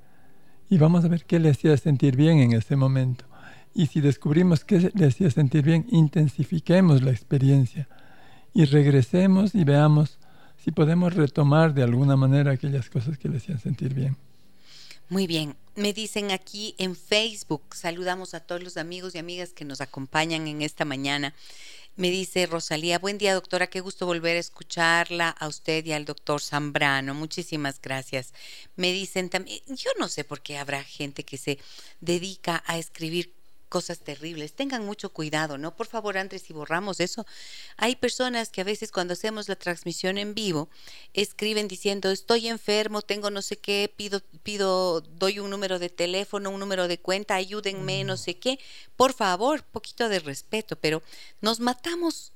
Y 0.69 0.79
vamos 0.79 1.05
a 1.05 1.09
ver 1.09 1.25
qué 1.25 1.39
le 1.39 1.51
hacía 1.51 1.77
sentir 1.77 2.17
bien 2.17 2.39
en 2.39 2.53
ese 2.53 2.77
momento. 2.77 3.25
Y 3.75 3.87
si 3.87 4.01
descubrimos 4.01 4.65
qué 4.65 4.91
le 4.95 5.07
hacía 5.07 5.31
sentir 5.31 5.63
bien, 5.63 5.87
intensifiquemos 5.91 7.03
la 7.03 7.11
experiencia 7.11 7.89
y 8.53 8.65
regresemos 8.65 9.55
y 9.55 9.65
veamos 9.65 10.19
si 10.57 10.73
podemos 10.73 11.15
retomar 11.15 11.75
de 11.75 11.85
alguna 11.85 12.17
manera 12.17 12.53
aquellas 12.53 12.91
cosas 12.91 13.19
que 13.19 13.29
le 13.29 13.37
hacían 13.37 13.61
sentir 13.61 13.95
bien. 13.95 14.17
Muy 15.09 15.27
bien, 15.27 15.57
me 15.75 15.93
dicen 15.93 16.33
aquí 16.33 16.75
en 16.77 16.95
Facebook, 16.95 17.63
saludamos 17.75 18.35
a 18.35 18.41
todos 18.41 18.63
los 18.63 18.77
amigos 18.77 19.15
y 19.15 19.19
amigas 19.19 19.53
que 19.53 19.65
nos 19.65 19.81
acompañan 19.81 20.47
en 20.47 20.61
esta 20.61 20.85
mañana. 20.85 21.35
Me 21.99 22.13
dice 22.13 22.47
Rosalía, 22.47 23.01
buen 23.01 23.19
día 23.19 23.35
doctora, 23.35 23.67
qué 23.67 23.81
gusto 23.81 24.07
volver 24.07 24.37
a 24.37 24.39
escucharla 24.39 25.31
a 25.31 25.49
usted 25.49 25.85
y 25.85 25.91
al 25.91 26.05
doctor 26.05 26.41
Zambrano. 26.41 27.13
Muchísimas 27.13 27.81
gracias. 27.83 28.33
Me 28.77 28.93
dicen 28.93 29.29
también, 29.29 29.61
yo 29.67 29.91
no 29.99 30.07
sé 30.07 30.23
por 30.23 30.41
qué 30.41 30.59
habrá 30.59 30.85
gente 30.85 31.25
que 31.25 31.39
se 31.39 31.59
dedica 32.01 32.63
a 32.69 32.79
escribir 32.79 33.35
cosas 33.69 34.01
terribles. 34.01 34.53
Tengan 34.55 34.85
mucho 34.85 35.11
cuidado, 35.11 35.59
¿no? 35.59 35.77
Por 35.77 35.87
favor, 35.87 36.19
Andrés, 36.19 36.43
si 36.43 36.53
borramos 36.53 37.01
eso. 37.01 37.27
Hay 37.77 37.97
personas 37.97 38.51
que 38.51 38.61
a 38.61 38.65
veces 38.65 38.91
cuando 38.91 39.13
hacemos 39.13 39.49
la 39.49 39.57
transmisión 39.57 40.19
en 40.19 40.35
vivo 40.35 40.69
escriben 41.15 41.69
diciendo, 41.69 42.11
estoy 42.11 42.49
enfermo, 42.49 43.03
tengo 43.03 43.31
no 43.31 43.43
sé 43.43 43.57
qué, 43.57 43.93
pido, 43.95 44.21
pido, 44.43 45.01
doy 45.01 45.39
un 45.39 45.51
número 45.51 45.79
de 45.79 45.89
teléfono, 45.91 46.51
un 46.51 46.61
número 46.61 46.89
de 46.89 46.99
cuenta, 46.99 47.35
ayúdenme, 47.35 48.05
no 48.05 48.17
sé 48.17 48.39
qué. 48.39 48.59
Por 48.97 49.13
favor, 49.13 49.63
poquito 49.63 50.09
de 50.09 50.21
respeto, 50.21 50.77
pero 50.77 51.03
nos 51.41 51.61
matamos 51.61 52.33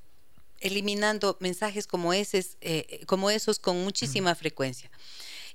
eliminando 0.61 1.37
mensajes 1.41 1.87
como, 1.87 2.13
ese, 2.13 2.47
eh, 2.61 3.05
como 3.07 3.31
esos 3.31 3.59
con 3.59 3.83
muchísima 3.83 4.35
frecuencia. 4.35 4.91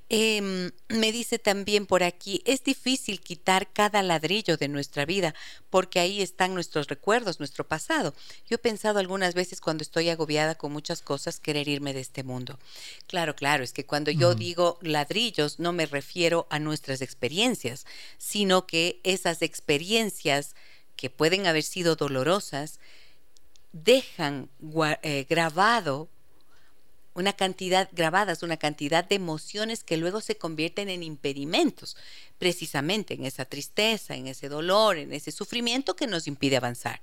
Em, 0.10 0.72
me 0.88 1.12
dice 1.12 1.38
también 1.38 1.86
por 1.86 2.02
aquí, 2.02 2.42
es 2.46 2.64
difícil 2.64 3.20
quitar 3.20 3.72
cada 3.74 4.02
ladrillo 4.02 4.56
de 4.56 4.70
nuestra 4.70 5.06
vida 5.06 5.36
porque 5.70 6.00
ahí 6.00 6.22
están 6.22 6.54
nuestros 6.54 6.88
recuerdos, 6.88 7.40
nuestro 7.40 7.68
pasado. 7.68 8.14
Yo 8.50 8.56
he 8.56 8.58
pensado 8.58 9.00
algunas 9.00 9.34
veces 9.34 9.60
cuando 9.60 9.82
estoy 9.82 10.10
agobiada 10.10 10.56
con 10.56 10.72
muchas 10.72 11.02
cosas 11.02 11.42
querer 11.42 11.68
irme 11.68 11.94
de 11.94 12.00
este 12.00 12.24
mundo. 12.24 12.58
Claro, 13.08 13.36
claro, 13.36 13.66
es 13.66 13.74
que 13.74 13.86
cuando 13.86 14.10
yo 14.12 14.34
digo 14.34 14.78
ladrillos 14.82 15.60
no 15.60 15.74
me 15.74 15.86
refiero 15.86 16.48
a 16.50 16.60
nuestras 16.60 17.02
experiencias, 17.02 17.86
sino 18.18 18.66
que 18.66 19.02
esas 19.04 19.42
experiencias 19.42 20.56
que 20.96 21.10
pueden 21.10 21.48
haber 21.48 21.64
sido 21.64 21.98
dolorosas 21.98 22.80
dejan 23.74 24.50
eh, 25.04 25.26
grabado 25.30 26.10
una 27.18 27.34
cantidad, 27.34 27.90
grabadas, 27.94 28.44
una 28.44 28.58
cantidad 28.58 29.04
de 29.04 29.16
emociones 29.16 29.84
que 29.84 29.98
luego 29.98 30.22
se 30.22 30.38
convierten 30.38 30.88
en 30.88 31.02
impedimentos, 31.02 31.98
precisamente 32.38 33.16
en 33.16 33.26
esa 33.26 33.46
tristeza, 33.46 34.16
en 34.16 34.28
ese 34.28 34.50
dolor, 34.50 34.98
en 34.98 35.12
ese 35.12 35.32
sufrimiento 35.32 35.96
que 35.96 36.06
nos 36.06 36.28
impide 36.28 36.58
avanzar. 36.58 37.02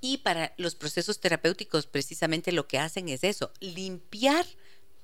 Y 0.00 0.18
para 0.18 0.52
los 0.56 0.74
procesos 0.74 1.20
terapéuticos 1.20 1.86
precisamente 1.86 2.50
lo 2.50 2.66
que 2.66 2.80
hacen 2.80 3.08
es 3.08 3.22
eso, 3.22 3.52
limpiar 3.60 4.44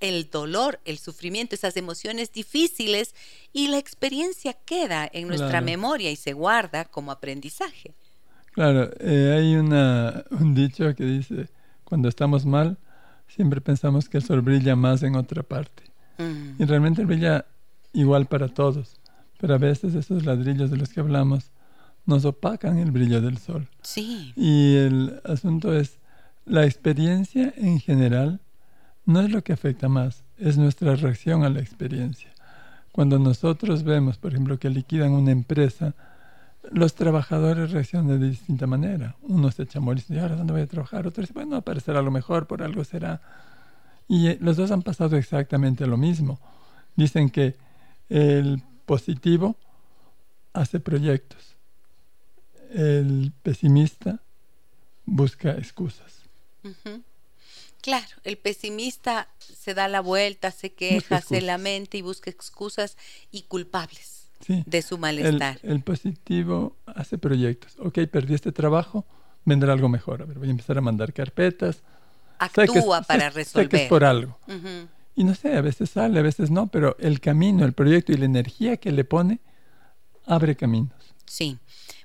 el 0.00 0.28
dolor, 0.28 0.80
el 0.84 0.98
sufrimiento, 0.98 1.54
esas 1.54 1.76
emociones 1.76 2.32
difíciles 2.32 3.14
y 3.52 3.68
la 3.68 3.78
experiencia 3.78 4.54
queda 4.54 5.08
en 5.12 5.28
nuestra 5.28 5.60
memoria 5.60 6.10
y 6.10 6.16
se 6.16 6.32
guarda 6.32 6.84
como 6.84 7.12
aprendizaje. 7.12 7.94
Claro, 8.54 8.90
eh, 8.98 9.36
hay 9.38 9.54
una, 9.54 10.24
un 10.32 10.52
dicho 10.52 10.92
que 10.96 11.04
dice, 11.04 11.48
cuando 11.84 12.08
estamos 12.08 12.44
mal, 12.44 12.76
siempre 13.28 13.60
pensamos 13.60 14.08
que 14.08 14.18
el 14.18 14.24
sol 14.24 14.40
brilla 14.40 14.76
más 14.76 15.02
en 15.02 15.16
otra 15.16 15.42
parte. 15.42 15.84
Mm. 16.18 16.62
Y 16.62 16.64
realmente 16.64 17.04
brilla 17.04 17.46
igual 17.92 18.26
para 18.26 18.48
todos. 18.48 18.96
Pero 19.38 19.54
a 19.54 19.58
veces 19.58 19.94
esos 19.94 20.24
ladrillos 20.24 20.70
de 20.70 20.76
los 20.76 20.88
que 20.88 21.00
hablamos 21.00 21.52
nos 22.06 22.24
opacan 22.24 22.78
el 22.78 22.90
brillo 22.90 23.20
del 23.20 23.38
sol. 23.38 23.68
Sí. 23.82 24.32
Y 24.34 24.76
el 24.76 25.20
asunto 25.24 25.74
es, 25.74 25.98
la 26.44 26.64
experiencia 26.64 27.52
en 27.56 27.78
general 27.78 28.40
no 29.04 29.20
es 29.20 29.30
lo 29.30 29.44
que 29.44 29.52
afecta 29.52 29.88
más, 29.88 30.24
es 30.38 30.58
nuestra 30.58 30.96
reacción 30.96 31.44
a 31.44 31.50
la 31.50 31.60
experiencia. 31.60 32.30
Cuando 32.92 33.18
nosotros 33.18 33.84
vemos, 33.84 34.18
por 34.18 34.32
ejemplo, 34.32 34.58
que 34.58 34.70
liquidan 34.70 35.12
una 35.12 35.30
empresa, 35.30 35.94
los 36.70 36.94
trabajadores 36.94 37.70
reaccionan 37.70 38.20
de 38.20 38.28
distinta 38.28 38.66
manera. 38.66 39.16
Uno 39.22 39.50
se 39.50 39.62
echa 39.62 39.78
a 39.78 39.82
morir 39.82 40.04
y 40.08 40.12
dice, 40.12 40.20
ahora 40.20 40.36
dónde 40.36 40.52
voy 40.52 40.62
a 40.62 40.66
trabajar. 40.66 41.06
Otro 41.06 41.22
dice, 41.22 41.32
bueno, 41.32 41.56
aparecerá 41.56 42.02
lo 42.02 42.10
mejor, 42.10 42.46
por 42.46 42.62
algo 42.62 42.84
será. 42.84 43.20
Y 44.08 44.28
eh, 44.28 44.38
los 44.40 44.56
dos 44.56 44.70
han 44.70 44.82
pasado 44.82 45.16
exactamente 45.16 45.86
lo 45.86 45.96
mismo. 45.96 46.38
Dicen 46.96 47.30
que 47.30 47.56
el 48.08 48.62
positivo 48.86 49.56
hace 50.52 50.80
proyectos. 50.80 51.56
El 52.70 53.32
pesimista 53.42 54.20
busca 55.04 55.52
excusas. 55.52 56.22
Claro, 57.80 58.16
el 58.24 58.36
pesimista 58.36 59.28
se 59.38 59.72
da 59.72 59.88
la 59.88 60.00
vuelta, 60.00 60.50
se 60.50 60.72
queja, 60.72 61.20
se 61.22 61.40
lamenta 61.40 61.96
y 61.96 62.02
busca 62.02 62.30
excusas 62.30 62.96
y 63.30 63.42
culpables 63.42 64.17
de 64.46 64.82
su 64.82 64.98
malestar. 64.98 65.58
El, 65.62 65.82
positivo 65.82 66.76
hace 66.86 67.18
proyectos. 67.18 67.76
Ok, 67.78 68.00
perdí 68.10 68.34
este 68.34 68.52
trabajo, 68.52 69.06
vendrá 69.44 69.72
algo 69.72 69.88
mejor. 69.88 70.22
A 70.22 70.24
ver, 70.24 70.38
voy 70.38 70.48
a 70.48 70.50
empezar 70.50 70.78
a 70.78 70.80
mandar 70.80 71.12
carpetas. 71.12 71.82
Actúa 72.38 73.02
para 73.02 73.30
resolver. 73.30 73.66
Sé 73.66 73.68
que 73.68 73.82
es 73.84 73.88
por 73.88 74.04
algo. 74.04 74.38
Y 75.14 75.24
no 75.24 75.34
sé, 75.34 75.56
a 75.56 75.60
veces 75.60 75.90
sale, 75.90 76.20
a 76.20 76.22
veces 76.22 76.50
no, 76.50 76.68
pero 76.68 76.96
el 77.00 77.20
camino, 77.20 77.64
el 77.64 77.72
proyecto 77.72 78.12
y 78.12 78.16
la 78.16 78.24
energía 78.24 78.76
que 78.76 78.92
le 78.92 79.04
pone 79.04 79.40
abre 80.24 80.54
caminos. 80.54 81.14
Sí. 81.26 81.58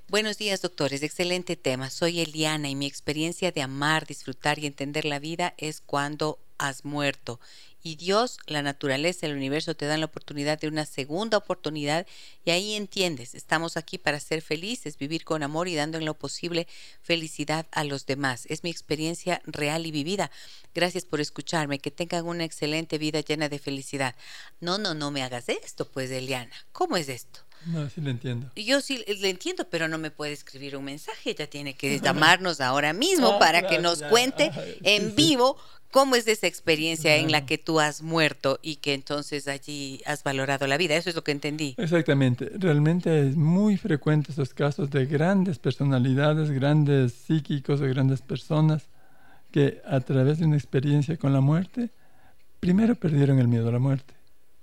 Buenos 0.08 0.36
días, 0.36 0.60
doctores. 0.60 1.02
Excelente 1.02 1.56
tema. 1.56 1.90
Soy 1.90 2.20
Eliana 2.20 2.68
y 2.68 2.74
mi 2.74 2.86
experiencia 2.86 3.52
de 3.52 3.62
amar, 3.62 4.06
disfrutar 4.06 4.58
y 4.58 4.66
entender 4.66 5.04
la 5.04 5.18
vida 5.18 5.54
es 5.56 5.80
cuando 5.80 6.38
has 6.58 6.84
muerto 6.84 7.40
y 7.86 7.96
Dios, 7.96 8.38
la 8.46 8.62
naturaleza, 8.62 9.26
el 9.26 9.36
universo 9.36 9.76
te 9.76 9.84
dan 9.84 10.00
la 10.00 10.06
oportunidad 10.06 10.58
de 10.58 10.68
una 10.68 10.86
segunda 10.86 11.36
oportunidad 11.36 12.06
y 12.42 12.50
ahí 12.50 12.72
entiendes, 12.76 13.34
estamos 13.34 13.76
aquí 13.76 13.98
para 13.98 14.18
ser 14.20 14.40
felices, 14.40 14.96
vivir 14.96 15.22
con 15.22 15.42
amor 15.42 15.68
y 15.68 15.74
dando 15.74 15.98
en 15.98 16.06
lo 16.06 16.14
posible 16.14 16.66
felicidad 17.02 17.66
a 17.72 17.84
los 17.84 18.06
demás. 18.06 18.46
Es 18.48 18.64
mi 18.64 18.70
experiencia 18.70 19.42
real 19.44 19.84
y 19.84 19.90
vivida. 19.90 20.30
Gracias 20.74 21.04
por 21.04 21.20
escucharme, 21.20 21.78
que 21.78 21.90
tengan 21.90 22.24
una 22.24 22.44
excelente 22.44 22.96
vida 22.96 23.20
llena 23.20 23.50
de 23.50 23.58
felicidad. 23.58 24.14
No, 24.60 24.78
no, 24.78 24.94
no 24.94 25.10
me 25.10 25.22
hagas 25.22 25.50
esto, 25.50 25.86
pues, 25.86 26.10
Eliana. 26.10 26.56
¿Cómo 26.72 26.96
es 26.96 27.10
esto? 27.10 27.40
No, 27.66 27.88
sí 27.90 28.00
le 28.00 28.10
entiendo. 28.10 28.50
Yo 28.56 28.80
sí 28.80 29.04
le 29.06 29.28
entiendo, 29.28 29.68
pero 29.68 29.88
no 29.88 29.98
me 29.98 30.10
puede 30.10 30.32
escribir 30.32 30.76
un 30.76 30.84
mensaje. 30.84 31.30
Ella 31.30 31.48
tiene 31.48 31.74
que 31.74 32.00
llamarnos 32.02 32.62
ahora 32.62 32.94
mismo 32.94 33.38
para 33.38 33.66
que 33.66 33.78
nos 33.78 34.02
cuente 34.02 34.50
en 34.82 35.14
vivo 35.14 35.58
¿Cómo 35.94 36.16
es 36.16 36.26
esa 36.26 36.48
experiencia 36.48 37.14
en 37.18 37.30
la 37.30 37.46
que 37.46 37.56
tú 37.56 37.78
has 37.78 38.02
muerto 38.02 38.58
y 38.62 38.76
que 38.76 38.94
entonces 38.94 39.46
allí 39.46 40.02
has 40.06 40.24
valorado 40.24 40.66
la 40.66 40.76
vida? 40.76 40.96
Eso 40.96 41.08
es 41.08 41.14
lo 41.14 41.22
que 41.22 41.30
entendí. 41.30 41.76
Exactamente. 41.78 42.50
Realmente 42.56 43.28
es 43.28 43.36
muy 43.36 43.76
frecuente 43.76 44.32
esos 44.32 44.54
casos 44.54 44.90
de 44.90 45.06
grandes 45.06 45.60
personalidades, 45.60 46.50
grandes 46.50 47.12
psíquicos 47.12 47.80
o 47.80 47.84
grandes 47.84 48.22
personas 48.22 48.88
que 49.52 49.82
a 49.86 50.00
través 50.00 50.40
de 50.40 50.46
una 50.46 50.56
experiencia 50.56 51.16
con 51.16 51.32
la 51.32 51.40
muerte, 51.40 51.90
primero 52.58 52.96
perdieron 52.96 53.38
el 53.38 53.46
miedo 53.46 53.68
a 53.68 53.72
la 53.72 53.78
muerte, 53.78 54.14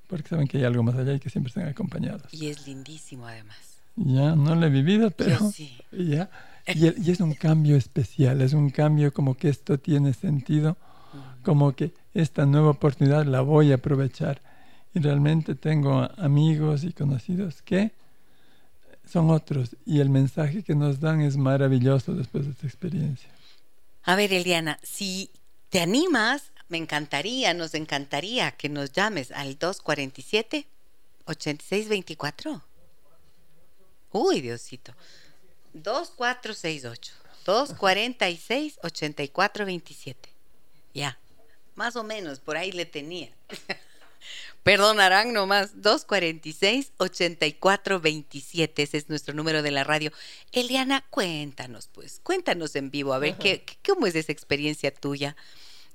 porque 0.07 0.27
saben 0.27 0.49
que 0.49 0.57
hay 0.57 0.65
algo 0.65 0.83
más 0.83 0.97
allá 0.97 1.13
y 1.13 1.21
que 1.21 1.29
siempre 1.29 1.47
están 1.47 1.69
acompañados. 1.69 2.23
Y 2.33 2.47
es 2.47 2.67
lindísimo 2.67 3.25
además. 3.25 3.77
Ya, 3.95 4.35
no 4.35 4.53
lo 4.53 4.65
he 4.65 4.69
vivido, 4.69 5.11
pero... 5.11 5.49
sí. 5.49 5.77
Ya, 5.93 6.29
y, 6.67 6.87
y 7.01 7.09
es 7.09 7.21
un 7.21 7.35
cambio 7.35 7.77
especial, 7.77 8.41
es 8.41 8.51
un 8.51 8.69
cambio 8.69 9.13
como 9.13 9.37
que 9.37 9.47
esto 9.47 9.77
tiene 9.77 10.11
sentido 10.11 10.75
como 11.43 11.75
que 11.75 11.93
esta 12.13 12.45
nueva 12.45 12.71
oportunidad 12.71 13.25
la 13.25 13.41
voy 13.41 13.71
a 13.71 13.75
aprovechar. 13.75 14.41
Y 14.93 14.99
realmente 14.99 15.55
tengo 15.55 16.09
amigos 16.17 16.83
y 16.83 16.91
conocidos 16.91 17.61
que 17.61 17.91
son 19.11 19.29
otros 19.29 19.75
y 19.85 19.99
el 19.99 20.09
mensaje 20.09 20.63
que 20.63 20.75
nos 20.75 20.99
dan 20.99 21.21
es 21.21 21.37
maravilloso 21.37 22.13
después 22.13 22.45
de 22.45 22.51
esta 22.51 22.67
experiencia. 22.67 23.29
A 24.03 24.15
ver, 24.15 24.33
Eliana, 24.33 24.79
si 24.83 25.29
te 25.69 25.81
animas, 25.81 26.51
me 26.69 26.77
encantaría, 26.77 27.53
nos 27.53 27.73
encantaría 27.73 28.51
que 28.51 28.69
nos 28.69 28.91
llames 28.91 29.31
al 29.31 29.57
247 29.57 30.65
8624. 31.25 32.61
Uy, 34.13 34.41
Diosito. 34.41 34.93
2468 35.73 37.13
246 37.45 38.79
8427. 38.83 40.29
Ya, 40.93 41.17
más 41.81 41.95
o 41.95 42.03
menos, 42.03 42.39
por 42.39 42.57
ahí 42.57 42.71
le 42.71 42.85
tenía. 42.85 43.31
Perdonarán 44.63 45.33
nomás, 45.33 45.75
246-8427, 45.77 48.71
ese 48.75 48.97
es 48.97 49.09
nuestro 49.09 49.33
número 49.33 49.63
de 49.63 49.71
la 49.71 49.83
radio. 49.83 50.11
Eliana, 50.51 51.03
cuéntanos 51.09 51.89
pues, 51.91 52.19
cuéntanos 52.21 52.75
en 52.75 52.91
vivo, 52.91 53.13
a 53.13 53.17
ver, 53.17 53.35
¿qué, 53.39 53.65
¿cómo 53.83 54.05
es 54.05 54.13
esa 54.13 54.31
experiencia 54.31 54.93
tuya 54.93 55.35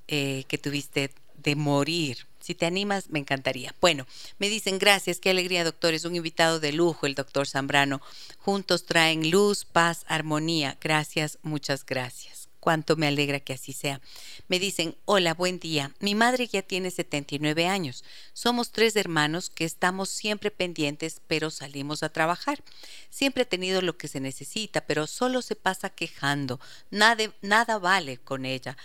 eh, 0.08 0.42
que 0.48 0.58
tuviste 0.58 1.12
de 1.36 1.54
morir? 1.54 2.26
Si 2.40 2.56
te 2.56 2.66
animas, 2.66 3.08
me 3.10 3.20
encantaría. 3.20 3.72
Bueno, 3.80 4.08
me 4.40 4.48
dicen 4.48 4.80
gracias, 4.80 5.20
qué 5.20 5.30
alegría, 5.30 5.62
doctor. 5.62 5.94
Es 5.94 6.04
un 6.04 6.16
invitado 6.16 6.58
de 6.58 6.72
lujo, 6.72 7.06
el 7.06 7.14
doctor 7.14 7.46
Zambrano. 7.46 8.02
Juntos 8.38 8.86
traen 8.86 9.30
luz, 9.30 9.64
paz, 9.64 10.04
armonía. 10.08 10.78
Gracias, 10.80 11.38
muchas 11.42 11.86
gracias 11.86 12.45
cuánto 12.66 12.96
me 12.96 13.06
alegra 13.06 13.38
que 13.38 13.52
así 13.52 13.72
sea. 13.72 14.00
Me 14.48 14.58
dicen, 14.58 14.96
hola, 15.04 15.34
buen 15.34 15.60
día. 15.60 15.92
Mi 16.00 16.16
madre 16.16 16.48
ya 16.48 16.62
tiene 16.62 16.90
79 16.90 17.68
años. 17.68 18.02
Somos 18.32 18.72
tres 18.72 18.96
hermanos 18.96 19.50
que 19.50 19.64
estamos 19.64 20.08
siempre 20.08 20.50
pendientes, 20.50 21.22
pero 21.28 21.52
salimos 21.52 22.02
a 22.02 22.08
trabajar. 22.08 22.64
Siempre 23.08 23.44
he 23.44 23.46
tenido 23.46 23.82
lo 23.82 23.96
que 23.96 24.08
se 24.08 24.18
necesita, 24.18 24.80
pero 24.80 25.06
solo 25.06 25.42
se 25.42 25.54
pasa 25.54 25.90
quejando. 25.90 26.58
Nada, 26.90 27.32
nada 27.40 27.78
vale 27.78 28.18
con 28.18 28.44
ella. 28.44 28.76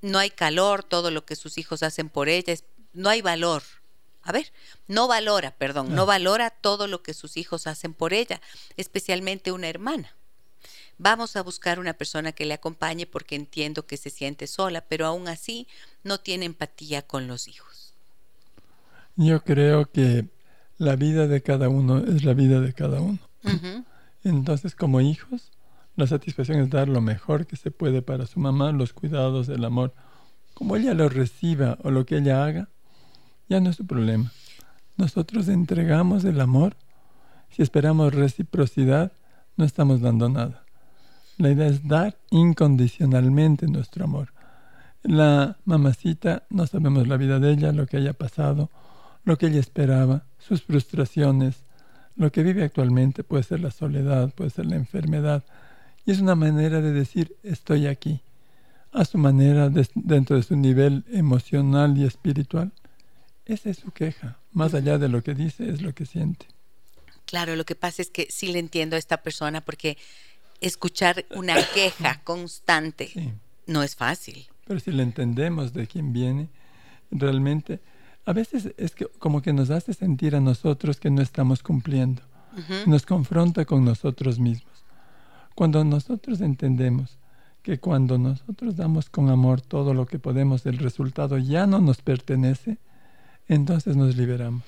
No 0.00 0.18
hay 0.18 0.30
calor, 0.30 0.82
todo 0.82 1.10
lo 1.10 1.26
que 1.26 1.36
sus 1.36 1.58
hijos 1.58 1.82
hacen 1.82 2.08
por 2.08 2.30
ella, 2.30 2.54
no 2.94 3.10
hay 3.10 3.20
valor. 3.20 3.62
A 4.22 4.32
ver, 4.32 4.50
no 4.88 5.08
valora, 5.08 5.50
perdón, 5.50 5.94
no 5.94 6.06
valora 6.06 6.48
todo 6.48 6.86
lo 6.86 7.02
que 7.02 7.12
sus 7.12 7.36
hijos 7.36 7.66
hacen 7.66 7.92
por 7.92 8.14
ella, 8.14 8.40
especialmente 8.78 9.52
una 9.52 9.68
hermana. 9.68 10.16
Vamos 11.02 11.34
a 11.34 11.42
buscar 11.42 11.80
una 11.80 11.94
persona 11.94 12.32
que 12.32 12.44
le 12.44 12.52
acompañe 12.52 13.06
porque 13.06 13.34
entiendo 13.34 13.86
que 13.86 13.96
se 13.96 14.10
siente 14.10 14.46
sola, 14.46 14.82
pero 14.82 15.06
aún 15.06 15.28
así 15.28 15.66
no 16.04 16.18
tiene 16.18 16.44
empatía 16.44 17.00
con 17.00 17.26
los 17.26 17.48
hijos. 17.48 17.94
Yo 19.16 19.42
creo 19.42 19.90
que 19.90 20.26
la 20.76 20.96
vida 20.96 21.26
de 21.26 21.40
cada 21.40 21.70
uno 21.70 22.04
es 22.04 22.22
la 22.22 22.34
vida 22.34 22.60
de 22.60 22.74
cada 22.74 23.00
uno. 23.00 23.18
Entonces, 24.24 24.74
como 24.74 25.00
hijos, 25.00 25.50
la 25.96 26.06
satisfacción 26.06 26.60
es 26.60 26.68
dar 26.68 26.86
lo 26.86 27.00
mejor 27.00 27.46
que 27.46 27.56
se 27.56 27.70
puede 27.70 28.02
para 28.02 28.26
su 28.26 28.38
mamá, 28.38 28.70
los 28.70 28.92
cuidados, 28.92 29.48
el 29.48 29.64
amor. 29.64 29.94
Como 30.52 30.76
ella 30.76 30.92
lo 30.92 31.08
reciba 31.08 31.78
o 31.82 31.90
lo 31.90 32.04
que 32.04 32.18
ella 32.18 32.44
haga, 32.44 32.68
ya 33.48 33.58
no 33.60 33.70
es 33.70 33.76
su 33.76 33.86
problema. 33.86 34.32
Nosotros 34.98 35.48
entregamos 35.48 36.26
el 36.26 36.42
amor. 36.42 36.76
Si 37.48 37.62
esperamos 37.62 38.12
reciprocidad, 38.12 39.12
no 39.56 39.64
estamos 39.64 40.02
dando 40.02 40.28
nada. 40.28 40.66
La 41.40 41.48
idea 41.48 41.68
es 41.68 41.88
dar 41.88 42.18
incondicionalmente 42.28 43.66
nuestro 43.66 44.04
amor. 44.04 44.34
La 45.02 45.56
mamacita, 45.64 46.42
no 46.50 46.66
sabemos 46.66 47.08
la 47.08 47.16
vida 47.16 47.38
de 47.38 47.52
ella, 47.52 47.72
lo 47.72 47.86
que 47.86 47.96
haya 47.96 48.12
pasado, 48.12 48.68
lo 49.24 49.38
que 49.38 49.46
ella 49.46 49.58
esperaba, 49.58 50.26
sus 50.38 50.62
frustraciones, 50.62 51.64
lo 52.14 52.30
que 52.30 52.42
vive 52.42 52.62
actualmente 52.62 53.24
puede 53.24 53.42
ser 53.42 53.60
la 53.60 53.70
soledad, 53.70 54.34
puede 54.34 54.50
ser 54.50 54.66
la 54.66 54.76
enfermedad. 54.76 55.42
Y 56.04 56.10
es 56.10 56.20
una 56.20 56.34
manera 56.34 56.82
de 56.82 56.92
decir, 56.92 57.34
estoy 57.42 57.86
aquí, 57.86 58.20
a 58.92 59.06
su 59.06 59.16
manera, 59.16 59.70
dentro 59.94 60.36
de 60.36 60.42
su 60.42 60.56
nivel 60.56 61.06
emocional 61.10 61.96
y 61.96 62.04
espiritual. 62.04 62.70
Esa 63.46 63.70
es 63.70 63.78
su 63.78 63.92
queja. 63.92 64.36
Más 64.52 64.74
allá 64.74 64.98
de 64.98 65.08
lo 65.08 65.22
que 65.22 65.32
dice, 65.32 65.70
es 65.70 65.80
lo 65.80 65.94
que 65.94 66.04
siente. 66.04 66.44
Claro, 67.24 67.56
lo 67.56 67.64
que 67.64 67.76
pasa 67.76 68.02
es 68.02 68.10
que 68.10 68.26
sí 68.28 68.52
le 68.52 68.58
entiendo 68.58 68.96
a 68.96 68.98
esta 68.98 69.22
persona 69.22 69.62
porque 69.62 69.96
escuchar 70.60 71.24
una 71.30 71.56
queja 71.74 72.20
constante 72.22 73.34
no 73.66 73.82
es 73.82 73.96
fácil. 73.96 74.48
Pero 74.66 74.80
si 74.80 74.90
le 74.92 75.02
entendemos 75.02 75.72
de 75.72 75.86
quién 75.86 76.12
viene, 76.12 76.48
realmente, 77.10 77.80
a 78.24 78.32
veces 78.32 78.72
es 78.76 78.94
que 78.94 79.06
como 79.06 79.42
que 79.42 79.52
nos 79.52 79.70
hace 79.70 79.94
sentir 79.94 80.36
a 80.36 80.40
nosotros 80.40 81.00
que 81.00 81.10
no 81.10 81.22
estamos 81.22 81.62
cumpliendo. 81.62 82.22
Nos 82.86 83.06
confronta 83.06 83.64
con 83.64 83.84
nosotros 83.84 84.40
mismos. 84.40 84.84
Cuando 85.54 85.84
nosotros 85.84 86.40
entendemos 86.40 87.18
que 87.62 87.78
cuando 87.78 88.18
nosotros 88.18 88.76
damos 88.76 89.08
con 89.08 89.28
amor 89.28 89.60
todo 89.60 89.94
lo 89.94 90.06
que 90.06 90.18
podemos, 90.18 90.66
el 90.66 90.78
resultado 90.78 91.38
ya 91.38 91.66
no 91.66 91.80
nos 91.80 92.02
pertenece, 92.02 92.78
entonces 93.46 93.96
nos 93.96 94.16
liberamos. 94.16 94.64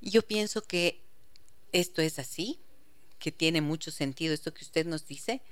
Yo 0.00 0.22
pienso 0.22 0.62
que 0.62 1.04
esto 1.72 2.00
es 2.00 2.18
así, 2.18 2.60
que 3.18 3.32
tiene 3.32 3.60
mucho 3.60 3.90
sentido 3.90 4.34
esto 4.34 4.54
que 4.54 4.64
usted 4.64 4.86
nos 4.86 5.06
dice 5.06 5.42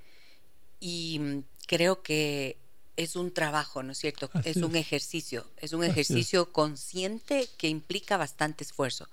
y 0.80 1.18
mm, 1.18 1.44
creo 1.66 2.02
que 2.02 2.56
es 2.96 3.14
un 3.14 3.32
trabajo, 3.32 3.82
¿no 3.82 3.92
es 3.92 3.98
cierto? 3.98 4.30
es 4.44 4.56
un 4.56 4.74
ejercicio, 4.74 5.46
es 5.58 5.72
un 5.72 5.84
ejercicio 5.84 6.50
consciente 6.50 7.48
que 7.58 7.68
implica 7.68 8.16
bastante 8.16 8.64
esfuerzo. 8.64 9.06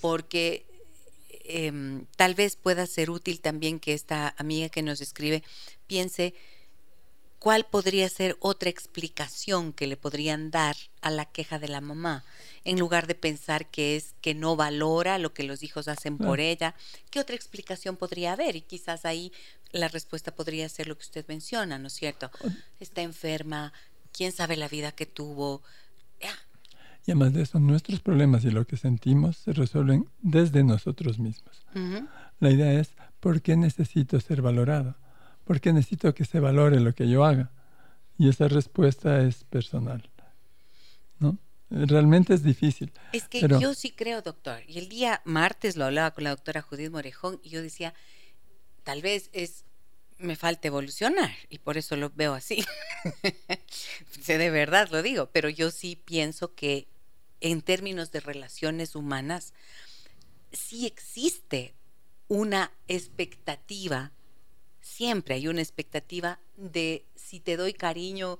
Porque 0.00 0.66
em, 1.44 2.06
tal 2.16 2.34
vez 2.34 2.56
pueda 2.56 2.86
ser 2.86 3.10
útil 3.10 3.40
también 3.40 3.78
que 3.78 3.94
esta 3.94 4.34
amiga 4.38 4.68
que 4.68 4.82
nos 4.82 5.00
escribe 5.00 5.44
piense 5.86 6.34
cuál 7.42 7.64
podría 7.64 8.08
ser 8.08 8.36
otra 8.38 8.70
explicación 8.70 9.72
que 9.72 9.88
le 9.88 9.96
podrían 9.96 10.52
dar 10.52 10.76
a 11.00 11.10
la 11.10 11.24
queja 11.24 11.58
de 11.58 11.66
la 11.66 11.80
mamá 11.80 12.22
en 12.62 12.78
lugar 12.78 13.08
de 13.08 13.16
pensar 13.16 13.66
que 13.66 13.96
es 13.96 14.14
que 14.20 14.32
no 14.32 14.54
valora 14.54 15.18
lo 15.18 15.34
que 15.34 15.42
los 15.42 15.64
hijos 15.64 15.88
hacen 15.88 16.18
por 16.18 16.38
ella. 16.38 16.76
¿Qué 17.10 17.18
otra 17.18 17.34
explicación 17.34 17.96
podría 17.96 18.34
haber? 18.34 18.54
Y 18.54 18.60
quizás 18.60 19.04
ahí 19.04 19.32
la 19.72 19.88
respuesta 19.88 20.32
podría 20.32 20.68
ser 20.68 20.86
lo 20.86 20.96
que 20.96 21.02
usted 21.02 21.26
menciona, 21.26 21.80
¿no 21.80 21.88
es 21.88 21.94
cierto? 21.94 22.30
Está 22.78 23.02
enferma, 23.02 23.72
quién 24.12 24.30
sabe 24.30 24.56
la 24.56 24.68
vida 24.68 24.92
que 24.92 25.06
tuvo. 25.06 25.62
Y 27.04 27.10
además 27.10 27.32
de 27.32 27.42
eso, 27.42 27.58
nuestros 27.58 27.98
problemas 27.98 28.44
y 28.44 28.52
lo 28.52 28.68
que 28.68 28.76
sentimos 28.76 29.38
se 29.38 29.52
resuelven 29.52 30.08
desde 30.20 30.62
nosotros 30.62 31.18
mismos. 31.18 31.66
La 32.38 32.52
idea 32.52 32.72
es, 32.74 32.92
¿por 33.18 33.42
qué 33.42 33.56
necesito 33.56 34.20
ser 34.20 34.42
valorado? 34.42 34.94
¿Por 35.52 35.60
qué 35.60 35.74
necesito 35.74 36.14
que 36.14 36.24
se 36.24 36.40
valore 36.40 36.80
lo 36.80 36.94
que 36.94 37.06
yo 37.06 37.26
haga? 37.26 37.50
Y 38.16 38.30
esa 38.30 38.48
respuesta 38.48 39.20
es 39.20 39.44
personal. 39.44 40.08
¿no? 41.18 41.36
Realmente 41.68 42.32
es 42.32 42.42
difícil. 42.42 42.90
Es 43.12 43.28
que 43.28 43.46
yo 43.60 43.74
sí 43.74 43.90
creo, 43.90 44.22
doctor. 44.22 44.62
Y 44.66 44.78
el 44.78 44.88
día 44.88 45.20
martes 45.26 45.76
lo 45.76 45.84
hablaba 45.84 46.12
con 46.12 46.24
la 46.24 46.30
doctora 46.30 46.62
Judith 46.62 46.90
Morejón 46.90 47.38
y 47.42 47.50
yo 47.50 47.60
decía, 47.60 47.92
tal 48.82 49.02
vez 49.02 49.28
es 49.34 49.66
me 50.16 50.36
falta 50.36 50.68
evolucionar 50.68 51.32
y 51.50 51.58
por 51.58 51.76
eso 51.76 51.96
lo 51.96 52.08
veo 52.08 52.32
así. 52.32 52.64
de 54.26 54.50
verdad 54.50 54.88
lo 54.90 55.02
digo, 55.02 55.28
pero 55.34 55.50
yo 55.50 55.70
sí 55.70 55.96
pienso 56.02 56.54
que 56.54 56.88
en 57.40 57.60
términos 57.60 58.10
de 58.10 58.20
relaciones 58.20 58.96
humanas 58.96 59.52
sí 60.50 60.86
existe 60.86 61.74
una 62.28 62.72
expectativa, 62.88 64.12
siempre 64.82 65.36
hay 65.36 65.48
una 65.48 65.62
expectativa 65.62 66.38
de 66.56 67.06
si 67.14 67.40
te 67.40 67.56
doy 67.56 67.72
cariño, 67.72 68.38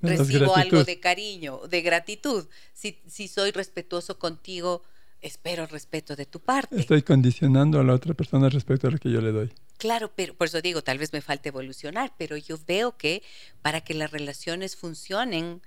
recibo 0.00 0.54
algo 0.56 0.84
de 0.84 1.00
cariño, 1.00 1.60
de 1.68 1.80
gratitud. 1.80 2.46
Si, 2.74 3.00
si 3.06 3.28
soy 3.28 3.52
respetuoso 3.52 4.18
contigo, 4.18 4.82
espero 5.22 5.66
respeto 5.66 6.16
de 6.16 6.26
tu 6.26 6.40
parte. 6.40 6.78
Estoy 6.78 7.02
condicionando 7.02 7.80
a 7.80 7.84
la 7.84 7.94
otra 7.94 8.12
persona 8.14 8.48
respecto 8.48 8.88
a 8.88 8.90
lo 8.90 8.98
que 8.98 9.10
yo 9.10 9.20
le 9.20 9.32
doy. 9.32 9.52
Claro, 9.78 10.10
pero 10.14 10.34
por 10.34 10.48
eso 10.48 10.60
digo, 10.60 10.82
tal 10.82 10.98
vez 10.98 11.12
me 11.12 11.22
falte 11.22 11.48
evolucionar, 11.48 12.12
pero 12.18 12.36
yo 12.36 12.58
veo 12.66 12.98
que 12.98 13.22
para 13.62 13.80
que 13.80 13.94
las 13.94 14.10
relaciones 14.10 14.76
funcionen 14.76 15.62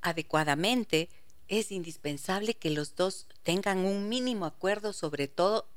adecuadamente, 0.00 1.08
es 1.46 1.70
indispensable 1.70 2.54
que 2.54 2.70
los 2.70 2.96
dos 2.96 3.26
tengan 3.42 3.84
un 3.84 4.08
mínimo 4.08 4.46
acuerdo 4.46 4.92
sobre 4.92 5.28
todo 5.28 5.68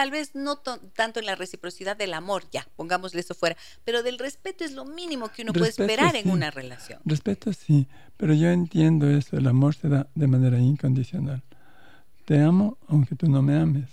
tal 0.00 0.10
vez 0.10 0.34
no 0.34 0.56
tanto 0.56 1.20
en 1.20 1.26
la 1.26 1.34
reciprocidad 1.34 1.94
del 1.94 2.14
amor, 2.14 2.44
ya, 2.50 2.66
pongámosle 2.74 3.20
eso 3.20 3.34
fuera, 3.34 3.54
pero 3.84 4.02
del 4.02 4.18
respeto 4.18 4.64
es 4.64 4.72
lo 4.72 4.86
mínimo 4.86 5.28
que 5.28 5.42
uno 5.42 5.52
puede 5.52 5.68
esperar 5.68 6.16
en 6.16 6.30
una 6.30 6.50
relación. 6.50 7.00
Respeto 7.04 7.52
sí, 7.52 7.86
pero 8.16 8.32
yo 8.32 8.48
entiendo 8.48 9.10
eso, 9.10 9.36
el 9.36 9.46
amor 9.46 9.74
se 9.74 9.90
da 9.90 10.06
de 10.14 10.26
manera 10.26 10.58
incondicional. 10.58 11.42
Te 12.24 12.40
amo 12.40 12.78
aunque 12.88 13.14
tú 13.14 13.28
no 13.28 13.42
me 13.42 13.58
ames. 13.58 13.90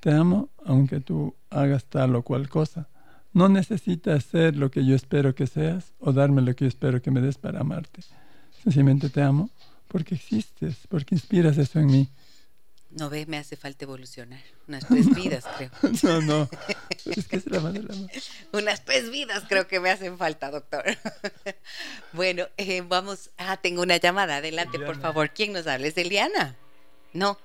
Te 0.00 0.10
amo 0.10 0.48
aunque 0.64 1.00
tú 1.00 1.34
hagas 1.50 1.84
tal 1.84 2.16
o 2.16 2.22
cual 2.22 2.48
cosa. 2.48 2.88
No 3.34 3.50
necesitas 3.50 4.24
ser 4.24 4.56
lo 4.56 4.70
que 4.70 4.86
yo 4.86 4.96
espero 4.96 5.34
que 5.34 5.46
seas 5.46 5.92
o 6.00 6.14
darme 6.14 6.40
lo 6.40 6.56
que 6.56 6.64
yo 6.64 6.68
espero 6.68 7.02
que 7.02 7.10
me 7.10 7.20
des 7.20 7.36
para 7.36 7.60
amarte. 7.60 8.00
Sencillamente 8.62 9.10
te 9.10 9.20
amo 9.20 9.50
porque 9.86 10.14
existes, 10.14 10.86
porque 10.88 11.14
inspiras 11.14 11.58
eso 11.58 11.78
en 11.78 11.88
mí 11.88 12.08
No 12.98 13.10
ve, 13.10 13.26
me 13.26 13.36
hace 13.36 13.56
falta 13.56 13.84
evolucionar. 13.84 14.40
Unas 14.66 14.86
tres 14.88 15.14
vidas, 15.14 15.46
creo. 15.56 15.70
No, 16.02 16.20
no. 16.22 16.48
Es 17.04 17.28
que 17.28 17.36
es 17.36 17.46
la 17.46 17.60
mano, 17.60 17.80
la 17.82 17.94
mano. 17.94 18.08
Unas 18.52 18.84
tres 18.84 19.10
vidas 19.10 19.44
creo 19.48 19.68
que 19.68 19.78
me 19.80 19.90
hacen 19.90 20.16
falta, 20.18 20.50
doctor. 20.50 20.82
bueno, 22.12 22.46
eh, 22.56 22.82
vamos. 22.86 23.30
Ah, 23.38 23.58
tengo 23.58 23.82
una 23.82 23.98
llamada. 23.98 24.36
Adelante, 24.36 24.78
por 24.78 24.98
favor. 25.00 25.30
¿Quién 25.30 25.52
nos 25.52 25.66
habla? 25.66 25.86
¿Es 25.86 25.96
Eliana? 25.98 26.56
No. 27.12 27.38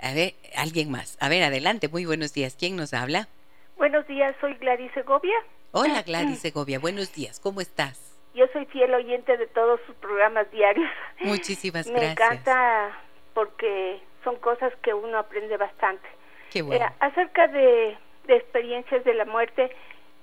A 0.00 0.12
ver, 0.12 0.34
alguien 0.56 0.90
más. 0.90 1.16
A 1.20 1.28
ver, 1.28 1.42
adelante. 1.44 1.88
Muy 1.88 2.04
buenos 2.04 2.32
días. 2.32 2.56
¿Quién 2.58 2.76
nos 2.76 2.92
habla? 2.92 3.28
Buenos 3.76 4.06
días, 4.06 4.34
soy 4.40 4.54
Gladys 4.54 4.92
Segovia. 4.92 5.34
Hola, 5.72 6.02
Gladys 6.02 6.40
Segovia. 6.40 6.78
Buenos 6.78 7.14
días. 7.14 7.38
¿Cómo 7.40 7.60
estás? 7.60 7.98
Yo 8.34 8.44
soy 8.52 8.66
fiel 8.66 8.92
oyente 8.92 9.36
de 9.36 9.46
todos 9.46 9.80
sus 9.86 9.94
programas 9.96 10.50
diarios. 10.50 10.88
Muchísimas 11.20 11.86
Me 11.86 11.92
gracias. 11.92 12.12
encanta 12.12 12.98
porque 13.34 14.02
son 14.24 14.36
cosas 14.36 14.72
que 14.82 14.94
uno 14.94 15.18
aprende 15.18 15.56
bastante. 15.56 16.08
Qué 16.50 16.62
bueno. 16.62 16.84
Eh, 16.84 16.88
acerca 17.00 17.46
de, 17.48 17.96
de, 18.26 18.36
experiencias 18.36 19.04
de 19.04 19.14
la 19.14 19.24
muerte, 19.24 19.70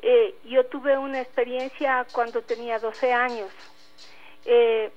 eh, 0.01 0.35
yo 0.45 0.65
tuve 0.65 0.97
una 0.97 1.21
experiencia 1.21 2.05
cuando 2.11 2.41
tenía 2.41 2.79
12 2.79 3.13
años. 3.13 3.49
Eh, 4.45 4.91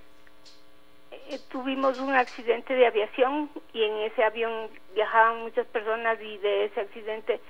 tuvimos 1.48 1.98
un 1.98 2.14
accidente 2.14 2.74
de 2.74 2.86
aviación 2.86 3.50
y 3.72 3.84
en 3.84 3.96
ese 3.98 4.22
avión 4.24 4.68
viajaban 4.94 5.42
muchas 5.42 5.66
personas 5.68 6.20
y 6.20 6.38
de 6.38 6.64
ese 6.64 6.80
accidente 6.80 7.40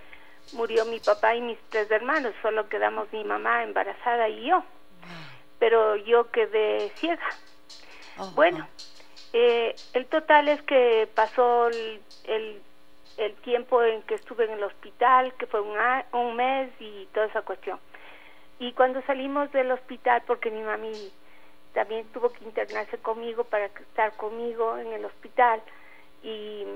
murió 0.53 0.85
mi 0.85 1.01
papá 1.01 1.35
y 1.35 1.41
mis 1.41 1.59
tres 1.69 1.91
hermanos, 1.91 2.35
solo 2.43 2.69
quedamos 2.69 3.13
mi 3.13 3.25
mamá 3.25 3.63
embarazada 3.63 4.29
y 4.29 4.47
yo. 4.47 4.63
Pero 5.59 5.97
yo 5.97 6.31
quedé 6.31 6.91
ciega. 6.97 7.29
Oh, 8.19 8.31
bueno, 8.33 8.67
eh, 9.33 9.75
el 9.95 10.07
total 10.07 10.49
es 10.49 10.61
que 10.63 11.09
pasó 11.15 11.69
el, 11.69 12.01
el, 13.19 13.35
tiempo 13.43 13.83
en 13.83 14.03
que 14.03 14.15
estuve 14.15 14.45
en 14.45 14.53
el 14.53 14.65
hospital, 14.65 15.35
que 15.35 15.47
fue 15.47 15.61
un, 15.61 15.77
un 16.13 16.37
mes 16.37 16.71
y 16.81 17.07
toda 17.13 17.27
esa 17.27 17.43
cuestión. 17.43 17.79
Y 18.59 18.73
cuando 18.73 19.03
salimos 19.03 19.51
del 19.53 19.71
hospital, 19.71 20.23
porque 20.27 20.51
mi 20.51 20.63
mami 20.63 21.13
también 21.75 22.07
tuvo 22.13 22.33
que 22.33 22.45
internarse 22.45 22.99
conmigo 22.99 23.45
para 23.45 23.67
estar 23.67 24.17
conmigo 24.17 24.79
en 24.79 24.93
el 24.93 25.05
hospital, 25.05 25.63
y 26.23 26.67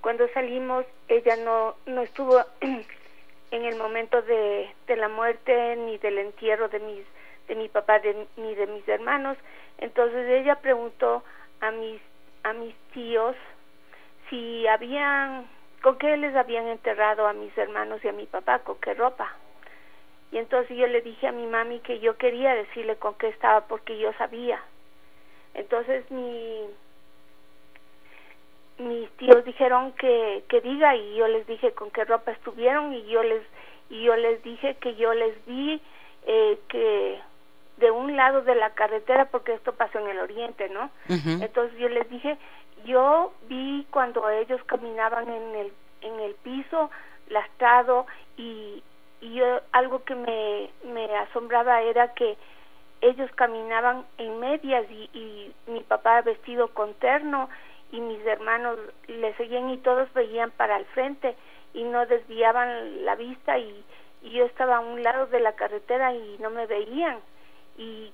cuando 0.00 0.28
salimos 0.28 0.84
ella 1.08 1.36
no, 1.36 1.76
no 1.86 2.02
estuvo 2.02 2.42
en 2.60 3.64
el 3.64 3.76
momento 3.76 4.22
de, 4.22 4.74
de 4.86 4.96
la 4.96 5.08
muerte 5.08 5.76
ni 5.76 5.98
del 5.98 6.18
entierro 6.18 6.68
de 6.68 6.78
mis 6.80 7.04
de 7.48 7.54
mi 7.54 7.68
papá 7.68 7.98
de, 7.98 8.26
ni 8.36 8.54
de 8.54 8.66
mis 8.66 8.86
hermanos 8.88 9.38
entonces 9.78 10.28
ella 10.28 10.56
preguntó 10.56 11.24
a 11.60 11.70
mis 11.70 12.00
a 12.44 12.52
mis 12.52 12.74
tíos 12.92 13.36
si 14.30 14.66
habían 14.66 15.46
con 15.82 15.96
qué 15.98 16.16
les 16.16 16.34
habían 16.34 16.66
enterrado 16.68 17.26
a 17.26 17.32
mis 17.32 17.56
hermanos 17.56 18.04
y 18.04 18.08
a 18.08 18.12
mi 18.12 18.26
papá 18.26 18.60
con 18.60 18.76
qué 18.78 18.94
ropa. 18.94 19.32
Y 20.32 20.38
entonces 20.38 20.76
yo 20.76 20.86
le 20.86 21.00
dije 21.00 21.26
a 21.26 21.32
mi 21.32 21.46
mami 21.46 21.80
que 21.80 22.00
yo 22.00 22.16
quería 22.16 22.54
decirle 22.54 22.96
con 22.96 23.14
qué 23.14 23.28
estaba 23.28 23.62
porque 23.66 23.98
yo 23.98 24.12
sabía. 24.14 24.60
Entonces 25.54 26.10
mi 26.10 26.66
mis 28.78 29.10
tíos 29.12 29.44
dijeron 29.44 29.92
que, 29.92 30.44
que 30.48 30.60
diga 30.60 30.94
y 30.94 31.16
yo 31.16 31.26
les 31.26 31.46
dije 31.46 31.72
con 31.72 31.90
qué 31.90 32.04
ropa 32.04 32.30
estuvieron 32.30 32.92
y 32.92 33.06
yo 33.06 33.22
les 33.22 33.42
y 33.90 34.04
yo 34.04 34.14
les 34.16 34.42
dije 34.42 34.76
que 34.76 34.94
yo 34.94 35.14
les 35.14 35.44
vi 35.46 35.80
eh, 36.26 36.58
que 36.68 37.20
de 37.78 37.90
un 37.90 38.16
lado 38.16 38.42
de 38.42 38.54
la 38.54 38.70
carretera 38.70 39.26
porque 39.26 39.54
esto 39.54 39.72
pasó 39.72 39.98
en 39.98 40.08
el 40.08 40.18
oriente 40.18 40.68
no 40.68 40.84
uh 41.08 41.12
-huh. 41.12 41.42
entonces 41.42 41.78
yo 41.78 41.88
les 41.88 42.08
dije 42.10 42.36
yo 42.84 43.32
vi 43.48 43.86
cuando 43.90 44.28
ellos 44.30 44.60
caminaban 44.64 45.28
en 45.28 45.54
el 45.56 45.72
en 46.02 46.20
el 46.20 46.34
piso 46.36 46.90
lastrado 47.28 48.06
y, 48.36 48.82
y 49.20 49.34
yo 49.34 49.60
algo 49.72 50.04
que 50.04 50.14
me, 50.14 50.70
me 50.84 51.04
asombraba 51.16 51.82
era 51.82 52.14
que 52.14 52.36
ellos 53.00 53.30
caminaban 53.34 54.04
en 54.18 54.40
medias 54.40 54.84
y, 54.90 55.10
y 55.12 55.52
mi 55.70 55.80
papá 55.80 56.22
vestido 56.22 56.68
con 56.68 56.94
terno 56.94 57.48
y 57.92 58.00
mis 58.00 58.24
hermanos 58.26 58.78
le 59.06 59.34
seguían 59.34 59.70
y 59.70 59.78
todos 59.78 60.12
veían 60.14 60.50
para 60.52 60.76
el 60.76 60.84
frente 60.86 61.36
y 61.74 61.84
no 61.84 62.06
desviaban 62.06 63.04
la 63.04 63.14
vista 63.14 63.58
y, 63.58 63.84
y 64.22 64.30
yo 64.30 64.44
estaba 64.44 64.76
a 64.76 64.80
un 64.80 65.02
lado 65.02 65.26
de 65.26 65.40
la 65.40 65.52
carretera 65.52 66.12
y 66.14 66.36
no 66.40 66.50
me 66.50 66.66
veían 66.66 67.18
y, 67.78 68.12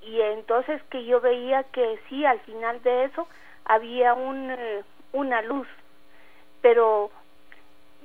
y 0.00 0.20
entonces 0.20 0.82
que 0.90 1.04
yo 1.04 1.20
veía 1.20 1.62
que 1.64 2.00
sí 2.08 2.26
al 2.26 2.40
final 2.40 2.82
de 2.82 3.04
eso 3.04 3.28
había 3.64 4.14
un, 4.14 4.50
eh, 4.50 4.82
una 5.12 5.42
luz 5.42 5.68
pero 6.60 7.10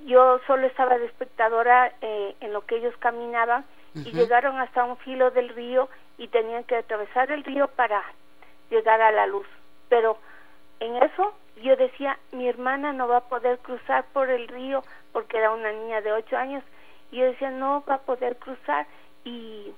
yo 0.06 0.40
solo 0.46 0.68
estaba 0.68 1.00
de 1.00 1.06
espectadora 1.06 1.92
eh, 2.02 2.36
en 2.40 2.54
lo 2.54 2.66
que 2.66 2.78
ellos 2.78 2.96
caminaban 3.00 3.66
uh 3.96 4.00
-huh. 4.00 4.08
y 4.08 4.12
llegaron 4.12 4.60
hasta 4.60 4.84
un 4.84 4.98
filo 4.98 5.32
del 5.32 5.50
río 5.50 5.90
y 6.20 6.28
tenían 6.28 6.64
que 6.66 6.76
atravesar 6.76 7.32
el 7.32 7.44
río 7.44 7.68
para 7.70 8.04
llegar 8.70 9.02
a 9.02 9.12
la 9.12 9.26
luz 9.26 9.48
pero 9.90 10.18
en 10.80 10.96
eso 10.98 11.34
yo 11.62 11.76
decía, 11.76 12.18
mi 12.32 12.48
hermana 12.48 12.94
no 12.94 13.08
va 13.08 13.18
a 13.18 13.30
poder 13.30 13.60
cruzar 13.60 14.06
por 14.14 14.30
el 14.30 14.48
río 14.48 14.84
porque 15.12 15.38
era 15.38 15.52
una 15.52 15.72
niña 15.72 16.02
de 16.02 16.12
ocho 16.12 16.38
años. 16.38 16.64
Y 17.12 17.18
yo 17.18 17.26
decía, 17.26 17.52
no 17.52 17.84
va 17.90 17.96
a 17.96 18.02
poder 18.02 18.38
cruzar. 18.38 18.86
Y, 19.24 19.74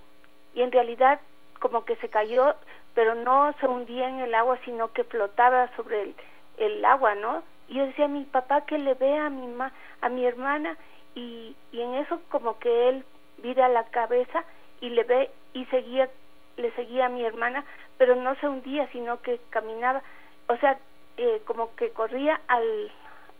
y 0.53 0.61
en 0.61 0.71
realidad 0.71 1.19
como 1.59 1.85
que 1.85 1.95
se 1.97 2.09
cayó, 2.09 2.55
pero 2.93 3.15
no 3.15 3.53
se 3.59 3.67
hundía 3.67 4.09
en 4.09 4.19
el 4.19 4.33
agua, 4.33 4.57
sino 4.65 4.91
que 4.93 5.03
flotaba 5.03 5.69
sobre 5.75 6.01
el, 6.01 6.15
el 6.57 6.85
agua, 6.85 7.15
¿no? 7.15 7.43
Y 7.67 7.75
yo 7.75 7.85
decía, 7.85 8.07
mi 8.07 8.23
papá 8.23 8.65
que 8.65 8.77
le 8.77 8.95
vea 8.95 9.27
a 9.27 9.29
mi, 9.29 9.47
ma 9.47 9.71
a 10.01 10.09
mi 10.09 10.25
hermana. 10.25 10.77
Y, 11.15 11.55
y 11.71 11.81
en 11.81 11.95
eso 11.95 12.21
como 12.29 12.59
que 12.59 12.89
él 12.89 13.05
vira 13.37 13.67
la 13.67 13.83
cabeza 13.85 14.43
y 14.81 14.89
le 14.89 15.03
ve 15.03 15.31
y 15.53 15.65
seguía, 15.65 16.09
le 16.57 16.71
seguía 16.71 17.07
a 17.07 17.09
mi 17.09 17.23
hermana, 17.23 17.63
pero 17.97 18.15
no 18.15 18.35
se 18.35 18.47
hundía, 18.47 18.87
sino 18.91 19.21
que 19.21 19.39
caminaba. 19.49 20.01
O 20.47 20.57
sea, 20.57 20.79
eh, 21.17 21.41
como 21.45 21.75
que 21.75 21.91
corría 21.91 22.39
al 22.47 22.91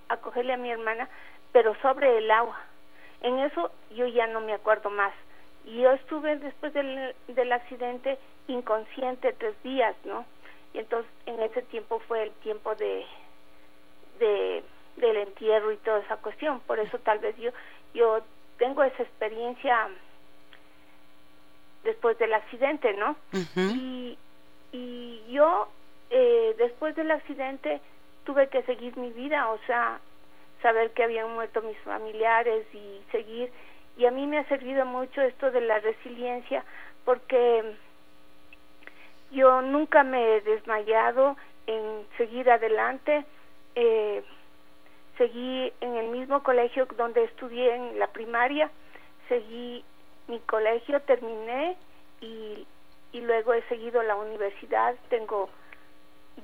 a 0.10 0.18
cogerle 0.18 0.54
a 0.54 0.58
mi 0.58 0.72
hermana, 0.72 1.08
pero 1.52 1.76
sobre 1.82 2.18
el 2.18 2.30
agua. 2.30 2.60
En 3.22 3.40
eso 3.40 3.72
yo 3.92 4.08
ya 4.08 4.28
no 4.28 4.42
me 4.42 4.54
acuerdo 4.54 4.90
más. 4.90 5.14
Y 5.66 5.82
yo 5.82 5.92
estuve 5.92 6.38
después 6.38 6.74
del, 6.74 7.16
del 7.28 7.52
accidente 7.52 8.18
inconsciente 8.48 9.34
tres 9.34 9.56
días, 9.64 9.96
¿no? 10.06 10.26
Y 10.74 10.80
entonces 10.80 11.12
en 11.26 11.40
ese 11.42 11.62
tiempo 11.64 12.00
fue 12.08 12.24
el 12.24 12.32
tiempo 12.44 12.76
de, 12.76 13.06
de 14.20 14.64
del 14.98 15.18
entierro 15.18 15.72
y 15.72 15.78
toda 15.78 16.00
esa 16.00 16.18
cuestión. 16.18 16.60
Por 16.62 16.80
eso 16.80 16.98
tal 17.00 17.20
vez 17.20 17.36
yo 17.38 17.52
yo 17.94 18.22
tengo 18.58 18.84
esa 18.84 19.04
experiencia 19.04 19.90
después 21.84 22.18
del 22.18 22.34
accidente, 22.34 22.94
¿no? 22.94 23.12
Uh 23.34 23.38
-huh. 23.38 23.76
Y 23.76 24.18
y 24.72 25.24
yo 25.32 25.68
eh, 26.10 26.56
después 26.58 26.96
del 26.96 27.12
accidente 27.12 27.82
tuve 28.26 28.48
que 28.50 28.62
seguir 28.64 28.96
mi 28.98 29.12
vida, 29.12 29.50
o 29.50 29.58
sea, 29.66 30.00
saber 30.62 30.92
que 30.92 31.04
habían 31.04 31.34
muerto 31.34 31.62
mis 31.62 31.78
familiares 31.80 32.66
y 32.74 33.02
seguir. 33.12 33.52
Y 34.00 34.06
a 34.06 34.12
mí 34.12 34.26
me 34.26 34.38
ha 34.38 34.46
servido 34.46 34.86
mucho 34.86 35.22
esto 35.22 35.52
de 35.52 35.60
la 35.60 35.78
resiliencia 35.80 36.64
porque 37.04 37.76
yo 39.32 39.62
nunca 39.62 40.04
me 40.04 40.38
he 40.38 40.42
desmayado 40.42 41.36
en 41.68 42.08
seguir 42.18 42.50
adelante. 42.50 43.26
Eh, 43.76 44.24
seguí 45.18 45.74
en 45.82 45.98
el 45.98 46.08
mismo 46.08 46.42
colegio 46.44 46.88
donde 46.96 47.26
estudié 47.26 47.76
en 47.76 48.00
la 48.00 48.08
primaria, 48.08 48.72
seguí 49.28 49.84
mi 50.30 50.40
colegio, 50.40 51.02
terminé 51.02 51.76
y, 52.22 52.66
y 53.12 53.20
luego 53.20 53.54
he 53.54 53.64
seguido 53.64 54.02
la 54.02 54.16
universidad. 54.16 54.96
Tengo 55.10 55.50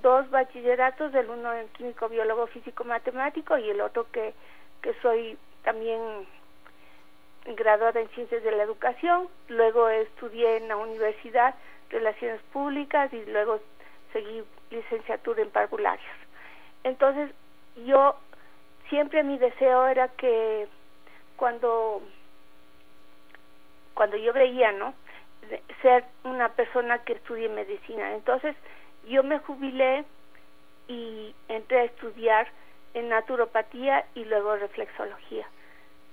dos 0.01 0.30
bachilleratos, 0.30 1.16
el 1.16 1.30
uno 1.30 1.53
en 1.53 1.70
químico, 1.70 2.10
biólogo, 2.10 2.47
físico, 2.47 2.84
matemático 2.84 3.58
y 3.58 3.70
el 3.70 3.80
otro 3.80 4.12
que, 4.12 4.34
que 4.82 4.93
soy 4.95 5.38
también 5.64 6.01
graduada 7.46 8.00
en 8.00 8.10
ciencias 8.10 8.43
de 8.43 8.52
la 8.52 8.64
educación. 8.64 9.28
Luego 9.48 9.89
estudié 9.89 10.58
en 10.58 10.68
la 10.68 10.78
universidad 10.78 11.56
relaciones 11.89 12.41
públicas 12.52 13.14
y 13.14 13.24
luego 13.26 13.60
seguí 14.12 14.43
licenciatura 14.72 15.41
en 15.41 15.50
parvularios. 15.50 16.16
Entonces 16.84 17.32
yo 17.86 18.16
siempre 18.89 19.24
mi 19.24 19.38
deseo 19.38 19.88
era 19.88 20.08
que 20.10 20.68
cuando 21.36 22.02
cuando 23.93 24.18
yo 24.18 24.34
veía, 24.34 24.72
¿no? 24.74 24.93
ser 25.82 26.06
una 26.24 26.50
persona 26.50 27.00
que 27.00 27.14
estudie 27.14 27.50
medicina. 27.50 28.14
Entonces, 28.14 28.56
yo 29.08 29.24
me 29.24 29.39
jubilé 29.39 30.04
y 30.88 31.34
entré 31.48 31.80
a 31.80 31.84
estudiar 31.84 32.48
en 32.93 33.10
naturopatía 33.10 34.06
y 34.16 34.26
luego 34.26 34.56
reflexología. 34.56 35.48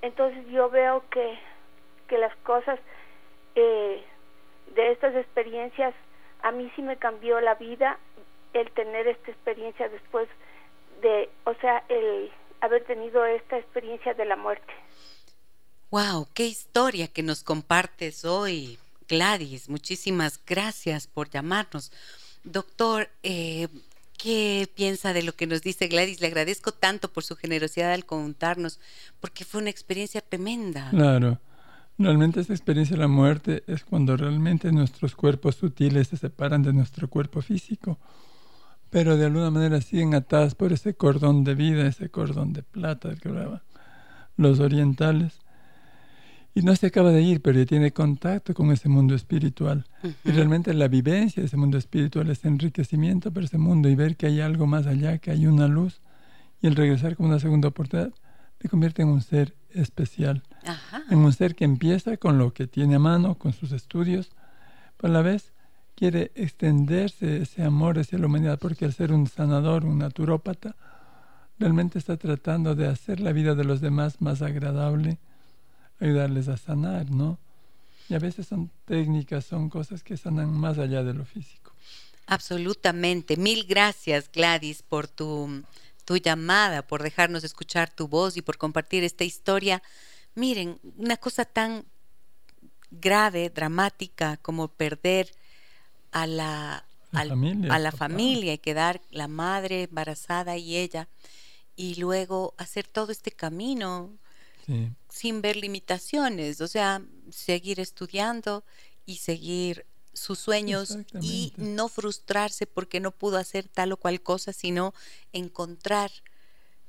Entonces 0.03 0.47
yo 0.49 0.69
veo 0.69 1.05
que, 1.11 1.39
que 2.09 2.19
las 2.19 2.35
cosas 2.39 2.79
eh, 3.55 4.05
de 4.75 4.93
estas 4.93 5.15
experiencias 5.15 5.95
a 6.43 6.51
mí 6.51 6.71
sí 6.75 6.83
me 6.83 6.97
cambió 6.97 7.41
la 7.41 7.55
vida 7.55 7.99
el 8.53 8.71
tener 8.73 9.07
esta 9.07 9.31
experiencia 9.31 9.89
después 9.89 10.29
de, 11.01 11.31
o 11.45 11.55
sea, 11.55 11.85
el 11.89 12.31
haber 12.61 12.85
tenido 12.85 13.25
esta 13.25 13.59
experiencia 13.59 14.15
de 14.15 14.25
la 14.25 14.37
muerte. 14.37 14.73
Wow, 15.91 16.29
qué 16.35 16.47
historia 16.47 17.09
que 17.09 17.23
nos 17.23 17.43
compartes 17.43 18.25
hoy, 18.25 18.79
Gladys. 19.09 19.69
Muchísimas 19.69 20.41
gracias 20.45 21.07
por 21.07 21.29
llamarnos. 21.29 21.93
Doctor, 22.45 23.09
eh, 23.23 23.69
¿qué 24.19 24.71
piensa 24.75 25.13
de 25.13 25.23
lo 25.23 25.35
que 25.35 25.47
nos 25.47 25.63
dice 25.63 25.89
Gladys? 25.89 26.21
Le 26.21 26.29
agradezco 26.29 26.73
tanto 26.73 27.13
por 27.13 27.25
su 27.25 27.37
generosidad 27.37 27.93
al 27.93 28.05
contarnos, 28.05 28.81
porque 29.21 29.45
fue 29.45 29.61
una 29.61 29.71
experiencia 29.71 30.21
tremenda. 30.21 30.91
Claro. 30.91 31.41
Realmente 31.99 32.41
esta 32.41 32.55
experiencia 32.55 32.97
de 32.97 33.03
la 33.03 33.09
muerte 33.09 33.65
es 33.67 33.85
cuando 33.85 34.17
realmente 34.17 34.73
nuestros 34.73 35.15
cuerpos 35.15 35.57
sutiles 35.57 36.09
se 36.09 36.17
separan 36.17 36.63
de 36.63 36.73
nuestro 36.73 37.09
cuerpo 37.09 37.43
físico, 37.43 37.99
pero 38.91 39.17
de 39.17 39.27
alguna 39.27 39.51
manera 39.51 39.81
siguen 39.81 40.15
atadas 40.15 40.55
por 40.55 40.73
ese 40.73 40.95
cordón 40.95 41.45
de 41.45 41.55
vida, 41.55 41.87
ese 41.87 42.09
cordón 42.09 42.53
de 42.53 42.63
plata 42.63 43.09
del 43.09 43.21
que 43.21 43.29
hablaban 43.29 43.63
los 44.37 44.61
orientales 44.61 45.41
y 46.55 46.63
no 46.63 46.77
se 46.77 46.87
acaba 46.87 47.11
de 47.11 47.23
ir, 47.23 47.41
pero 47.41 47.59
ya 47.59 47.67
tiene 47.67 47.93
contacto 47.93 48.53
con 48.53 48.71
ese 48.73 48.89
mundo 48.89 49.15
espiritual. 49.15 49.87
Y 50.25 50.33
realmente 50.33 50.75
la 50.75 50.89
vivencia 50.89 51.41
de 51.41 51.47
ese 51.47 51.57
mundo 51.57 51.79
espiritual 51.79 52.29
es 52.31 52.45
enriquecimiento 52.45 53.33
para 53.33 53.47
ese 53.47 53.59
mundo 53.59 53.89
y 53.89 53.95
ver 53.95 54.17
que 54.17 54.27
hay 54.27 54.41
algo 54.41 54.67
más 54.67 54.87
allá, 54.87 55.19
que 55.19 55.31
hay 55.31 55.47
una 55.47 55.67
luz. 55.67 56.01
Y 56.61 56.67
el 56.67 56.77
regresar 56.77 57.17
como 57.17 57.31
una 57.31 57.39
segunda 57.39 57.69
oportunidad 57.69 58.13
te 58.59 58.69
convierte 58.69 59.03
en 59.03 59.09
un 59.09 59.23
ser 59.23 59.55
especial. 59.71 60.43
En 61.11 61.19
un 61.19 61.33
ser 61.33 61.55
que 61.55 61.65
empieza 61.65 62.19
con 62.19 62.39
lo 62.39 62.53
que 62.53 62.67
tiene 62.67 62.97
a 62.97 62.99
mano, 62.99 63.37
con 63.37 63.55
sus 63.55 63.73
estudios, 63.73 64.31
pero 64.99 65.13
a 65.13 65.17
la 65.17 65.23
vez 65.23 65.53
quiere 65.95 66.33
extenderse 66.35 67.43
ese 67.43 67.63
amor 67.63 67.99
hacia 67.99 68.19
la 68.19 68.27
humanidad, 68.27 68.59
porque 68.59 68.85
al 68.85 68.93
ser 68.93 69.13
un 69.13 69.27
sanador, 69.27 69.87
un 69.87 69.99
naturópata, 69.99 70.77
realmente 71.59 71.99
está 71.99 72.17
tratando 72.19 72.75
de 72.75 72.89
hacer 72.89 73.21
la 73.21 73.33
vida 73.33 73.55
de 73.55 73.65
los 73.65 73.81
demás 73.81 74.21
más 74.21 74.43
agradable 74.43 75.19
ayudarles 76.03 76.49
a 76.49 76.57
sanar, 76.57 77.11
¿no? 77.11 77.39
Y 78.09 78.15
a 78.15 78.19
veces 78.19 78.47
son 78.47 78.71
técnicas, 78.85 79.45
son 79.45 79.71
cosas 79.71 80.03
que 80.03 80.17
sanan 80.17 80.51
más 80.51 80.79
allá 80.79 81.03
de 81.03 81.15
lo 81.15 81.25
físico. 81.25 81.73
Absolutamente. 82.27 83.37
Mil 83.37 83.65
gracias, 83.65 84.31
Gladys, 84.33 84.83
por 84.83 85.09
tu, 85.09 85.63
tu 86.05 86.17
llamada, 86.17 86.83
por 86.83 87.03
dejarnos 87.03 87.45
escuchar 87.45 87.91
tu 87.91 88.09
voz 88.09 88.37
y 88.37 88.43
por 88.43 88.59
compartir 88.59 89.05
esta 89.05 89.25
historia. 89.25 89.83
Miren, 90.35 90.79
una 90.97 91.17
cosa 91.17 91.45
tan 91.45 91.85
grave, 92.91 93.51
dramática, 93.51 94.37
como 94.39 94.69
perder 94.69 95.31
a 96.11 96.27
la, 96.27 96.85
familia, 97.11 97.75
a 97.75 97.79
la 97.79 97.93
familia 97.93 98.53
y 98.55 98.59
quedar 98.59 99.01
la 99.11 99.29
madre 99.29 99.85
embarazada 99.85 100.57
y 100.57 100.77
ella, 100.77 101.09
y 101.77 101.95
luego 101.95 102.55
hacer 102.59 102.87
todo 102.87 103.13
este 103.13 103.31
camino 103.31 104.11
sin 105.13 105.43
ver 105.43 105.57
limitaciones, 105.57 106.63
o 106.63 106.67
sea, 106.67 107.03
seguir 107.31 107.81
estudiando 107.81 108.65
y 109.05 109.17
seguir 109.17 109.85
sus 110.15 110.39
sueños 110.39 110.97
y 111.21 111.53
no 111.59 111.89
frustrarse 111.89 112.67
porque 112.67 112.99
no 112.99 113.11
pudo 113.11 113.37
hacer 113.37 113.69
tal 113.69 113.93
o 113.93 113.99
cual 113.99 114.23
cosa, 114.23 114.55
sino 114.55 114.95
encontrar 115.35 116.11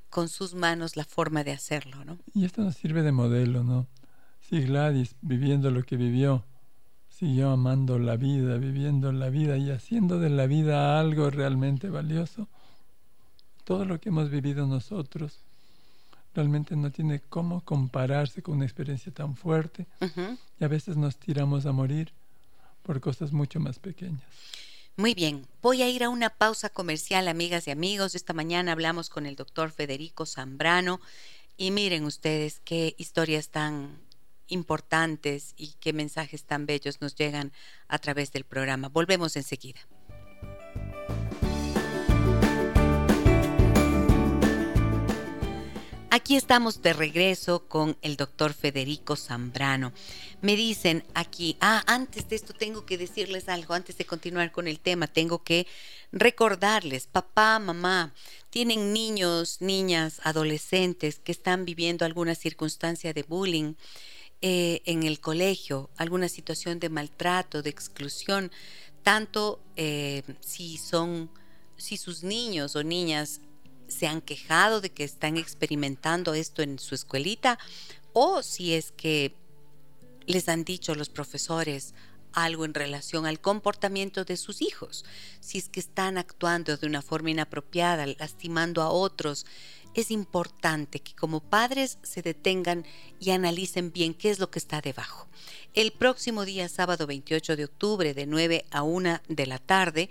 con 0.10 0.30
sus 0.30 0.56
manos 0.56 0.96
la 0.96 1.04
forma 1.04 1.44
de 1.44 1.52
hacerlo, 1.52 2.06
¿no? 2.06 2.18
Y 2.34 2.46
esto 2.46 2.62
nos 2.62 2.76
sirve 2.76 3.02
de 3.02 3.12
modelo, 3.12 3.62
¿no? 3.66 3.88
Si 4.40 4.62
Gladys, 4.62 5.16
viviendo 5.22 5.70
lo 5.70 5.84
que 5.84 5.98
vivió, 5.98 6.46
siguió 7.10 7.50
amando 7.50 8.00
la 8.00 8.16
vida, 8.16 8.58
viviendo 8.58 9.12
la 9.12 9.30
vida 9.30 9.58
y 9.58 9.70
haciendo 9.70 10.20
de 10.20 10.30
la 10.30 10.48
vida 10.48 10.98
algo 10.98 11.30
realmente 11.30 11.90
valioso, 11.90 12.48
todo 13.66 13.84
lo 13.84 14.00
que 14.00 14.10
hemos 14.10 14.30
vivido 14.30 14.66
nosotros, 14.66 15.44
realmente 16.34 16.76
no 16.76 16.92
tiene 16.92 17.22
cómo 17.30 17.62
compararse 17.62 18.42
con 18.42 18.56
una 18.56 18.66
experiencia 18.66 19.12
tan 19.12 19.36
fuerte 19.36 19.86
y 20.60 20.64
a 20.64 20.68
veces 20.68 20.98
nos 20.98 21.18
tiramos 21.18 21.66
a 21.66 21.72
morir 21.72 22.12
por 22.84 23.00
cosas 23.00 23.32
mucho 23.32 23.60
más 23.60 23.80
pequeñas. 23.80 24.24
Muy 24.96 25.16
bien, 25.16 25.48
voy 25.62 25.82
a 25.82 25.90
ir 25.90 26.04
a 26.04 26.10
una 26.10 26.30
pausa 26.30 26.70
comercial, 26.70 27.28
amigas 27.28 27.68
y 27.68 27.72
amigos. 27.72 28.14
Esta 28.14 28.34
mañana 28.34 28.74
hablamos 28.74 29.10
con 29.10 29.26
el 29.26 29.36
doctor 29.36 29.72
Federico 29.72 30.26
Zambrano 30.26 31.02
y 31.58 31.72
miren 31.72 32.06
ustedes 32.06 32.62
qué 32.64 32.94
historias 32.98 33.50
tan 33.50 34.00
importantes 34.48 35.54
y 35.58 35.76
qué 35.80 35.94
mensajes 35.94 36.44
tan 36.44 36.66
bellos 36.66 37.02
nos 37.02 37.16
llegan 37.16 37.52
a 37.88 37.98
través 37.98 38.32
del 38.32 38.44
programa. 38.44 38.90
Volvemos 38.90 39.36
enseguida. 39.36 39.80
Aquí 46.24 46.38
estamos 46.38 46.82
de 46.82 46.94
regreso 46.94 47.68
con 47.68 47.98
el 48.02 48.16
doctor 48.16 48.54
Federico 48.54 49.18
Zambrano. 49.18 49.92
Me 50.40 50.56
dicen 50.56 51.04
aquí, 51.14 51.58
ah, 51.60 51.84
antes 51.86 52.30
de 52.30 52.38
esto 52.38 52.54
tengo 52.54 52.86
que 52.86 52.98
decirles 52.98 53.50
algo, 53.50 53.74
antes 53.74 53.98
de 53.98 54.06
continuar 54.06 54.54
con 54.54 54.70
el 54.70 54.80
tema, 54.80 55.08
tengo 55.08 55.44
que 55.44 55.68
recordarles, 56.14 57.08
papá, 57.08 57.60
mamá, 57.60 58.14
tienen 58.50 58.94
niños, 58.94 59.58
niñas, 59.60 60.22
adolescentes 60.24 61.20
que 61.20 61.34
están 61.34 61.66
viviendo 61.66 62.06
alguna 62.06 62.36
circunstancia 62.36 63.12
de 63.12 63.24
bullying 63.24 63.74
eh, 64.42 64.82
en 64.86 65.04
el 65.04 65.20
colegio, 65.20 65.90
alguna 65.98 66.30
situación 66.30 66.80
de 66.80 66.88
maltrato, 66.88 67.62
de 67.62 67.70
exclusión, 67.70 68.50
tanto 69.04 69.60
eh, 69.76 70.24
si 70.40 70.78
son, 70.78 71.30
si 71.76 71.98
sus 71.98 72.24
niños 72.24 72.78
o 72.78 72.84
niñas 72.86 73.42
se 73.94 74.08
han 74.08 74.22
quejado 74.22 74.82
de 74.82 74.89
que 74.89 75.04
están 75.04 75.38
experimentando 75.38 76.34
esto 76.34 76.62
en 76.62 76.80
su 76.80 76.96
escuelita 76.96 77.58
o 78.12 78.44
si 78.44 78.74
es 78.74 78.91
que 78.91 79.34
les 80.26 80.50
han 80.50 80.64
dicho 80.64 80.96
los 80.96 81.10
profesores 81.10 81.94
algo 82.34 82.66
en 82.66 82.74
relación 82.74 83.26
al 83.26 83.39
comportamiento 83.39 84.26
de 84.26 84.38
sus 84.38 84.62
hijos, 84.62 85.06
si 85.39 85.60
es 85.60 85.70
que 85.70 85.80
están 85.80 86.18
actuando 86.18 86.76
de 86.76 86.88
una 86.88 87.02
forma 87.02 87.30
inapropiada, 87.30 88.08
lastimando 88.08 88.82
a 88.82 88.89
otros, 88.89 89.46
es 89.94 90.10
importante 90.10 91.00
que 91.00 91.14
como 91.14 91.39
padres 91.39 92.00
se 92.02 92.24
detengan 92.24 92.86
y 93.20 93.30
analicen 93.30 93.91
bien 93.91 94.16
qué 94.16 94.32
es 94.32 94.39
lo 94.39 94.50
que 94.50 94.58
está 94.58 94.82
debajo. 94.82 95.28
El 95.76 95.91
próximo 95.91 96.46
día, 96.46 96.68
sábado 96.70 97.06
28 97.06 97.56
de 97.56 97.66
octubre, 97.66 98.14
de 98.14 98.26
9 98.26 98.66
a 98.72 98.82
1 98.82 99.22
de 99.28 99.46
la 99.46 99.60
tarde, 99.60 100.10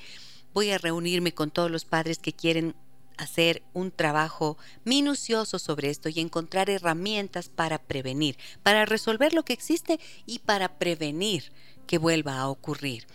voy 0.54 0.70
a 0.70 0.78
reunirme 0.78 1.34
con 1.34 1.50
todos 1.50 1.70
los 1.70 1.84
padres 1.84 2.18
que 2.18 2.32
quieren 2.32 2.76
hacer 3.16 3.62
un 3.72 3.90
trabajo 3.90 4.56
minucioso 4.84 5.58
sobre 5.58 5.90
esto 5.90 6.08
y 6.08 6.20
encontrar 6.20 6.70
herramientas 6.70 7.48
para 7.48 7.78
prevenir, 7.78 8.36
para 8.62 8.84
resolver 8.84 9.34
lo 9.34 9.44
que 9.44 9.52
existe 9.52 9.98
y 10.26 10.40
para 10.40 10.78
prevenir 10.78 11.52
que 11.86 11.98
vuelva 11.98 12.38
a 12.38 12.48
ocurrir. 12.48 13.06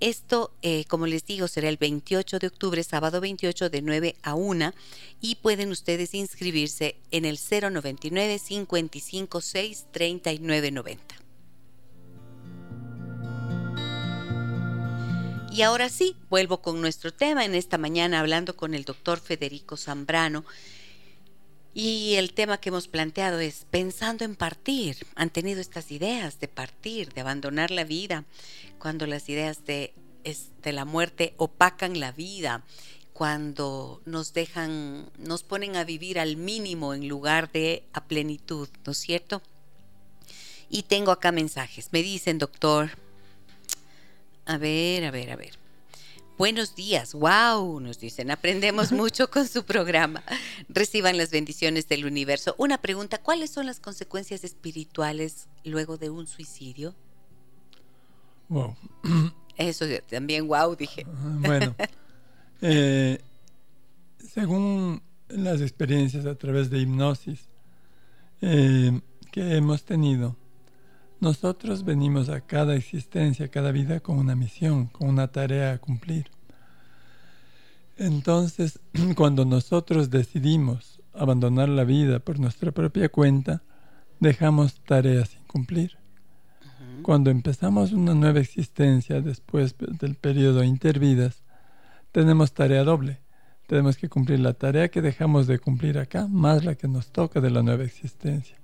Esto, 0.00 0.52
eh, 0.60 0.84
como 0.88 1.06
les 1.06 1.24
digo, 1.24 1.48
será 1.48 1.68
el 1.70 1.78
28 1.78 2.38
de 2.38 2.46
octubre, 2.48 2.82
sábado 2.84 3.20
28 3.20 3.70
de 3.70 3.80
9 3.80 4.16
a 4.22 4.34
1 4.34 4.74
y 5.22 5.36
pueden 5.36 5.70
ustedes 5.70 6.12
inscribirse 6.12 6.96
en 7.10 7.24
el 7.24 7.38
099 7.38 8.38
556 8.38 9.86
3990. 9.92 11.25
Y 15.56 15.62
ahora 15.62 15.88
sí, 15.88 16.14
vuelvo 16.28 16.60
con 16.60 16.82
nuestro 16.82 17.14
tema 17.14 17.46
en 17.46 17.54
esta 17.54 17.78
mañana 17.78 18.20
hablando 18.20 18.56
con 18.56 18.74
el 18.74 18.84
doctor 18.84 19.18
Federico 19.18 19.78
Zambrano. 19.78 20.44
Y 21.72 22.16
el 22.16 22.34
tema 22.34 22.58
que 22.58 22.68
hemos 22.68 22.88
planteado 22.88 23.38
es 23.38 23.66
pensando 23.70 24.26
en 24.26 24.36
partir. 24.36 25.06
Han 25.14 25.30
tenido 25.30 25.62
estas 25.62 25.90
ideas 25.90 26.40
de 26.40 26.48
partir, 26.48 27.14
de 27.14 27.22
abandonar 27.22 27.70
la 27.70 27.84
vida, 27.84 28.26
cuando 28.78 29.06
las 29.06 29.30
ideas 29.30 29.64
de, 29.64 29.94
de 30.62 30.72
la 30.74 30.84
muerte 30.84 31.32
opacan 31.38 32.00
la 32.00 32.12
vida, 32.12 32.62
cuando 33.14 34.02
nos 34.04 34.34
dejan, 34.34 35.08
nos 35.16 35.42
ponen 35.42 35.76
a 35.76 35.84
vivir 35.84 36.20
al 36.20 36.36
mínimo 36.36 36.92
en 36.92 37.08
lugar 37.08 37.50
de 37.50 37.82
a 37.94 38.04
plenitud, 38.04 38.68
¿no 38.84 38.92
es 38.92 38.98
cierto? 38.98 39.40
Y 40.68 40.82
tengo 40.82 41.12
acá 41.12 41.32
mensajes. 41.32 41.88
Me 41.92 42.02
dicen, 42.02 42.36
doctor, 42.36 43.05
a 44.46 44.58
ver, 44.58 45.04
a 45.04 45.10
ver, 45.10 45.30
a 45.30 45.36
ver. 45.36 45.58
Buenos 46.38 46.74
días, 46.74 47.14
wow, 47.14 47.80
nos 47.80 47.98
dicen, 47.98 48.30
aprendemos 48.30 48.92
mucho 48.92 49.30
con 49.30 49.48
su 49.48 49.64
programa. 49.64 50.22
Reciban 50.68 51.16
las 51.16 51.30
bendiciones 51.30 51.88
del 51.88 52.04
universo. 52.04 52.54
Una 52.58 52.78
pregunta, 52.78 53.18
¿cuáles 53.18 53.50
son 53.50 53.64
las 53.64 53.80
consecuencias 53.80 54.44
espirituales 54.44 55.48
luego 55.64 55.96
de 55.96 56.10
un 56.10 56.26
suicidio? 56.26 56.94
Wow. 58.48 58.76
Eso 59.56 59.86
también, 60.10 60.46
wow, 60.46 60.76
dije. 60.76 61.06
Bueno, 61.06 61.74
eh, 62.60 63.18
según 64.18 65.02
las 65.28 65.62
experiencias 65.62 66.26
a 66.26 66.34
través 66.34 66.68
de 66.68 66.78
hipnosis 66.80 67.48
eh, 68.42 69.00
que 69.32 69.56
hemos 69.56 69.84
tenido, 69.84 70.36
nosotros 71.20 71.84
venimos 71.84 72.28
a 72.28 72.40
cada 72.40 72.74
existencia, 72.74 73.46
a 73.46 73.48
cada 73.48 73.72
vida 73.72 74.00
con 74.00 74.18
una 74.18 74.36
misión, 74.36 74.86
con 74.86 75.08
una 75.08 75.28
tarea 75.28 75.72
a 75.72 75.78
cumplir. 75.78 76.30
Entonces, 77.96 78.80
cuando 79.16 79.44
nosotros 79.44 80.10
decidimos 80.10 81.00
abandonar 81.14 81.68
la 81.68 81.84
vida 81.84 82.18
por 82.18 82.38
nuestra 82.38 82.72
propia 82.72 83.08
cuenta, 83.08 83.62
dejamos 84.20 84.80
tareas 84.84 85.30
sin 85.30 85.42
cumplir. 85.44 85.98
Cuando 87.02 87.30
empezamos 87.30 87.92
una 87.92 88.14
nueva 88.14 88.40
existencia 88.40 89.20
después 89.20 89.76
del 89.78 90.16
periodo 90.16 90.64
intervidas, 90.64 91.42
tenemos 92.12 92.52
tarea 92.52 92.84
doble. 92.84 93.20
Tenemos 93.66 93.96
que 93.96 94.08
cumplir 94.08 94.40
la 94.40 94.54
tarea 94.54 94.88
que 94.88 95.02
dejamos 95.02 95.46
de 95.46 95.58
cumplir 95.58 95.98
acá, 95.98 96.26
más 96.28 96.64
la 96.64 96.74
que 96.74 96.88
nos 96.88 97.12
toca 97.12 97.40
de 97.40 97.50
la 97.50 97.62
nueva 97.62 97.84
existencia. 97.84 98.56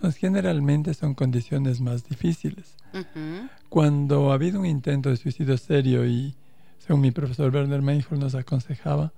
Entonces, 0.00 0.18
generalmente 0.18 0.94
son 0.94 1.12
condiciones 1.12 1.82
más 1.82 2.08
difíciles. 2.08 2.74
Cuando 3.68 4.30
ha 4.30 4.34
habido 4.34 4.60
un 4.60 4.64
intento 4.64 5.10
de 5.10 5.18
suicidio 5.18 5.58
serio 5.58 6.06
y, 6.06 6.34
según 6.78 7.02
mi 7.02 7.10
profesor 7.10 7.54
Werner 7.54 7.82
Meinhold 7.82 8.18
nos 8.18 8.34
aconsejaba, 8.34 9.12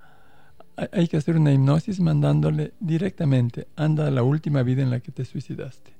hay 0.91 1.07
que 1.07 1.15
hacer 1.15 1.37
una 1.37 1.53
hipnosis 1.53 2.01
mandándole 2.01 2.73
directamente, 2.81 3.69
anda 3.77 4.07
a 4.07 4.11
la 4.11 4.23
última 4.23 4.61
vida 4.61 4.81
en 4.81 4.89
la 4.89 4.99
que 4.99 5.13
te 5.13 5.23
suicidaste. 5.23 5.93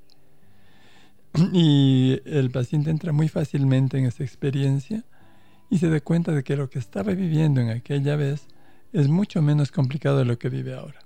Y 1.53 2.19
el 2.25 2.51
paciente 2.51 2.89
entra 2.89 3.13
muy 3.13 3.29
fácilmente 3.29 3.97
en 3.97 4.05
esa 4.05 4.25
experiencia 4.25 5.05
y 5.69 5.77
se 5.77 5.89
da 5.89 6.01
cuenta 6.01 6.34
de 6.34 6.43
que 6.43 6.57
lo 6.57 6.69
que 6.69 6.79
estaba 6.79 7.13
viviendo 7.13 7.61
en 7.61 7.69
aquella 7.69 8.17
vez 8.17 8.47
es 8.91 9.07
mucho 9.07 9.41
menos 9.41 9.71
complicado 9.71 10.17
de 10.17 10.25
lo 10.25 10.38
que 10.38 10.49
vive 10.49 10.73
ahora. 10.73 10.99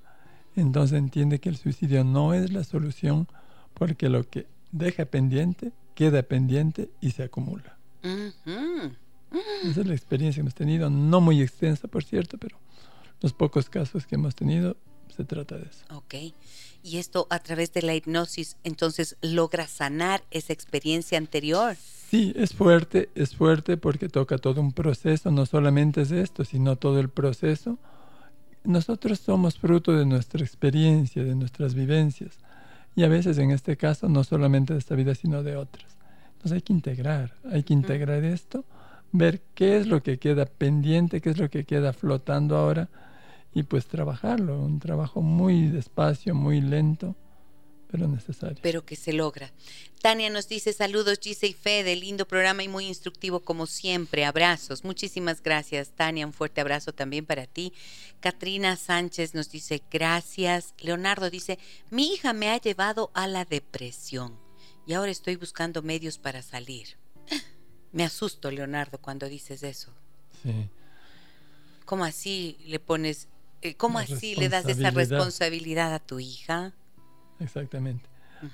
Entonces 0.56 0.98
entiende 0.98 1.38
que 1.40 1.50
el 1.50 1.58
suicidio 1.58 2.04
no 2.04 2.34
es 2.34 2.52
la 2.52 2.64
solución 2.64 3.28
porque 3.78 4.10
lo 4.10 4.24
que 4.28 4.48
deja 4.72 5.06
pendiente 5.06 5.72
queda 5.96 6.24
pendiente 6.24 6.90
y 7.02 7.12
se 7.12 7.24
acumula. 7.24 7.78
Esa 8.04 9.82
es 9.82 9.88
la 9.88 9.94
experiencia 9.94 10.36
que 10.36 10.42
hemos 10.42 10.56
tenido, 10.56 10.90
no 10.90 11.22
muy 11.22 11.42
extensa 11.42 11.88
por 11.88 12.04
cierto, 12.04 12.38
pero 12.38 12.58
los 13.22 13.34
pocos 13.34 13.70
casos 13.70 14.06
que 14.06 14.16
hemos 14.16 14.36
tenido 14.36 14.78
se 15.16 15.24
trata 15.24 15.58
de 15.58 15.64
eso. 15.64 15.84
Ok. 15.96 16.36
Y 16.84 16.98
esto 16.98 17.28
a 17.30 17.40
través 17.40 17.74
de 17.74 17.82
la 17.82 17.96
hipnosis, 17.96 18.58
entonces 18.64 19.18
logra 19.22 19.68
sanar 19.68 20.24
esa 20.32 20.54
experiencia 20.54 21.18
anterior. 21.18 21.76
Sí, 21.76 22.34
es 22.38 22.54
fuerte, 22.54 23.10
es 23.16 23.36
fuerte 23.36 23.76
porque 23.76 24.08
toca 24.08 24.38
todo 24.38 24.62
un 24.62 24.72
proceso, 24.72 25.32
no 25.32 25.46
solamente 25.46 26.02
es 26.02 26.12
esto, 26.12 26.46
sino 26.46 26.76
todo 26.76 27.00
el 27.00 27.10
proceso. 27.10 27.80
Nosotros 28.64 29.20
somos 29.20 29.58
fruto 29.58 29.94
de 29.94 30.06
nuestra 30.06 30.46
experiencia, 30.46 31.24
de 31.24 31.36
nuestras 31.36 31.74
vivencias. 31.74 32.38
Y 32.98 33.04
a 33.04 33.10
veces 33.10 33.38
en 33.38 33.52
este 33.52 33.78
caso 33.78 34.10
no 34.10 34.24
solamente 34.24 34.74
de 34.74 34.80
esta 34.80 34.96
vida, 34.96 35.14
sino 35.14 35.44
de 35.44 35.56
otras. 35.56 35.96
Entonces 36.32 36.54
hay 36.54 36.62
que 36.64 36.74
integrar, 36.74 37.36
hay 37.52 37.62
que 37.62 37.74
integrar 37.74 38.24
esto, 38.24 38.66
ver 39.12 39.44
qué 39.54 39.78
es 39.78 39.86
lo 39.86 40.02
que 40.02 40.18
queda 40.18 40.48
pendiente, 40.48 41.22
qué 41.22 41.30
es 41.30 41.38
lo 41.38 41.48
que 41.48 41.64
queda 41.64 41.94
flotando 41.94 42.58
ahora 42.58 42.90
y 43.54 43.62
pues 43.62 43.86
trabajarlo, 43.86 44.60
un 44.60 44.80
trabajo 44.80 45.22
muy 45.22 45.68
despacio, 45.68 46.34
muy 46.34 46.60
lento, 46.60 47.16
pero 47.90 48.08
necesario. 48.08 48.58
Pero 48.62 48.86
que 48.86 48.96
se 48.96 49.14
logra. 49.14 49.52
Tania 50.02 50.30
nos 50.30 50.48
dice 50.48 50.74
saludos 50.74 51.20
Gise 51.22 51.48
y 51.48 51.54
Fede, 51.54 51.96
lindo 51.96 52.28
programa 52.28 52.64
y 52.64 52.68
muy 52.68 52.86
instructivo 52.86 53.40
como 53.40 53.66
siempre. 53.66 54.26
Abrazos. 54.26 54.84
Muchísimas 54.84 55.42
gracias 55.42 55.90
Tania, 55.90 56.28
un 56.28 56.34
fuerte 56.34 56.62
abrazo 56.62 56.94
también 56.94 57.26
para 57.26 57.48
ti. 57.48 57.74
Katrina 58.20 58.76
Sánchez 58.76 59.34
nos 59.34 59.50
dice 59.50 59.82
gracias. 59.92 60.74
Leonardo 60.80 61.30
dice, 61.30 61.60
mi 61.90 62.14
hija 62.14 62.34
me 62.34 62.50
ha 62.50 62.58
llevado 62.60 63.12
a 63.14 63.28
la 63.28 63.46
depresión 63.46 64.38
y 64.86 64.94
ahora 64.94 65.12
estoy 65.12 65.36
buscando 65.36 65.82
medios 65.82 66.18
para 66.18 66.42
salir. 66.42 66.98
Me 67.92 68.04
asusto, 68.04 68.52
Leonardo, 68.52 69.00
cuando 69.00 69.28
dices 69.28 69.64
eso. 69.64 69.94
Sí. 70.44 70.70
¿Cómo 71.86 72.06
así 72.06 72.58
le 72.66 72.80
pones 72.80 73.28
eh, 73.62 73.76
¿Cómo 73.76 74.00
así 74.00 74.36
le 74.36 74.50
das 74.50 74.66
esa 74.68 74.92
responsabilidad 74.92 75.94
a 75.94 76.00
tu 76.00 76.20
hija? 76.20 76.74
Exactamente. 77.40 78.08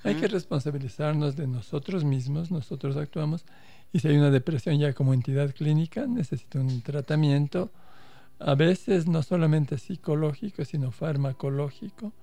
Hay 0.03 0.15
que 0.15 0.27
responsabilizarnos 0.27 1.35
de 1.35 1.45
nosotros 1.45 2.05
mismos, 2.05 2.51
nosotros 2.51 2.95
actuamos, 2.95 3.43
y 3.91 3.99
si 3.99 4.07
hay 4.07 4.17
una 4.17 4.31
depresión 4.31 4.79
ya 4.79 4.93
como 4.93 5.13
entidad 5.13 5.53
clínica, 5.53 6.07
necesita 6.07 6.59
un 6.59 6.81
tratamiento, 6.81 7.69
a 8.39 8.55
veces 8.55 9.07
no 9.07 9.23
solamente 9.23 9.77
psicológico, 9.77 10.63
sino 10.63 10.91
farmacológico, 10.91 12.13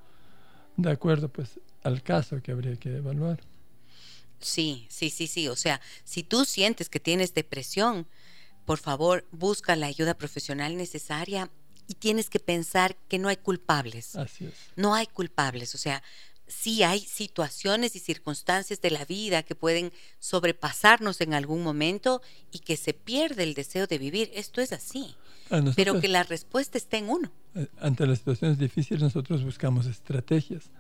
de 0.77 0.91
acuerdo 0.91 1.29
pues 1.29 1.61
al 1.83 2.03
caso 2.03 2.43
que 2.43 2.53
habría 2.53 2.77
que 2.77 2.97
evaluar. 2.97 3.41
Sí, 4.41 4.87
sí, 4.89 5.11
sí, 5.11 5.27
sí. 5.27 5.49
O 5.49 5.57
sea, 5.57 5.81
si 6.05 6.23
tú 6.23 6.45
sientes 6.45 6.89
que 6.89 6.99
tienes 6.99 7.35
depresión, 7.35 8.07
por 8.65 8.79
favor, 8.79 9.27
busca 9.31 9.77
la 9.77 9.87
ayuda 9.87 10.15
profesional 10.15 10.77
necesaria 10.77 11.51
y 11.87 11.95
tienes 11.95 12.31
que 12.31 12.41
pensar 12.41 12.97
que 13.09 13.19
no 13.19 13.29
hay 13.29 13.37
culpables. 13.37 14.17
Así 14.17 14.47
es. 14.47 14.55
No 14.77 14.95
hay 14.95 15.07
culpables, 15.07 15.75
o 15.75 15.79
sea, 15.79 16.03
sí 16.51 16.83
hay 16.83 17.01
situaciones 17.01 17.97
y 17.97 18.01
circunstancias 18.01 18.81
de 18.81 18.91
la 18.91 19.05
vida 19.05 19.43
que 19.43 19.55
pueden 19.55 19.93
sobrepasarnos 20.19 21.21
en 21.21 21.33
algún 21.35 21.63
momento 21.63 22.21
y 22.53 22.59
que 22.59 22.77
se 22.77 22.93
pierde 22.93 23.45
el 23.45 23.55
deseo 23.55 23.87
de 23.87 23.99
vivir. 23.99 24.31
Esto 24.35 24.61
es 24.61 24.73
así. 24.73 25.15
pero 25.75 26.01
que 26.01 26.09
la 26.09 26.23
respuesta 26.23 26.79
está 26.79 26.97
en 26.97 27.09
uno. 27.09 27.31
Eh, 27.55 27.67
ante 27.81 28.07
las 28.07 28.19
situaciones 28.19 28.59
difíciles 28.59 29.03
nosotros 29.03 29.43
buscamos 29.43 29.87
estrategias. 29.87 30.71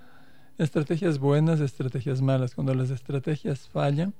Estrategias 0.59 1.18
buenas, 1.18 1.61
estrategias 1.61 2.21
malas. 2.21 2.55
Cuando 2.55 2.75
las 2.75 2.91
estrategias 2.91 3.68
fallan, 3.73 4.14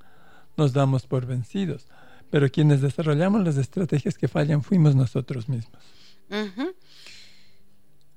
nos 0.57 0.73
damos 0.73 1.05
por 1.05 1.25
vencidos. 1.25 1.85
Pero 2.29 2.49
quienes 2.49 2.81
desarrollamos 2.81 3.43
las 3.43 3.57
estrategias 3.57 4.17
que 4.17 4.27
fallan 4.27 4.63
fuimos 4.63 4.95
nosotros 4.95 5.47
mismos. 5.47 5.81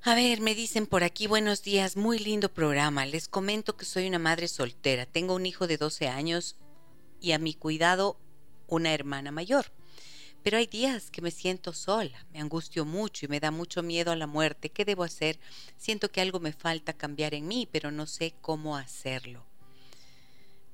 A 0.07 0.15
ver, 0.15 0.43
me 0.43 0.55
dicen 0.55 0.87
por 0.87 1.03
aquí, 1.03 1.27
buenos 1.27 1.63
días, 1.63 1.97
muy 1.97 2.19
lindo 2.19 2.53
programa. 2.53 3.07
Les 3.07 3.27
comento 3.27 3.79
que 3.79 3.87
soy 3.87 4.07
una 4.07 4.19
madre 4.19 4.49
soltera, 4.49 5.07
tengo 5.07 5.35
un 5.35 5.47
hijo 5.47 5.67
de 5.67 5.79
12 5.79 6.09
años 6.09 6.57
y 7.23 7.33
a 7.33 7.39
mi 7.39 7.55
cuidado 7.55 8.19
una 8.69 8.93
hermana 8.93 9.31
mayor. 9.31 9.73
Pero 10.43 10.59
hay 10.59 10.67
días 10.67 11.11
que 11.11 11.23
me 11.23 11.31
siento 11.31 11.73
sola, 11.73 12.27
me 12.35 12.41
angustio 12.41 12.85
mucho 12.85 13.25
y 13.25 13.31
me 13.31 13.41
da 13.41 13.51
mucho 13.51 13.83
miedo 13.83 14.13
a 14.13 14.17
la 14.17 14.27
muerte. 14.27 14.69
¿Qué 14.69 14.85
debo 14.85 15.05
hacer? 15.05 15.41
Siento 15.79 16.11
que 16.11 16.21
algo 16.21 16.39
me 16.39 16.53
falta 16.53 16.93
cambiar 16.93 17.33
en 17.33 17.49
mí, 17.49 17.67
pero 17.73 17.91
no 17.91 18.05
sé 18.05 18.35
cómo 18.43 18.77
hacerlo. 18.77 19.47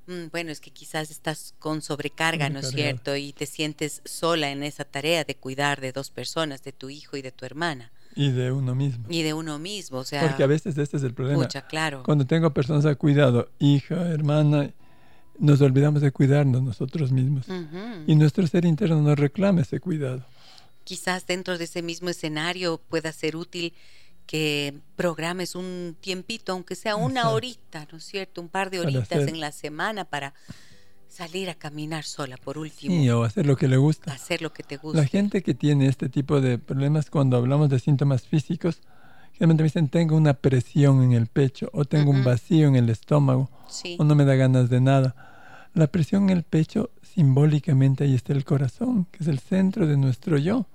Mm, 0.08 0.26
bueno, 0.32 0.50
es 0.50 0.60
que 0.60 0.72
quizás 0.72 1.12
estás 1.12 1.54
con 1.60 1.82
sobrecarga, 1.82 2.50
¿no 2.50 2.58
es 2.58 2.70
cierto? 2.70 3.14
Y 3.14 3.32
te 3.32 3.46
sientes 3.46 4.02
sola 4.04 4.50
en 4.50 4.64
esa 4.64 4.84
tarea 4.84 5.22
de 5.22 5.36
cuidar 5.36 5.80
de 5.80 5.92
dos 5.92 6.10
personas, 6.10 6.64
de 6.64 6.72
tu 6.72 6.90
hijo 6.90 7.16
y 7.16 7.22
de 7.22 7.30
tu 7.30 7.46
hermana. 7.46 7.92
Y 8.16 8.30
de 8.30 8.52
uno 8.52 8.74
mismo. 8.74 9.06
Y 9.08 9.22
de 9.22 9.34
uno 9.34 9.58
mismo, 9.58 9.98
o 9.98 10.04
sea. 10.04 10.26
Porque 10.26 10.42
a 10.42 10.46
veces 10.46 10.76
este 10.76 10.96
es 10.96 11.02
el 11.02 11.14
problema. 11.14 11.42
Mucha, 11.42 11.62
claro. 11.66 12.02
Cuando 12.04 12.26
tengo 12.26 12.52
personas 12.52 12.84
a 12.86 12.94
cuidado, 12.94 13.50
hija, 13.58 14.08
hermana, 14.08 14.70
nos 15.38 15.60
olvidamos 15.60 16.02
de 16.02 16.10
cuidarnos 16.12 16.62
nosotros 16.62 17.12
mismos. 17.12 17.46
Y 18.06 18.14
nuestro 18.14 18.46
ser 18.46 18.64
interno 18.64 19.00
nos 19.00 19.18
reclama 19.18 19.62
ese 19.62 19.80
cuidado. 19.80 20.24
Quizás 20.84 21.26
dentro 21.26 21.56
de 21.56 21.64
ese 21.64 21.82
mismo 21.82 22.08
escenario 22.08 22.80
pueda 22.88 23.12
ser 23.12 23.36
útil 23.36 23.74
que 24.26 24.74
programes 24.96 25.54
un 25.54 25.96
tiempito, 26.00 26.52
aunque 26.52 26.76
sea 26.76 26.96
una 26.96 27.30
horita, 27.30 27.86
¿no 27.90 27.98
es 27.98 28.04
cierto? 28.04 28.40
Un 28.40 28.48
par 28.48 28.70
de 28.70 28.80
horitas 28.80 29.26
en 29.26 29.40
la 29.40 29.50
semana 29.50 30.04
para 30.04 30.34
salir 31.10 31.50
a 31.50 31.54
caminar 31.54 32.04
sola, 32.04 32.36
por 32.36 32.56
último. 32.56 32.94
Sí, 32.94 33.10
o 33.10 33.24
hacer 33.24 33.46
lo 33.46 33.56
que 33.56 33.68
le 33.68 33.76
gusta. 33.76 34.12
Hacer 34.12 34.40
lo 34.42 34.52
que 34.52 34.62
te 34.62 34.76
gusta. 34.76 35.00
La 35.00 35.06
gente 35.06 35.42
que 35.42 35.54
tiene 35.54 35.86
este 35.86 36.08
tipo 36.08 36.40
de 36.40 36.58
problemas, 36.58 37.10
cuando 37.10 37.36
hablamos 37.36 37.68
de 37.68 37.78
síntomas 37.78 38.22
físicos, 38.22 38.80
generalmente 39.32 39.62
me 39.62 39.66
dicen, 39.66 39.88
tengo 39.88 40.16
una 40.16 40.34
presión 40.34 41.02
en 41.02 41.12
el 41.12 41.26
pecho, 41.26 41.68
o 41.72 41.84
tengo 41.84 42.10
un 42.10 42.24
vacío 42.24 42.68
en 42.68 42.76
el 42.76 42.88
estómago, 42.88 43.50
o 43.98 44.04
no 44.04 44.14
me 44.14 44.24
da 44.24 44.34
ganas 44.34 44.70
de 44.70 44.80
nada. 44.80 45.14
La 45.74 45.88
presión 45.88 46.30
en 46.30 46.36
el 46.36 46.42
pecho, 46.42 46.90
simbólicamente 47.02 48.04
ahí 48.04 48.14
está 48.14 48.32
el 48.32 48.44
corazón, 48.44 49.06
que 49.10 49.22
es 49.22 49.28
el 49.28 49.40
centro 49.40 49.86
de 49.86 49.96
nuestro 49.96 50.38
yo. 50.38 50.66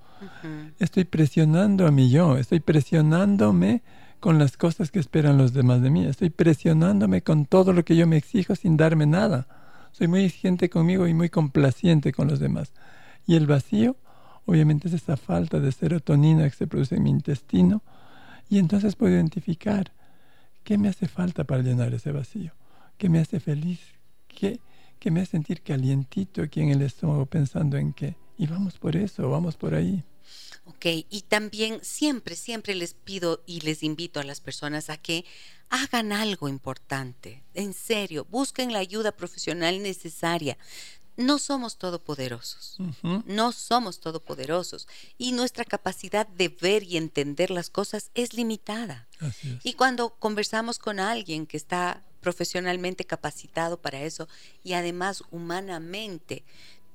Estoy 0.79 1.05
presionando 1.05 1.88
a 1.88 1.91
mi 1.91 2.09
yo, 2.09 2.38
estoy 2.38 2.59
presionándome 2.59 3.81
con 4.19 4.39
las 4.39 4.57
cosas 4.57 4.89
que 4.89 4.99
esperan 4.99 5.38
los 5.38 5.53
demás 5.53 5.81
de 5.81 5.91
mí, 5.91 6.05
estoy 6.05 6.29
presionándome 6.29 7.21
con 7.21 7.45
todo 7.45 7.73
lo 7.73 7.86
que 7.86 7.95
yo 7.95 8.07
me 8.07 8.17
exijo 8.17 8.55
sin 8.55 8.77
darme 8.77 9.05
nada. 9.05 9.47
Soy 9.95 10.09
muy 10.09 10.25
exigente 10.25 10.69
conmigo 10.69 11.07
y 11.07 11.13
muy 11.13 11.29
complaciente 11.29 12.11
con 12.11 12.27
los 12.27 12.41
demás. 12.41 12.73
Y 13.25 13.37
el 13.37 13.47
vacío, 13.47 13.95
obviamente, 14.45 14.89
es 14.89 14.93
esa 14.93 15.15
falta 15.15 15.61
de 15.61 15.71
serotonina 15.71 16.43
que 16.49 16.55
se 16.57 16.67
produce 16.67 16.95
en 16.95 17.03
mi 17.03 17.11
intestino. 17.11 17.81
Y 18.49 18.59
entonces 18.59 18.97
puedo 18.97 19.13
identificar 19.13 19.93
qué 20.65 20.77
me 20.77 20.89
hace 20.89 21.07
falta 21.07 21.45
para 21.45 21.61
llenar 21.61 21.93
ese 21.93 22.11
vacío, 22.11 22.51
qué 22.97 23.07
me 23.07 23.19
hace 23.19 23.39
feliz, 23.39 23.79
qué, 24.27 24.59
me 25.09 25.21
hace 25.21 25.31
sentir 25.31 25.61
calientito 25.61 26.41
aquí 26.41 26.59
en 26.59 26.71
el 26.71 26.81
estómago 26.81 27.25
pensando 27.25 27.77
en 27.77 27.93
qué. 27.93 28.17
Y 28.37 28.47
vamos 28.47 28.77
por 28.77 28.97
eso, 28.97 29.29
vamos 29.29 29.55
por 29.55 29.75
ahí. 29.75 30.03
Ok, 30.66 30.86
y 31.09 31.22
también 31.28 31.80
siempre, 31.84 32.36
siempre 32.36 32.74
les 32.74 32.95
pido 32.95 33.43
y 33.45 33.61
les 33.61 33.84
invito 33.84 34.20
a 34.20 34.24
las 34.24 34.41
personas 34.41 34.89
a 34.89 34.97
que 34.97 35.26
hagan 35.70 36.11
algo 36.11 36.47
importante. 36.47 37.43
En 37.53 37.74
serio, 37.74 38.26
busquen 38.30 38.74
la 38.74 38.80
ayuda 38.80 39.11
profesional 39.11 39.82
necesaria. 39.84 40.57
No 41.18 41.39
somos 41.39 41.78
todopoderosos, 41.78 42.78
no 43.26 43.53
somos 43.53 44.01
todopoderosos 44.01 44.86
y 45.18 45.32
nuestra 45.32 45.63
capacidad 45.63 46.28
de 46.28 46.49
ver 46.49 46.84
y 46.84 46.97
entender 46.97 47.51
las 47.51 47.70
cosas 47.70 48.11
es 48.16 48.34
limitada. 48.34 49.07
Y 49.63 49.74
cuando 49.74 50.09
conversamos 50.16 50.78
con 50.78 50.99
alguien 50.99 51.45
que 51.45 51.55
está 51.55 52.03
profesionalmente 52.20 53.05
capacitado 53.05 53.80
para 53.80 54.01
eso 54.01 54.28
y 54.61 54.74
además 54.74 55.24
humanamente 55.32 56.43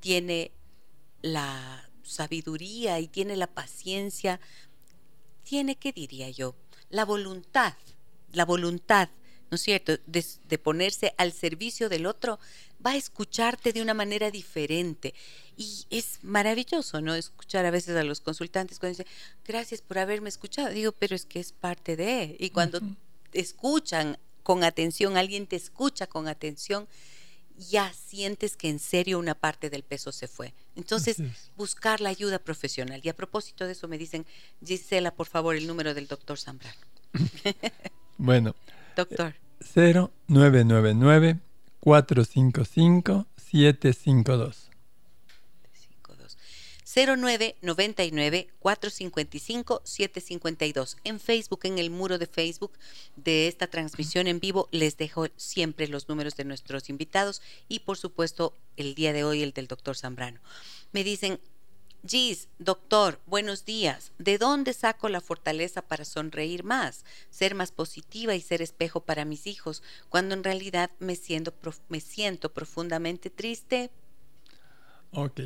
tiene 0.01 0.51
la 1.23 1.90
sabiduría 2.11 3.01
y 3.01 3.09
tiene 3.09 3.37
la 3.37 3.47
paciencia, 3.47 4.41
tiene, 5.43 5.77
¿qué 5.77 5.93
diría 5.93 6.29
yo? 6.31 6.55
La 6.91 7.05
voluntad, 7.05 7.75
la 8.33 8.45
voluntad, 8.45 9.09
¿no 9.51 9.55
es 9.55 9.63
cierto?, 9.63 9.99
de, 10.07 10.59
ponerse 10.59 11.15
al 11.17 11.33
servicio 11.33 11.89
del 11.89 12.07
otro, 12.07 12.39
va 12.85 12.93
a 12.93 12.97
escucharte 12.97 13.73
de 13.73 13.83
una 13.83 13.95
manera 13.95 14.31
diferente. 14.31 15.15
Y 15.57 15.87
es 15.91 16.21
maravilloso, 16.23 17.01
¿no? 17.01 17.15
Escuchar 17.15 17.67
a 17.67 17.71
veces 17.71 17.97
a 17.97 18.05
los 18.05 18.21
consultantes 18.21 18.79
cuando 18.79 18.99
dicen, 18.99 19.13
gracias 19.45 19.83
por 19.83 19.99
haberme 19.99 20.29
escuchado. 20.29 20.71
Digo, 20.71 20.93
pero 20.93 21.15
es 21.15 21.27
que 21.27 21.41
es 21.41 21.53
parte 21.53 21.97
de. 21.97 22.37
Y 22.39 22.51
cuando 22.51 22.81
escuchan 23.33 24.19
con 24.43 24.65
atención, 24.65 25.17
alguien 25.17 25.47
te 25.47 25.57
escucha 25.57 26.07
con 26.07 26.29
atención, 26.29 26.89
ya 27.69 27.93
sientes 27.93 28.57
que 28.57 28.69
en 28.69 28.79
serio 28.79 29.19
una 29.19 29.35
parte 29.35 29.71
del 29.71 29.83
peso 29.83 30.13
se 30.13 30.29
fue. 30.29 30.55
Entonces, 30.77 31.19
buscar 31.57 32.01
la 32.01 32.09
ayuda 32.09 32.39
profesional. 32.39 33.01
Y 33.03 33.09
a 33.09 33.17
propósito 33.17 33.67
de 33.67 33.73
eso 33.73 33.89
me 33.89 33.99
dicen, 33.99 34.27
Gisela, 34.65 35.15
por 35.15 35.27
favor, 35.27 35.57
el 35.57 35.67
número 35.67 35.95
del 35.95 36.07
doctor 36.07 36.39
Zambrano. 36.39 36.81
bueno. 38.19 38.55
Doctor. 38.97 39.35
0999 39.75 41.39
455 41.81 43.27
752. 43.37 44.70
0999 46.95 48.49
455 48.59 49.83
752. 49.85 50.97
En 51.05 51.21
Facebook, 51.21 51.61
en 51.65 51.79
el 51.79 51.91
muro 51.91 52.19
de 52.19 52.27
Facebook 52.27 52.73
de 53.17 53.47
esta 53.47 53.69
transmisión 53.69 54.27
en 54.27 54.41
vivo, 54.41 54.69
les 54.73 54.97
dejo 54.97 55.27
siempre 55.37 55.87
los 55.87 56.09
números 56.09 56.37
de 56.37 56.45
nuestros 56.45 56.89
invitados 56.89 57.43
y 57.69 57.81
por 57.81 57.97
supuesto 57.97 58.55
el 58.77 58.95
día 58.95 59.13
de 59.13 59.25
hoy 59.25 59.43
el 59.43 59.53
del 59.53 59.69
doctor 59.69 59.97
Zambrano. 59.97 60.41
Me 60.93 61.05
dicen, 61.05 61.41
Gis, 62.05 62.49
doctor, 62.59 63.21
buenos 63.27 63.67
días. 63.67 64.13
¿De 64.19 64.39
dónde 64.39 64.73
saco 64.73 65.11
la 65.11 65.21
fortaleza 65.21 65.83
para 65.83 66.07
sonreír 66.07 66.65
más, 66.65 67.05
ser 67.29 67.55
más 67.55 67.73
positiva 67.73 68.35
y 68.35 68.41
ser 68.41 68.63
espejo 68.63 69.03
para 69.03 69.27
mis 69.27 69.47
hijos, 69.47 69.83
cuando 70.09 70.35
en 70.35 70.43
realidad 70.43 70.91
me 70.99 71.15
siento, 71.15 71.53
me 71.89 72.01
siento 72.01 72.53
profundamente 72.53 73.29
triste? 73.29 73.91
Ok 75.13 75.41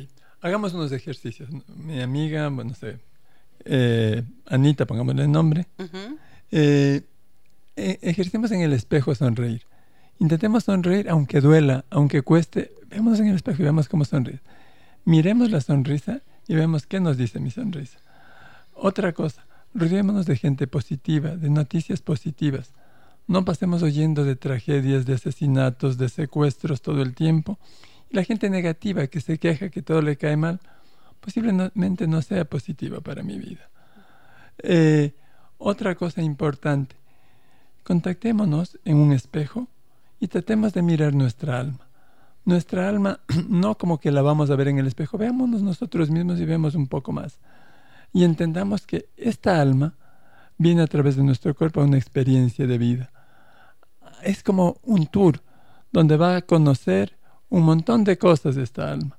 hagamos 0.45 0.75
unos 0.75 0.91
ejercicios. 0.91 1.49
Mi 1.75 2.01
amiga, 2.01 2.47
bueno, 2.49 2.69
no 2.69 2.75
sé, 2.75 2.99
eh, 3.65 4.21
Anita, 4.45 4.85
pongámosle 4.85 5.23
el 5.23 5.31
nombre, 5.31 5.65
eh, 6.51 7.01
eh, 7.75 7.99
ejercemos 8.03 8.51
en 8.51 8.61
el 8.61 8.71
espejo 8.71 9.15
sonreír. 9.15 9.63
Intentemos 10.19 10.65
sonreír 10.65 11.09
aunque 11.09 11.41
duela, 11.41 11.83
aunque 11.89 12.21
cueste. 12.21 12.71
Veamos 12.89 13.19
en 13.19 13.27
el 13.27 13.35
espejo 13.35 13.63
y 13.63 13.63
veamos 13.63 13.89
cómo 13.89 14.05
sonríe. 14.05 14.39
Miremos 15.03 15.49
la 15.49 15.61
sonrisa 15.61 16.21
y 16.47 16.53
vemos 16.53 16.85
qué 16.85 16.99
nos 16.99 17.17
dice 17.17 17.39
mi 17.39 17.49
sonrisa. 17.49 17.97
Otra 18.75 19.13
cosa, 19.13 19.47
rodeémonos 19.73 20.27
de 20.27 20.37
gente 20.37 20.67
positiva, 20.67 21.35
de 21.35 21.49
noticias 21.49 22.01
positivas. 22.01 22.71
No 23.27 23.45
pasemos 23.45 23.81
oyendo 23.81 24.23
de 24.23 24.35
tragedias, 24.35 25.07
de 25.07 25.15
asesinatos, 25.15 25.97
de 25.97 26.07
secuestros 26.07 26.83
todo 26.83 27.01
el 27.01 27.15
tiempo 27.15 27.57
la 28.09 28.23
gente 28.23 28.49
negativa 28.49 29.07
que 29.07 29.21
se 29.21 29.37
queja 29.37 29.69
que 29.69 29.81
todo 29.81 30.01
le 30.01 30.17
cae 30.17 30.37
mal, 30.37 30.59
posiblemente 31.19 32.07
no 32.07 32.21
sea 32.21 32.45
positiva 32.45 33.01
para 33.01 33.23
mi 33.23 33.37
vida. 33.37 33.69
Eh, 34.59 35.13
otra 35.57 35.95
cosa 35.95 36.21
importante, 36.21 36.95
contactémonos 37.83 38.79
en 38.85 38.97
un 38.97 39.11
espejo 39.11 39.67
y 40.19 40.27
tratemos 40.27 40.73
de 40.73 40.81
mirar 40.81 41.13
nuestra 41.13 41.59
alma. 41.59 41.87
Nuestra 42.45 42.87
alma 42.87 43.19
no 43.49 43.77
como 43.77 43.99
que 43.99 44.11
la 44.11 44.21
vamos 44.21 44.49
a 44.49 44.55
ver 44.55 44.67
en 44.67 44.77
el 44.77 44.87
espejo, 44.87 45.17
veámonos 45.17 45.61
nosotros 45.61 46.09
mismos 46.09 46.39
y 46.39 46.45
vemos 46.45 46.75
un 46.75 46.87
poco 46.87 47.11
más. 47.11 47.39
Y 48.13 48.23
entendamos 48.23 48.85
que 48.85 49.09
esta 49.17 49.59
alma 49.59 49.95
viene 50.57 50.83
a 50.83 50.87
través 50.87 51.15
de 51.15 51.23
nuestro 51.23 51.53
cuerpo 51.53 51.81
a 51.81 51.85
una 51.85 51.97
experiencia 51.97 52.65
de 52.67 52.77
vida. 52.77 53.11
Es 54.23 54.43
como 54.43 54.77
un 54.83 55.07
tour 55.07 55.41
donde 55.91 56.17
va 56.17 56.37
a 56.37 56.41
conocer 56.41 57.17
un 57.49 57.63
montón 57.63 58.03
de 58.03 58.17
cosas 58.17 58.55
de 58.55 58.63
esta 58.63 58.91
alma. 58.91 59.17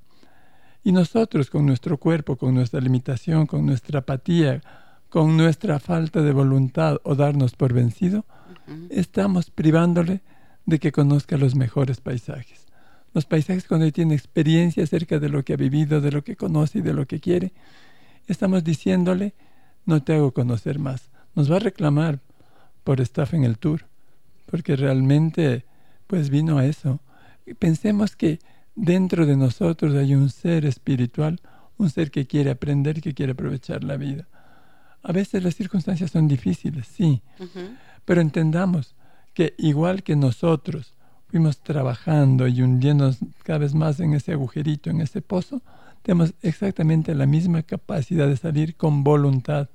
Y 0.84 0.92
nosotros 0.92 1.50
con 1.50 1.66
nuestro 1.66 1.98
cuerpo, 1.98 2.36
con 2.36 2.54
nuestra 2.54 2.80
limitación, 2.80 3.46
con 3.46 3.66
nuestra 3.66 4.00
apatía, 4.00 4.62
con 5.08 5.36
nuestra 5.36 5.78
falta 5.78 6.22
de 6.22 6.32
voluntad 6.32 6.98
o 7.02 7.14
darnos 7.14 7.54
por 7.54 7.72
vencido, 7.72 8.24
estamos 8.90 9.50
privándole 9.50 10.20
de 10.64 10.78
que 10.78 10.92
conozca 10.92 11.36
los 11.36 11.54
mejores 11.54 12.00
paisajes. 12.00 12.66
Los 13.14 13.24
paisajes 13.24 13.66
cuando 13.66 13.90
tiene 13.92 14.14
experiencia 14.14 14.84
acerca 14.84 15.18
de 15.18 15.28
lo 15.28 15.42
que 15.42 15.54
ha 15.54 15.56
vivido, 15.56 16.00
de 16.00 16.12
lo 16.12 16.22
que 16.22 16.36
conoce 16.36 16.80
y 16.80 16.82
de 16.82 16.92
lo 16.92 17.06
que 17.06 17.20
quiere, 17.20 17.52
estamos 18.26 18.62
diciéndole, 18.62 19.34
no 19.86 20.02
te 20.02 20.14
hago 20.14 20.32
conocer 20.32 20.78
más. 20.78 21.10
Nos 21.34 21.50
va 21.50 21.56
a 21.56 21.60
reclamar 21.60 22.20
por 22.84 23.00
staff 23.00 23.34
en 23.34 23.44
el 23.44 23.58
tour, 23.58 23.86
porque 24.46 24.76
realmente 24.76 25.64
pues 26.06 26.30
vino 26.30 26.58
a 26.58 26.66
eso, 26.66 27.00
pensemos 27.54 28.16
que 28.16 28.40
dentro 28.74 29.26
de 29.26 29.36
nosotros 29.36 29.94
hay 29.94 30.14
un 30.14 30.30
ser 30.30 30.64
espiritual, 30.64 31.40
un 31.78 31.90
ser 31.90 32.10
que 32.10 32.26
quiere 32.26 32.50
aprender, 32.50 33.00
que 33.00 33.14
quiere 33.14 33.32
aprovechar 33.32 33.84
la 33.84 33.96
vida. 33.96 34.26
A 35.02 35.12
veces 35.12 35.42
las 35.42 35.54
circunstancias 35.54 36.10
son 36.10 36.26
difíciles, 36.26 36.86
sí, 36.86 37.22
pero 38.04 38.20
entendamos 38.20 38.94
que 39.34 39.54
igual 39.58 40.02
que 40.02 40.16
nosotros 40.16 40.94
fuimos 41.28 41.58
trabajando 41.58 42.48
y 42.48 42.62
hundiéndonos 42.62 43.18
cada 43.42 43.60
vez 43.60 43.74
más 43.74 44.00
en 44.00 44.14
ese 44.14 44.32
agujerito, 44.32 44.90
en 44.90 45.00
ese 45.00 45.22
pozo, 45.22 45.62
tenemos 46.02 46.34
exactamente 46.42 47.14
la 47.14 47.26
misma 47.26 47.62
capacidad 47.62 48.28
de 48.28 48.36
salir 48.36 48.76
con 48.76 49.04
voluntad, 49.04 49.68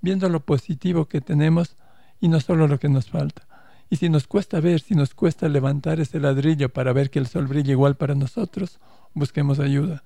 viendo 0.00 0.28
lo 0.28 0.40
positivo 0.40 1.06
que 1.06 1.20
tenemos 1.20 1.76
y 2.20 2.28
no 2.28 2.40
solo 2.40 2.68
lo 2.68 2.78
que 2.78 2.88
nos 2.88 3.08
falta. 3.08 3.47
Y 3.90 3.96
si 3.96 4.08
nos 4.08 4.26
cuesta 4.26 4.60
ver, 4.60 4.80
si 4.80 4.94
nos 4.94 5.14
cuesta 5.14 5.48
levantar 5.48 6.00
ese 6.00 6.20
ladrillo 6.20 6.68
para 6.68 6.92
ver 6.92 7.10
que 7.10 7.18
el 7.18 7.26
sol 7.26 7.46
brilla 7.46 7.72
igual 7.72 7.96
para 7.96 8.14
nosotros, 8.14 8.78
busquemos 9.14 9.58
ayuda. 9.58 10.02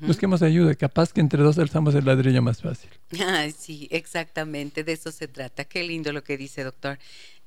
Busquemos 0.00 0.42
ayuda, 0.42 0.74
capaz 0.74 1.12
que 1.12 1.20
entre 1.20 1.42
dos 1.42 1.58
alzamos 1.58 1.94
el 1.94 2.04
ladrillo 2.04 2.42
más 2.42 2.60
fácil. 2.60 2.90
sí, 3.56 3.88
exactamente, 3.90 4.84
de 4.84 4.92
eso 4.92 5.10
se 5.10 5.26
trata. 5.26 5.64
Qué 5.64 5.82
lindo 5.82 6.12
lo 6.12 6.22
que 6.22 6.36
dice, 6.36 6.64
doctor. 6.64 6.98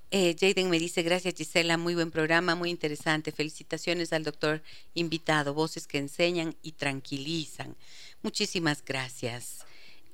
Eh, 0.09 0.35
Jaden 0.39 0.69
me 0.69 0.77
dice, 0.77 1.01
gracias 1.01 1.33
Gisela, 1.35 1.77
muy 1.77 1.95
buen 1.95 2.11
programa, 2.11 2.55
muy 2.55 2.69
interesante. 2.69 3.31
Felicitaciones 3.31 4.13
al 4.13 4.23
doctor 4.23 4.61
invitado, 4.93 5.53
voces 5.53 5.87
que 5.87 5.97
enseñan 5.97 6.55
y 6.61 6.73
tranquilizan. 6.73 7.75
Muchísimas 8.21 8.83
gracias. 8.85 9.65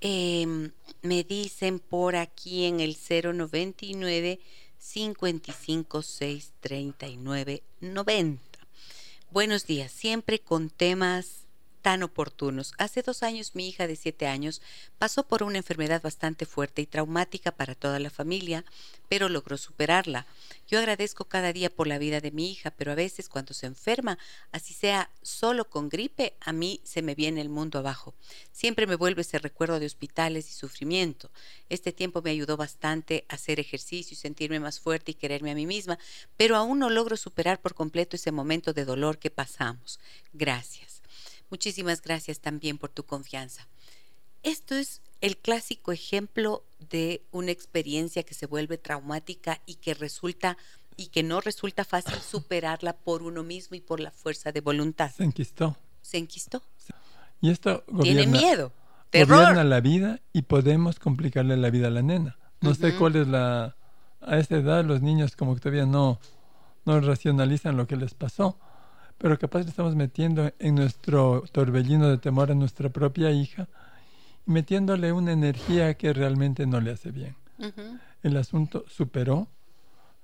Em, 0.01 0.71
me 1.01 1.25
dicen 1.25 1.79
por 1.79 2.15
aquí 2.15 2.65
en 2.65 2.79
el 2.79 2.95
099 2.95 4.39
55 4.79 6.01
6 6.01 6.53
39 6.61 7.63
90. 7.81 8.41
Buenos 9.29 9.67
días, 9.67 9.91
siempre 9.91 10.39
con 10.39 10.69
temas 10.69 11.45
tan 11.81 12.03
oportunos. 12.03 12.73
Hace 12.77 13.01
dos 13.01 13.23
años 13.23 13.55
mi 13.55 13.67
hija 13.67 13.87
de 13.87 13.95
siete 13.95 14.27
años 14.27 14.61
pasó 14.97 15.27
por 15.27 15.43
una 15.43 15.57
enfermedad 15.57 16.01
bastante 16.01 16.45
fuerte 16.45 16.81
y 16.81 16.85
traumática 16.85 17.51
para 17.51 17.75
toda 17.75 17.99
la 17.99 18.09
familia, 18.09 18.65
pero 19.07 19.29
logró 19.29 19.57
superarla. 19.57 20.25
Yo 20.67 20.77
agradezco 20.79 21.25
cada 21.25 21.51
día 21.51 21.73
por 21.73 21.87
la 21.87 21.97
vida 21.97 22.21
de 22.21 22.31
mi 22.31 22.51
hija, 22.51 22.71
pero 22.71 22.91
a 22.91 22.95
veces 22.95 23.27
cuando 23.29 23.53
se 23.53 23.65
enferma, 23.65 24.19
así 24.51 24.73
sea 24.73 25.09
solo 25.21 25.69
con 25.69 25.89
gripe, 25.89 26.35
a 26.41 26.53
mí 26.53 26.81
se 26.83 27.01
me 27.01 27.15
viene 27.15 27.41
el 27.41 27.49
mundo 27.49 27.79
abajo. 27.79 28.13
Siempre 28.51 28.85
me 28.85 28.95
vuelve 28.95 29.21
ese 29.21 29.39
recuerdo 29.39 29.79
de 29.79 29.87
hospitales 29.87 30.49
y 30.49 30.53
sufrimiento. 30.53 31.31
Este 31.69 31.91
tiempo 31.91 32.21
me 32.21 32.31
ayudó 32.31 32.57
bastante 32.57 33.25
a 33.29 33.35
hacer 33.35 33.59
ejercicio 33.59 34.13
y 34.13 34.17
sentirme 34.17 34.59
más 34.59 34.79
fuerte 34.79 35.11
y 35.11 35.15
quererme 35.15 35.51
a 35.51 35.55
mí 35.55 35.65
misma, 35.65 35.97
pero 36.37 36.55
aún 36.55 36.79
no 36.79 36.89
logro 36.89 37.17
superar 37.17 37.61
por 37.61 37.73
completo 37.73 38.15
ese 38.15 38.31
momento 38.31 38.73
de 38.73 38.85
dolor 38.85 39.17
que 39.17 39.31
pasamos. 39.31 39.99
Gracias. 40.33 40.98
Muchísimas 41.49 42.01
gracias 42.01 42.39
también 42.39 42.77
por 42.77 42.89
tu 42.89 43.03
confianza. 43.03 43.67
Esto 44.43 44.75
es 44.75 45.01
el 45.21 45.37
clásico 45.37 45.91
ejemplo 45.91 46.63
de 46.91 47.23
una 47.31 47.51
experiencia 47.51 48.23
que 48.23 48.33
se 48.33 48.45
vuelve 48.45 48.77
traumática 48.77 49.61
y 49.65 49.75
que 49.75 49.93
resulta 49.93 50.57
y 50.95 51.07
que 51.07 51.23
no 51.23 51.39
resulta 51.41 51.85
fácil 51.85 52.15
superarla 52.31 52.93
por 52.93 53.23
uno 53.23 53.43
mismo 53.43 53.75
y 53.75 53.81
por 53.81 53.99
la 53.99 54.11
fuerza 54.11 54.51
de 54.51 54.61
voluntad. 54.61 55.11
Se 55.11 55.23
enquistó. 55.23 55.77
Se 56.01 56.17
enquistó. 56.17 56.61
Y 57.41 57.51
esto 57.51 57.83
tiene 58.01 58.27
miedo. 58.27 58.73
gobierna 59.11 59.63
la 59.63 59.79
vida 59.79 60.19
y 60.33 60.41
podemos 60.43 60.99
complicarle 60.99 61.55
la 61.55 61.69
vida 61.69 61.87
a 61.87 61.91
la 61.91 62.01
nena. 62.01 62.37
No 62.61 62.73
sé 62.75 62.95
cuál 62.95 63.15
es 63.15 63.27
la... 63.27 63.75
A 64.21 64.37
esta 64.37 64.57
edad 64.57 64.83
los 64.83 65.01
niños 65.01 65.37
como 65.37 65.55
que 65.55 65.61
todavía 65.61 65.85
no, 65.85 66.19
no 66.83 66.99
racionalizan 66.99 67.77
lo 67.77 67.87
que 67.87 67.95
les 67.95 68.13
pasó, 68.13 68.59
pero 69.19 69.37
capaz 69.37 69.59
le 69.63 69.69
estamos 69.69 69.95
metiendo 69.95 70.51
en 70.59 70.75
nuestro 70.75 71.43
torbellino 71.51 72.09
de 72.09 72.17
temor 72.17 72.51
a 72.51 72.55
nuestra 72.55 72.89
propia 72.89 73.31
hija, 73.31 73.67
metiéndole 74.45 75.11
una 75.11 75.33
energía 75.33 75.93
que 75.95 76.13
realmente 76.13 76.65
no 76.65 76.79
le 76.79 76.91
hace 76.91 77.11
bien. 77.11 77.35
El 78.23 78.37
asunto 78.37 78.85
superó, 78.87 79.49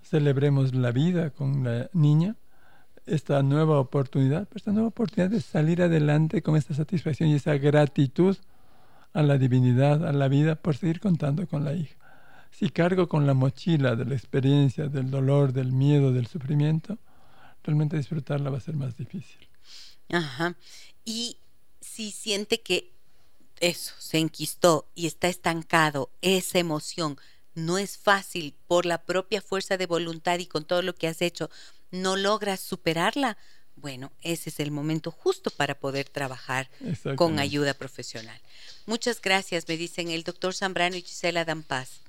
celebremos 0.02 0.74
la 0.74 0.92
vida 0.92 1.30
con 1.30 1.64
la 1.66 1.90
niña, 1.94 2.36
esta 3.06 3.44
nueva 3.44 3.80
oportunidad, 3.80 4.48
esta 4.56 4.72
nueva 4.72 4.88
oportunidad 4.88 5.30
de 5.30 5.42
salir 5.42 5.82
adelante 5.82 6.42
con 6.42 6.56
esta 6.56 6.74
satisfacción 6.74 7.30
y 7.30 7.36
esa 7.36 7.58
gratitud 7.58 8.38
a 9.14 9.22
la 9.22 9.38
divinidad, 9.38 10.08
a 10.08 10.14
la 10.14 10.30
vida, 10.30 10.56
por 10.56 10.76
seguir 10.78 11.02
contando 11.02 11.46
con 11.48 11.66
la 11.66 11.74
hija. 11.74 11.96
Si 12.50 12.70
cargo 12.70 13.10
con 13.10 13.28
la 13.28 13.34
mochila 13.34 13.98
de 13.98 14.06
la 14.06 14.16
experiencia, 14.16 14.88
del 14.88 15.12
dolor, 15.12 15.52
del 15.52 15.74
miedo, 15.74 16.14
del 16.14 16.28
sufrimiento, 16.28 16.98
realmente 17.66 17.98
disfrutarla 17.98 18.50
va 18.50 18.58
a 18.58 18.62
ser 18.62 18.76
más 18.76 18.96
difícil. 18.96 19.48
Ajá. 20.10 20.56
Y 21.04 21.38
si 21.82 22.12
siente 22.12 22.62
que 22.62 22.92
eso 23.60 23.94
se 24.00 24.20
enquistó 24.20 24.88
y 24.96 25.08
está 25.08 25.28
estancado, 25.28 26.10
esa 26.22 26.60
emoción, 26.60 27.18
no 27.54 27.78
es 27.78 27.98
fácil 27.98 28.54
por 28.68 28.86
la 28.86 29.02
propia 29.02 29.42
fuerza 29.42 29.78
de 29.78 29.86
voluntad 29.86 30.40
y 30.40 30.46
con 30.46 30.66
todo 30.66 30.82
lo 30.82 30.94
que 30.94 31.08
has 31.08 31.22
hecho, 31.22 31.50
no 31.92 32.18
logras 32.18 32.60
superarla, 32.60 33.38
bueno, 33.76 34.12
ese 34.22 34.50
es 34.50 34.60
el 34.60 34.72
momento 34.72 35.12
justo 35.12 35.50
para 35.50 35.76
poder 35.76 36.08
trabajar 36.10 36.70
con 37.16 37.40
ayuda 37.40 37.74
profesional. 37.74 38.40
Muchas 38.86 39.22
gracias, 39.22 39.68
me 39.68 39.78
dicen 39.78 40.10
el 40.10 40.24
doctor 40.24 40.54
Zambrano 40.54 40.96
y 40.96 41.02
Gisela 41.02 41.46
Dampaz. 41.46 42.02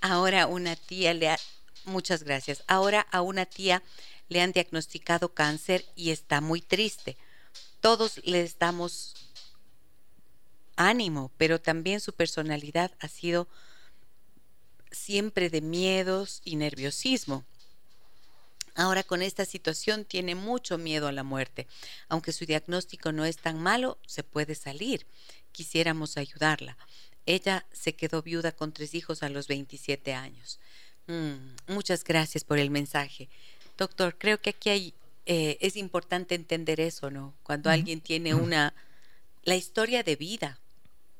Ahora 0.00 0.46
una 0.46 0.74
tía 0.74 1.14
le 1.14 1.28
ha, 1.28 1.38
muchas 1.84 2.22
gracias. 2.22 2.64
Ahora 2.66 3.06
a 3.10 3.22
una 3.22 3.46
tía 3.46 3.82
le 4.32 4.40
han 4.40 4.52
diagnosticado 4.52 5.34
cáncer 5.34 5.84
y 5.94 6.10
está 6.10 6.40
muy 6.40 6.60
triste. 6.60 7.16
Todos 7.80 8.20
les 8.24 8.58
damos 8.58 9.14
ánimo, 10.76 11.30
pero 11.36 11.60
también 11.60 12.00
su 12.00 12.14
personalidad 12.14 12.92
ha 13.00 13.08
sido 13.08 13.46
siempre 14.90 15.50
de 15.50 15.60
miedos 15.60 16.40
y 16.44 16.56
nerviosismo. 16.56 17.44
Ahora 18.74 19.02
con 19.02 19.20
esta 19.20 19.44
situación 19.44 20.06
tiene 20.06 20.34
mucho 20.34 20.78
miedo 20.78 21.06
a 21.06 21.12
la 21.12 21.24
muerte. 21.24 21.66
Aunque 22.08 22.32
su 22.32 22.46
diagnóstico 22.46 23.12
no 23.12 23.26
es 23.26 23.36
tan 23.36 23.60
malo, 23.60 23.98
se 24.06 24.22
puede 24.22 24.54
salir. 24.54 25.06
Quisiéramos 25.52 26.16
ayudarla. 26.16 26.78
Ella 27.26 27.66
se 27.72 27.94
quedó 27.94 28.22
viuda 28.22 28.52
con 28.52 28.72
tres 28.72 28.94
hijos 28.94 29.22
a 29.22 29.28
los 29.28 29.46
27 29.46 30.14
años. 30.14 30.58
Mm, 31.06 31.56
muchas 31.66 32.02
gracias 32.02 32.44
por 32.44 32.58
el 32.58 32.70
mensaje. 32.70 33.28
Doctor, 33.76 34.16
creo 34.18 34.40
que 34.40 34.50
aquí 34.50 34.70
hay, 34.70 34.94
eh, 35.26 35.58
es 35.60 35.76
importante 35.76 36.34
entender 36.34 36.80
eso, 36.80 37.10
¿no? 37.10 37.34
Cuando 37.42 37.70
alguien 37.70 38.00
tiene 38.00 38.34
una, 38.34 38.74
la 39.44 39.56
historia 39.56 40.02
de 40.02 40.16
vida. 40.16 40.58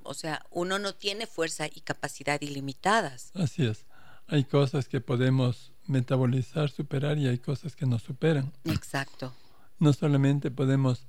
O 0.04 0.14
sea, 0.14 0.44
uno 0.50 0.78
no 0.78 0.94
tiene 0.94 1.26
fuerza 1.26 1.66
y 1.66 1.80
capacidad 1.80 2.40
ilimitadas. 2.40 3.30
Así 3.34 3.64
es. 3.64 3.86
Hay 4.26 4.44
cosas 4.44 4.88
que 4.88 5.00
podemos 5.00 5.72
metabolizar, 5.86 6.70
superar 6.70 7.18
y 7.18 7.28
hay 7.28 7.38
cosas 7.38 7.76
que 7.76 7.86
nos 7.86 8.02
superan. 8.02 8.52
Exacto. 8.64 9.32
No 9.78 9.92
solamente 9.92 10.50
podemos 10.50 11.06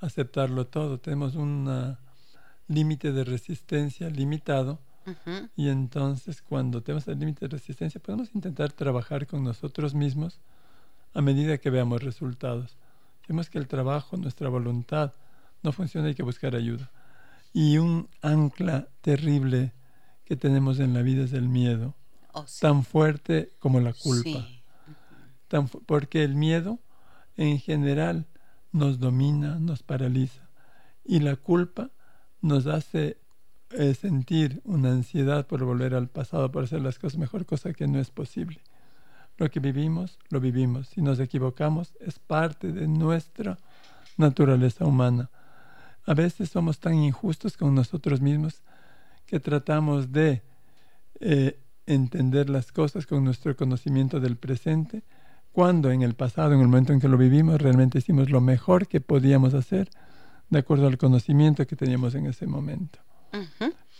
aceptarlo 0.00 0.66
todo, 0.66 0.98
tenemos 0.98 1.34
un 1.34 1.96
límite 2.68 3.12
de 3.12 3.24
resistencia 3.24 4.08
limitado 4.10 4.78
y 5.56 5.70
entonces 5.70 6.42
cuando 6.42 6.82
tenemos 6.82 7.08
el 7.08 7.18
límite 7.18 7.48
de 7.48 7.56
resistencia 7.56 8.00
podemos 8.00 8.34
intentar 8.34 8.72
trabajar 8.72 9.26
con 9.26 9.42
nosotros 9.42 9.94
mismos 9.94 10.38
a 11.18 11.22
medida 11.22 11.58
que 11.58 11.70
veamos 11.70 12.02
resultados. 12.04 12.76
Vemos 13.26 13.50
que 13.50 13.58
el 13.58 13.66
trabajo, 13.66 14.16
nuestra 14.16 14.48
voluntad 14.48 15.12
no 15.64 15.72
funciona, 15.72 16.06
hay 16.06 16.14
que 16.14 16.22
buscar 16.22 16.54
ayuda. 16.54 16.92
Y 17.52 17.78
un 17.78 18.08
ancla 18.22 18.86
terrible 19.00 19.72
que 20.24 20.36
tenemos 20.36 20.78
en 20.78 20.94
la 20.94 21.02
vida 21.02 21.24
es 21.24 21.32
el 21.32 21.48
miedo 21.48 21.96
Oh, 22.34 22.44
tan 22.60 22.84
fuerte 22.84 23.50
como 23.58 23.80
la 23.80 23.92
culpa. 23.94 24.46
porque 25.86 26.22
el 26.22 26.36
miedo 26.36 26.78
en 27.36 27.58
general 27.58 28.26
nos 28.70 29.00
domina, 29.00 29.58
nos 29.58 29.82
paraliza. 29.82 30.48
Y 31.04 31.18
la 31.18 31.34
culpa 31.34 31.90
nos 32.40 32.66
hace 32.66 33.18
eh, 33.70 33.94
sentir 33.94 34.60
una 34.64 34.92
ansiedad 34.92 35.46
por 35.48 35.64
volver 35.64 35.94
al 35.94 36.08
pasado, 36.08 36.52
por 36.52 36.62
hacer 36.64 36.80
las 36.80 36.98
cosas 37.00 37.18
mejor, 37.18 37.44
cosa 37.44 37.72
que 37.72 37.88
no 37.88 37.98
es 37.98 38.10
posible. 38.10 38.60
Lo 39.38 39.50
que 39.50 39.60
vivimos, 39.60 40.18
lo 40.30 40.40
vivimos. 40.40 40.88
Si 40.88 41.00
nos 41.00 41.20
equivocamos, 41.20 41.94
es 42.00 42.18
parte 42.18 42.72
de 42.72 42.88
nuestra 42.88 43.58
naturaleza 44.16 44.84
humana. 44.84 45.30
A 46.06 46.14
veces 46.14 46.50
somos 46.50 46.80
tan 46.80 46.94
injustos 46.94 47.56
con 47.56 47.74
nosotros 47.74 48.20
mismos 48.20 48.62
que 49.26 49.38
tratamos 49.38 50.10
de 50.10 50.42
eh, 51.20 51.60
entender 51.86 52.50
las 52.50 52.72
cosas 52.72 53.06
con 53.06 53.24
nuestro 53.24 53.56
conocimiento 53.56 54.18
del 54.18 54.36
presente, 54.36 55.04
cuando 55.52 55.90
en 55.90 56.02
el 56.02 56.14
pasado, 56.14 56.54
en 56.54 56.60
el 56.60 56.66
momento 56.66 56.92
en 56.92 57.00
que 57.00 57.08
lo 57.08 57.16
vivimos, 57.16 57.60
realmente 57.60 57.98
hicimos 57.98 58.30
lo 58.30 58.40
mejor 58.40 58.88
que 58.88 59.00
podíamos 59.00 59.54
hacer 59.54 59.88
de 60.50 60.58
acuerdo 60.58 60.86
al 60.86 60.98
conocimiento 60.98 61.66
que 61.66 61.76
teníamos 61.76 62.14
en 62.14 62.26
ese 62.26 62.46
momento. 62.46 62.98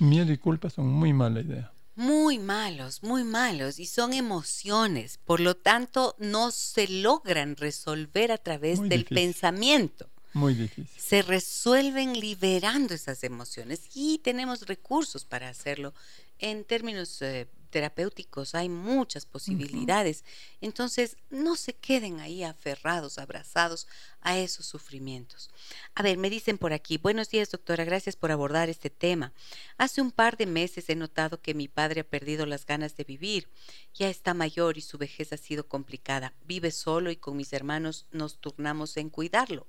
Miedo 0.00 0.32
y 0.32 0.38
culpa 0.38 0.70
son 0.70 0.88
muy 0.88 1.12
mala 1.12 1.40
idea. 1.40 1.72
Muy 1.98 2.38
malos, 2.38 3.02
muy 3.02 3.24
malos, 3.24 3.80
y 3.80 3.86
son 3.86 4.12
emociones, 4.12 5.18
por 5.24 5.40
lo 5.40 5.56
tanto 5.56 6.14
no 6.20 6.52
se 6.52 6.86
logran 6.86 7.56
resolver 7.56 8.30
a 8.30 8.38
través 8.38 8.80
del 8.88 9.04
pensamiento. 9.04 10.08
Muy 10.32 10.54
difícil. 10.54 10.88
Se 10.96 11.22
resuelven 11.22 12.12
liberando 12.20 12.94
esas 12.94 13.24
emociones 13.24 13.80
y 13.94 14.18
tenemos 14.18 14.68
recursos 14.68 15.24
para 15.24 15.48
hacerlo 15.48 15.92
en 16.38 16.62
términos 16.62 17.20
eh, 17.20 17.48
terapéuticos 17.68 18.54
hay 18.54 18.68
muchas 18.68 19.26
posibilidades. 19.26 20.24
Entonces, 20.60 21.16
no 21.30 21.56
se 21.56 21.74
queden 21.74 22.20
ahí 22.20 22.42
aferrados, 22.42 23.18
abrazados 23.18 23.86
a 24.20 24.38
esos 24.38 24.66
sufrimientos. 24.66 25.50
A 25.94 26.02
ver, 26.02 26.18
me 26.18 26.30
dicen 26.30 26.58
por 26.58 26.72
aquí, 26.72 26.98
buenos 26.98 27.30
días 27.30 27.50
doctora, 27.50 27.84
gracias 27.84 28.16
por 28.16 28.32
abordar 28.32 28.68
este 28.68 28.90
tema. 28.90 29.32
Hace 29.76 30.00
un 30.00 30.10
par 30.10 30.36
de 30.36 30.46
meses 30.46 30.88
he 30.88 30.96
notado 30.96 31.40
que 31.40 31.54
mi 31.54 31.68
padre 31.68 32.00
ha 32.00 32.04
perdido 32.04 32.46
las 32.46 32.66
ganas 32.66 32.96
de 32.96 33.04
vivir. 33.04 33.48
Ya 33.94 34.08
está 34.08 34.34
mayor 34.34 34.78
y 34.78 34.80
su 34.80 34.98
vejez 34.98 35.32
ha 35.32 35.36
sido 35.36 35.68
complicada. 35.68 36.34
Vive 36.44 36.70
solo 36.70 37.10
y 37.10 37.16
con 37.16 37.36
mis 37.36 37.52
hermanos 37.52 38.06
nos 38.10 38.38
turnamos 38.38 38.96
en 38.96 39.10
cuidarlo. 39.10 39.66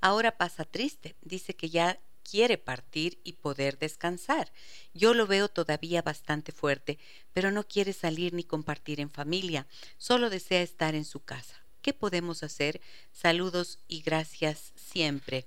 Ahora 0.00 0.36
pasa 0.36 0.64
triste. 0.64 1.16
Dice 1.20 1.54
que 1.54 1.70
ya 1.70 2.00
quiere 2.22 2.58
partir 2.58 3.20
y 3.24 3.34
poder 3.34 3.78
descansar. 3.78 4.52
Yo 4.94 5.14
lo 5.14 5.26
veo 5.26 5.48
todavía 5.48 6.02
bastante 6.02 6.52
fuerte, 6.52 6.98
pero 7.32 7.50
no 7.50 7.64
quiere 7.64 7.92
salir 7.92 8.32
ni 8.34 8.44
compartir 8.44 9.00
en 9.00 9.10
familia, 9.10 9.66
solo 9.98 10.30
desea 10.30 10.62
estar 10.62 10.94
en 10.94 11.04
su 11.04 11.20
casa. 11.20 11.56
¿Qué 11.82 11.92
podemos 11.92 12.42
hacer? 12.42 12.80
Saludos 13.10 13.80
y 13.88 14.02
gracias 14.02 14.72
siempre, 14.76 15.46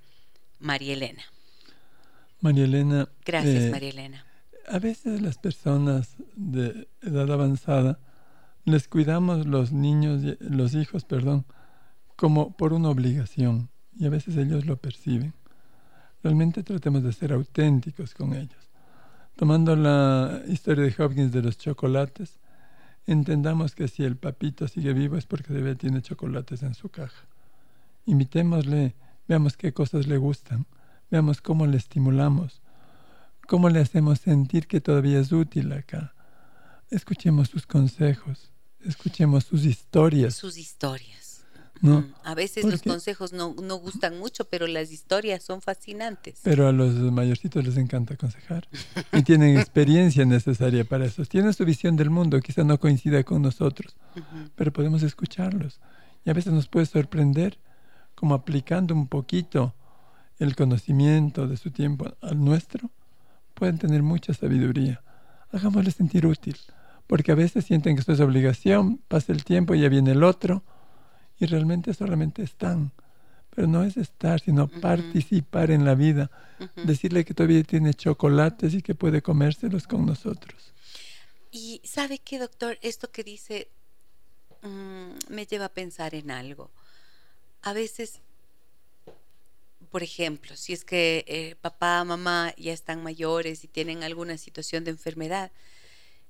María 0.60 0.94
Elena. 0.94 1.24
María 2.42 2.66
Elena. 2.66 3.10
Gracias, 3.26 3.64
eh, 3.64 3.70
María 3.70 3.90
Elena. 3.90 4.26
A 4.68 4.80
veces 4.80 5.22
las 5.22 5.38
personas 5.38 6.16
de 6.36 6.88
edad 7.02 7.32
avanzada 7.32 8.00
les 8.66 8.88
cuidamos 8.88 9.46
los 9.46 9.72
niños, 9.72 10.24
los 10.40 10.74
hijos, 10.74 11.06
perdón, 11.06 11.46
como 12.16 12.58
por 12.58 12.74
una 12.74 12.90
obligación 12.90 13.70
y 13.98 14.06
a 14.06 14.10
veces 14.10 14.38
ellos 14.38 14.66
lo 14.66 14.78
perciben. 14.78 15.34
Realmente 16.26 16.64
tratemos 16.64 17.04
de 17.04 17.14
ser 17.14 17.34
auténticos 17.34 18.16
con 18.16 18.34
ellos. 18.34 18.72
Tomando 19.36 19.76
la 19.76 20.42
historia 20.48 20.84
de 20.84 20.96
Hopkins 20.98 21.32
de 21.32 21.44
los 21.44 21.56
chocolates, 21.60 22.40
entendamos 23.06 23.76
que 23.76 23.88
si 23.88 24.04
el 24.04 24.18
papito 24.18 24.68
sigue 24.68 24.94
vivo 24.94 25.18
es 25.18 25.28
porque 25.28 25.50
todavía 25.50 25.76
tiene 25.76 26.02
chocolates 26.02 26.64
en 26.64 26.74
su 26.74 26.90
caja. 26.90 27.28
Invitémosle, 28.08 28.96
veamos 29.28 29.56
qué 29.56 29.72
cosas 29.72 30.08
le 30.08 30.18
gustan, 30.18 30.66
veamos 31.12 31.42
cómo 31.42 31.68
le 31.68 31.78
estimulamos, 31.78 32.60
cómo 33.48 33.70
le 33.70 33.82
hacemos 33.82 34.18
sentir 34.18 34.66
que 34.66 34.82
todavía 34.82 35.20
es 35.20 35.32
útil 35.32 35.74
acá. 35.74 36.16
Escuchemos 36.90 37.50
sus 37.50 37.68
consejos, 37.68 38.52
escuchemos 38.84 39.44
sus 39.44 39.64
historias. 39.64 40.34
Sus 40.34 40.58
historias. 40.58 41.25
Mm, 41.82 41.98
a 42.24 42.36
veces 42.36 42.66
los 42.66 42.82
consejos 42.82 43.34
no, 43.34 43.54
gustan 43.54 44.18
mucho, 44.18 44.46
pero 44.46 44.66
las 44.68 44.92
historias 44.92 45.44
son 45.44 45.62
fascinantes. 45.62 46.40
Pero 46.44 46.68
a 46.68 46.72
los 46.72 46.94
mayorcitos 46.94 47.66
les 47.66 47.78
encanta 47.78 48.14
aconsejar 48.14 48.68
y 49.12 49.24
tienen 49.24 49.58
experiencia 49.60 50.26
necesaria 50.26 50.86
para 50.86 51.06
eso. 51.06 51.26
Tienen 51.26 51.54
su 51.54 51.66
visión 51.66 51.96
del 51.96 52.10
mundo, 52.10 52.40
quizá 52.42 52.64
no 52.64 52.80
coincida 52.80 53.24
con 53.24 53.42
nosotros, 53.42 53.96
pero 54.56 54.72
podemos 54.72 55.04
escucharlos. 55.04 55.80
Y 56.24 56.30
a 56.30 56.34
veces 56.34 56.54
nos 56.54 56.68
puede 56.68 56.86
sorprender 56.86 57.60
como 58.16 58.34
aplicando 58.34 58.94
un 58.94 59.08
poquito 59.08 59.76
el 60.40 60.56
conocimiento 60.56 61.48
de 61.48 61.58
su 61.58 61.72
tiempo 61.72 62.14
al 62.22 62.44
nuestro, 62.44 62.90
pueden 63.54 63.78
tener 63.78 64.04
mucha 64.04 64.34
sabiduría. 64.34 65.02
Hagámosles 65.52 65.96
sentir 65.96 66.26
útil, 66.26 66.58
porque 67.08 67.32
a 67.32 67.36
veces 67.36 67.66
sienten 67.66 67.96
que 67.96 68.02
esto 68.02 68.14
es 68.14 68.20
obligación, 68.20 69.00
pasa 69.08 69.32
el 69.32 69.44
tiempo 69.44 69.76
y 69.76 69.82
ya 69.82 69.90
viene 69.90 70.12
el 70.12 70.24
otro, 70.24 70.64
y 71.40 71.46
realmente 71.46 71.94
solamente 71.94 72.44
están. 72.44 72.92
Pero 73.50 73.68
no 73.68 73.84
es 73.84 73.96
estar, 73.96 74.42
sino 74.42 74.68
participar 74.68 75.72
en 75.72 75.86
la 75.86 75.96
vida. 75.96 76.30
Decirle 76.76 77.24
que 77.24 77.34
todavía 77.34 77.64
tiene 77.64 77.94
chocolates 77.94 78.74
y 78.74 78.82
que 78.82 78.96
puede 78.96 79.22
comérselos 79.22 79.88
con 79.88 80.06
nosotros. 80.06 80.74
Y 81.52 81.82
sabe 81.86 82.20
qué, 82.20 82.38
doctor, 82.38 82.78
esto 82.82 83.12
que 83.12 83.24
dice 83.24 83.70
mm, 84.62 85.34
me 85.34 85.46
lleva 85.46 85.66
a 85.66 85.70
pensar 85.70 86.16
en 86.16 86.32
algo. 86.32 86.70
A 87.62 87.72
veces 87.72 88.22
por 89.96 90.04
ejemplo, 90.04 90.58
si 90.58 90.74
es 90.74 90.84
que 90.84 91.24
eh, 91.26 91.56
papá, 91.62 92.04
mamá 92.04 92.54
ya 92.58 92.74
están 92.74 93.02
mayores 93.02 93.64
y 93.64 93.70
tienen 93.70 94.04
alguna 94.04 94.38
situación 94.38 94.84
de 94.84 94.92
enfermedad, 94.92 95.54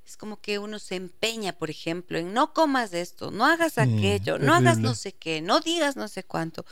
es 0.05 0.17
como 0.17 0.39
que 0.39 0.59
uno 0.59 0.79
se 0.79 0.95
empeña, 0.95 1.53
por 1.53 1.69
ejemplo, 1.69 2.17
en 2.17 2.33
no 2.33 2.53
comas 2.53 2.93
esto, 2.93 3.31
no 3.31 3.45
hagas 3.45 3.77
aquello, 3.77 4.37
no 4.37 4.53
hagas 4.53 4.77
no 4.77 4.93
sé 4.93 5.13
qué, 5.13 5.41
no 5.41 5.59
digas 5.59 5.95
no 5.95 6.07
sé 6.07 6.23
cuánto. 6.23 6.65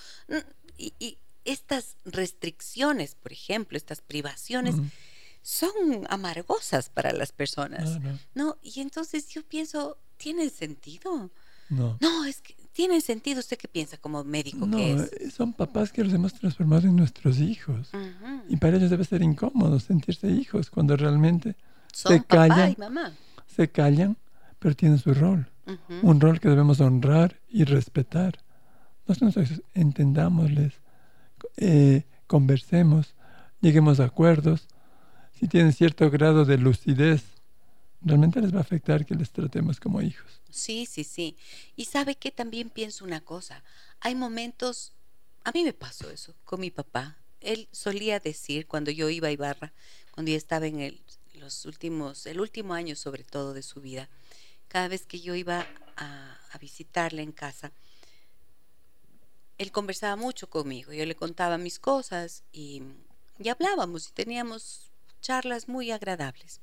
Y, 0.78 1.18
estas 1.46 1.98
restricciones, 2.06 3.16
por 3.16 3.34
ejemplo, 3.34 3.76
estas 3.76 4.00
privaciones, 4.00 4.76
son 5.42 5.72
amargosas 6.10 6.90
para 6.90 7.12
las 7.12 7.34
personas. 7.34 8.00
No, 8.34 8.58
y 8.62 8.80
entonces 8.80 9.28
yo 9.28 9.44
pienso, 9.44 9.98
¿tiene 10.16 10.50
sentido? 10.50 11.32
No. 11.70 11.98
No, 12.00 12.24
es 12.24 12.40
que 12.40 12.56
tiene 12.72 13.02
sentido. 13.02 13.40
¿Usted 13.40 13.58
qué 13.58 13.68
piensa 13.68 13.98
como 13.98 14.24
médico 14.24 14.66
no, 14.66 14.78
que 14.78 14.94
es? 14.94 15.12
Eh, 15.14 15.32
son 15.32 15.54
papás 15.54 15.92
que 15.92 16.04
los 16.04 16.14
hemos 16.14 16.34
transformado 16.34 16.88
en 16.88 16.96
nuestros 16.96 17.40
hijos. 17.40 17.90
Y 18.48 18.58
para 18.58 18.78
ellos 18.78 18.90
debe 18.90 19.04
ser 19.06 19.22
incómodo 19.22 19.80
sentirse 19.80 20.30
hijos 20.30 20.70
cuando 20.70 20.96
realmente 20.96 21.56
se 21.94 22.24
callan. 22.24 22.72
Y 22.72 22.76
mamá. 22.76 23.14
Se 23.48 23.70
callan, 23.70 24.18
pero 24.60 24.76
tienen 24.76 24.98
su 24.98 25.14
rol. 25.14 25.48
Un 26.02 26.20
rol 26.20 26.42
que 26.42 26.50
debemos 26.50 26.82
honrar 26.82 27.40
y 27.50 27.64
respetar. 27.64 28.40
Nosotros 29.08 29.62
entendámosles, 29.74 30.74
eh, 31.58 32.04
conversemos, 32.28 33.16
lleguemos 33.62 34.00
a 34.00 34.06
acuerdos. 34.06 34.68
Si 35.40 35.48
tienen 35.48 35.72
cierto 35.72 36.10
grado 36.10 36.44
de 36.44 36.58
lucidez, 36.58 37.24
realmente 38.02 38.42
les 38.42 38.54
va 38.54 38.58
a 38.60 38.62
afectar 38.62 39.06
que 39.06 39.16
les 39.16 39.32
tratemos 39.32 39.80
como 39.80 40.02
hijos. 40.02 40.42
Sí, 40.50 40.86
sí, 40.86 41.04
sí. 41.04 41.38
Y 41.76 41.86
sabe 41.86 42.16
que 42.16 42.32
también 42.32 42.70
pienso 42.70 43.06
una 43.06 43.22
cosa. 43.22 43.64
Hay 44.02 44.16
momentos, 44.16 44.94
a 45.44 45.52
mí 45.52 45.64
me 45.64 45.74
pasó 45.74 46.10
eso 46.10 46.36
con 46.44 46.60
mi 46.60 46.72
papá. 46.72 47.18
Él 47.40 47.68
solía 47.72 48.20
decir 48.20 48.68
cuando 48.68 48.92
yo 48.92 49.10
iba 49.10 49.30
a 49.30 49.32
Ibarra, 49.32 49.74
cuando 50.12 50.32
ya 50.32 50.38
estaba 50.38 50.68
en 50.68 50.80
el, 50.80 51.02
los 51.44 51.66
últimos, 51.66 52.26
el 52.26 52.40
último 52.40 52.74
año 52.74 52.96
sobre 52.96 53.24
todo 53.24 53.54
de 53.54 53.64
su 53.64 53.82
vida, 53.82 54.10
cada 54.70 54.88
vez 54.88 55.06
que 55.06 55.20
yo 55.20 55.36
iba 55.36 55.68
a, 55.98 56.40
visitarle 56.62 57.24
en 57.24 57.32
casa, 57.32 57.72
él 59.58 59.72
conversaba 59.72 60.16
mucho 60.16 60.50
conmigo. 60.50 60.94
Yo 60.94 61.06
le 61.06 61.16
contaba 61.16 61.58
mis 61.58 61.80
cosas 61.80 62.44
y, 62.54 62.84
y 63.40 63.50
hablábamos 63.50 64.08
y 64.08 64.12
teníamos 64.14 64.92
charlas 65.20 65.68
muy 65.68 65.92
agradables. 65.92 66.62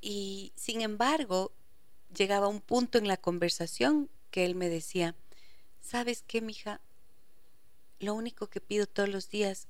Y 0.00 0.52
sin 0.56 0.82
embargo, 0.82 1.52
llegaba 2.14 2.48
un 2.48 2.60
punto 2.60 2.98
en 2.98 3.06
la 3.06 3.16
conversación 3.16 4.10
que 4.32 4.44
él 4.44 4.54
me 4.54 4.68
decía, 4.68 5.14
¿sabes 5.80 6.24
qué, 6.26 6.42
mija? 6.42 6.80
Lo 8.00 8.14
único 8.14 8.48
que 8.48 8.60
pido 8.60 8.86
todos 8.86 9.08
los 9.08 9.30
días 9.30 9.68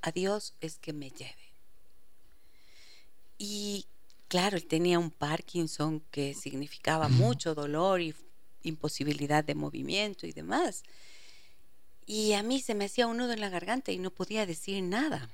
a 0.00 0.10
Dios 0.12 0.54
es 0.60 0.78
que 0.78 0.92
me 0.92 1.10
lleve. 1.10 1.51
Y 3.44 3.86
claro, 4.28 4.56
él 4.56 4.66
tenía 4.66 5.00
un 5.00 5.10
Parkinson 5.10 5.98
que 6.12 6.32
significaba 6.32 7.08
mucho 7.08 7.56
dolor 7.56 8.00
y 8.00 8.14
imposibilidad 8.62 9.42
de 9.42 9.56
movimiento 9.56 10.28
y 10.28 10.32
demás. 10.32 10.84
Y 12.06 12.34
a 12.34 12.44
mí 12.44 12.60
se 12.60 12.76
me 12.76 12.84
hacía 12.84 13.08
un 13.08 13.16
nudo 13.16 13.32
en 13.32 13.40
la 13.40 13.48
garganta 13.48 13.90
y 13.90 13.98
no 13.98 14.12
podía 14.12 14.46
decir 14.46 14.80
nada. 14.84 15.28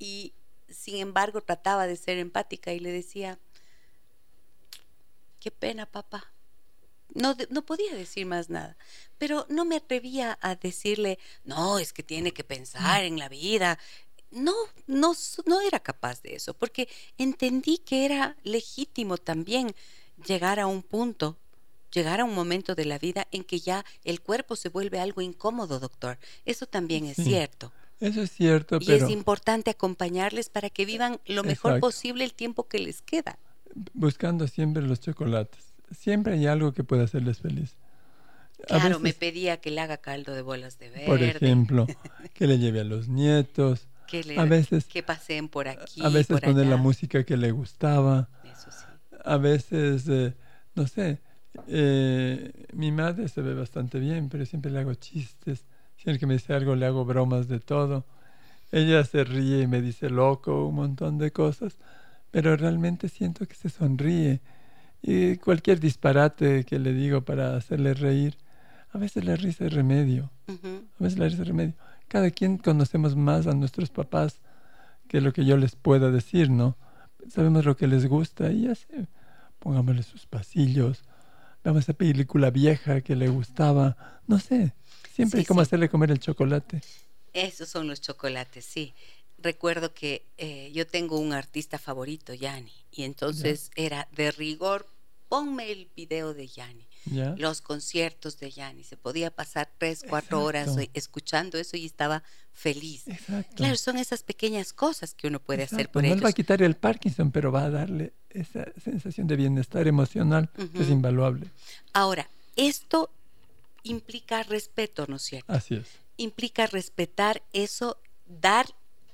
Y 0.00 0.32
sin 0.68 0.96
embargo 0.96 1.40
trataba 1.40 1.86
de 1.86 1.94
ser 1.94 2.18
empática 2.18 2.72
y 2.72 2.80
le 2.80 2.90
decía, 2.90 3.38
qué 5.38 5.52
pena, 5.52 5.86
papá. 5.86 6.32
No, 7.14 7.36
no 7.50 7.62
podía 7.62 7.94
decir 7.94 8.26
más 8.26 8.50
nada, 8.50 8.76
pero 9.18 9.46
no 9.48 9.64
me 9.64 9.76
atrevía 9.76 10.36
a 10.42 10.56
decirle, 10.56 11.20
no, 11.44 11.78
es 11.78 11.92
que 11.92 12.02
tiene 12.02 12.32
que 12.32 12.42
pensar 12.42 13.04
en 13.04 13.20
la 13.20 13.28
vida. 13.28 13.78
No, 14.30 14.54
no, 14.86 15.14
no 15.46 15.60
era 15.60 15.80
capaz 15.80 16.22
de 16.22 16.36
eso, 16.36 16.54
porque 16.54 16.88
entendí 17.18 17.78
que 17.78 18.04
era 18.04 18.36
legítimo 18.44 19.16
también 19.18 19.74
llegar 20.26 20.60
a 20.60 20.66
un 20.66 20.82
punto, 20.82 21.36
llegar 21.92 22.20
a 22.20 22.24
un 22.24 22.34
momento 22.34 22.74
de 22.74 22.84
la 22.84 22.98
vida 22.98 23.26
en 23.32 23.44
que 23.44 23.58
ya 23.58 23.84
el 24.04 24.20
cuerpo 24.20 24.54
se 24.54 24.68
vuelve 24.68 25.00
algo 25.00 25.20
incómodo, 25.20 25.80
doctor. 25.80 26.18
Eso 26.44 26.66
también 26.66 27.06
es 27.06 27.16
cierto. 27.16 27.72
Eso 27.98 28.22
es 28.22 28.30
cierto, 28.30 28.78
y 28.80 28.92
es 28.92 29.10
importante 29.10 29.70
acompañarles 29.70 30.48
para 30.48 30.70
que 30.70 30.86
vivan 30.86 31.20
lo 31.26 31.42
mejor 31.44 31.80
posible 31.80 32.24
el 32.24 32.32
tiempo 32.32 32.66
que 32.66 32.78
les 32.78 33.02
queda 33.02 33.38
buscando 33.92 34.46
siempre 34.48 34.82
los 34.82 35.00
chocolates. 35.00 35.72
Siempre 35.90 36.34
hay 36.34 36.46
algo 36.46 36.72
que 36.72 36.84
pueda 36.84 37.04
hacerles 37.04 37.38
feliz. 37.40 37.76
claro, 38.66 39.00
me 39.00 39.12
pedía 39.12 39.58
que 39.58 39.70
le 39.70 39.80
haga 39.80 39.96
caldo 39.96 40.34
de 40.34 40.42
bolas 40.42 40.78
de 40.78 40.90
verde. 40.90 41.06
Por 41.06 41.22
ejemplo, 41.22 41.86
que 42.34 42.46
le 42.46 42.58
lleve 42.58 42.80
a 42.80 42.84
los 42.84 43.08
nietos. 43.08 43.88
Que 44.10 44.38
a 44.38 44.44
veces 44.44 44.86
que 44.86 45.02
paseen 45.02 45.48
por 45.48 45.68
aquí. 45.68 46.02
A 46.04 46.08
veces 46.08 46.40
poner 46.40 46.66
la 46.66 46.76
música 46.76 47.24
que 47.24 47.36
le 47.36 47.52
gustaba. 47.52 48.28
Eso 48.44 48.70
sí. 48.70 48.84
A 49.24 49.36
veces, 49.36 50.08
eh, 50.08 50.34
no 50.74 50.86
sé, 50.86 51.20
eh, 51.68 52.66
mi 52.72 52.90
madre 52.90 53.28
se 53.28 53.42
ve 53.42 53.54
bastante 53.54 53.98
bien, 53.98 54.28
pero 54.28 54.44
siempre 54.46 54.70
le 54.70 54.80
hago 54.80 54.94
chistes. 54.94 55.64
Siempre 55.96 56.18
que 56.18 56.26
me 56.26 56.34
dice 56.34 56.54
algo 56.54 56.74
le 56.74 56.86
hago 56.86 57.04
bromas 57.04 57.48
de 57.48 57.60
todo. 57.60 58.06
Ella 58.72 59.04
se 59.04 59.24
ríe 59.24 59.62
y 59.62 59.66
me 59.66 59.80
dice 59.82 60.10
loco, 60.10 60.66
un 60.66 60.76
montón 60.76 61.18
de 61.18 61.30
cosas 61.32 61.76
pero 62.30 62.56
realmente 62.56 63.08
siento 63.08 63.46
que 63.46 63.54
se 63.54 63.68
sonríe. 63.68 64.40
Y 65.02 65.36
cualquier 65.36 65.80
disparate 65.80 66.64
que 66.64 66.78
le 66.78 66.92
digo 66.92 67.22
para 67.22 67.56
hacerle 67.56 67.94
reír, 67.94 68.36
a 68.90 68.98
veces 68.98 69.24
la 69.24 69.36
risa 69.36 69.66
es 69.66 69.72
remedio. 69.72 70.30
A 70.48 71.02
veces 71.02 71.18
la 71.18 71.28
risa 71.28 71.42
es 71.42 71.48
remedio. 71.48 71.74
Cada 72.10 72.32
quien 72.32 72.58
conocemos 72.58 73.14
más 73.14 73.46
a 73.46 73.54
nuestros 73.54 73.88
papás 73.88 74.40
que 75.06 75.20
lo 75.20 75.32
que 75.32 75.44
yo 75.44 75.56
les 75.56 75.76
pueda 75.76 76.10
decir, 76.10 76.50
¿no? 76.50 76.76
Sabemos 77.28 77.64
lo 77.64 77.76
que 77.76 77.86
les 77.86 78.06
gusta 78.06 78.50
y 78.50 78.66
así, 78.66 78.88
pongámosle 79.60 80.02
sus 80.02 80.26
pasillos, 80.26 81.04
veamos 81.62 81.84
esa 81.84 81.92
película 81.92 82.50
vieja 82.50 83.00
que 83.00 83.14
le 83.14 83.28
gustaba, 83.28 83.96
no 84.26 84.40
sé, 84.40 84.74
siempre 85.14 85.38
hay 85.38 85.46
como 85.46 85.60
hacerle 85.60 85.88
comer 85.88 86.10
el 86.10 86.18
chocolate. 86.18 86.82
Esos 87.32 87.68
son 87.68 87.86
los 87.86 88.00
chocolates, 88.00 88.64
sí. 88.64 88.92
Recuerdo 89.38 89.94
que 89.94 90.26
eh, 90.36 90.72
yo 90.74 90.88
tengo 90.88 91.16
un 91.16 91.32
artista 91.32 91.78
favorito, 91.78 92.34
Yanni, 92.34 92.72
y 92.90 93.04
entonces 93.04 93.70
era 93.76 94.08
de 94.10 94.32
rigor, 94.32 94.88
ponme 95.28 95.70
el 95.70 95.88
video 95.94 96.34
de 96.34 96.48
Yanni. 96.48 96.89
Los 97.36 97.60
conciertos 97.60 98.38
de 98.38 98.50
Yanni, 98.50 98.84
se 98.84 98.96
podía 98.96 99.30
pasar 99.30 99.70
tres, 99.78 100.04
cuatro 100.08 100.42
horas 100.42 100.76
escuchando 100.94 101.58
eso 101.58 101.76
y 101.76 101.86
estaba 101.86 102.22
feliz. 102.52 103.04
Claro, 103.54 103.76
son 103.76 103.96
esas 103.96 104.22
pequeñas 104.22 104.72
cosas 104.72 105.14
que 105.14 105.26
uno 105.26 105.40
puede 105.40 105.62
hacer 105.62 105.90
por 105.90 106.02
no 106.02 106.08
ellos. 106.08 106.18
No 106.18 106.24
va 106.24 106.30
a 106.30 106.34
quitar 106.34 106.62
el 106.62 106.76
Parkinson, 106.76 107.30
pero 107.30 107.50
va 107.50 107.64
a 107.64 107.70
darle 107.70 108.12
esa 108.28 108.66
sensación 108.82 109.26
de 109.26 109.36
bienestar 109.36 109.88
emocional 109.88 110.50
que 110.54 110.82
es 110.82 110.88
invaluable. 110.88 111.46
Ahora, 111.92 112.28
esto 112.56 113.10
implica 113.82 114.42
respeto, 114.42 115.06
¿no 115.08 115.16
es 115.16 115.22
cierto? 115.22 115.52
Así 115.52 115.76
es. 115.76 115.86
Implica 116.16 116.66
respetar 116.66 117.42
eso, 117.52 117.98
dar 118.26 118.66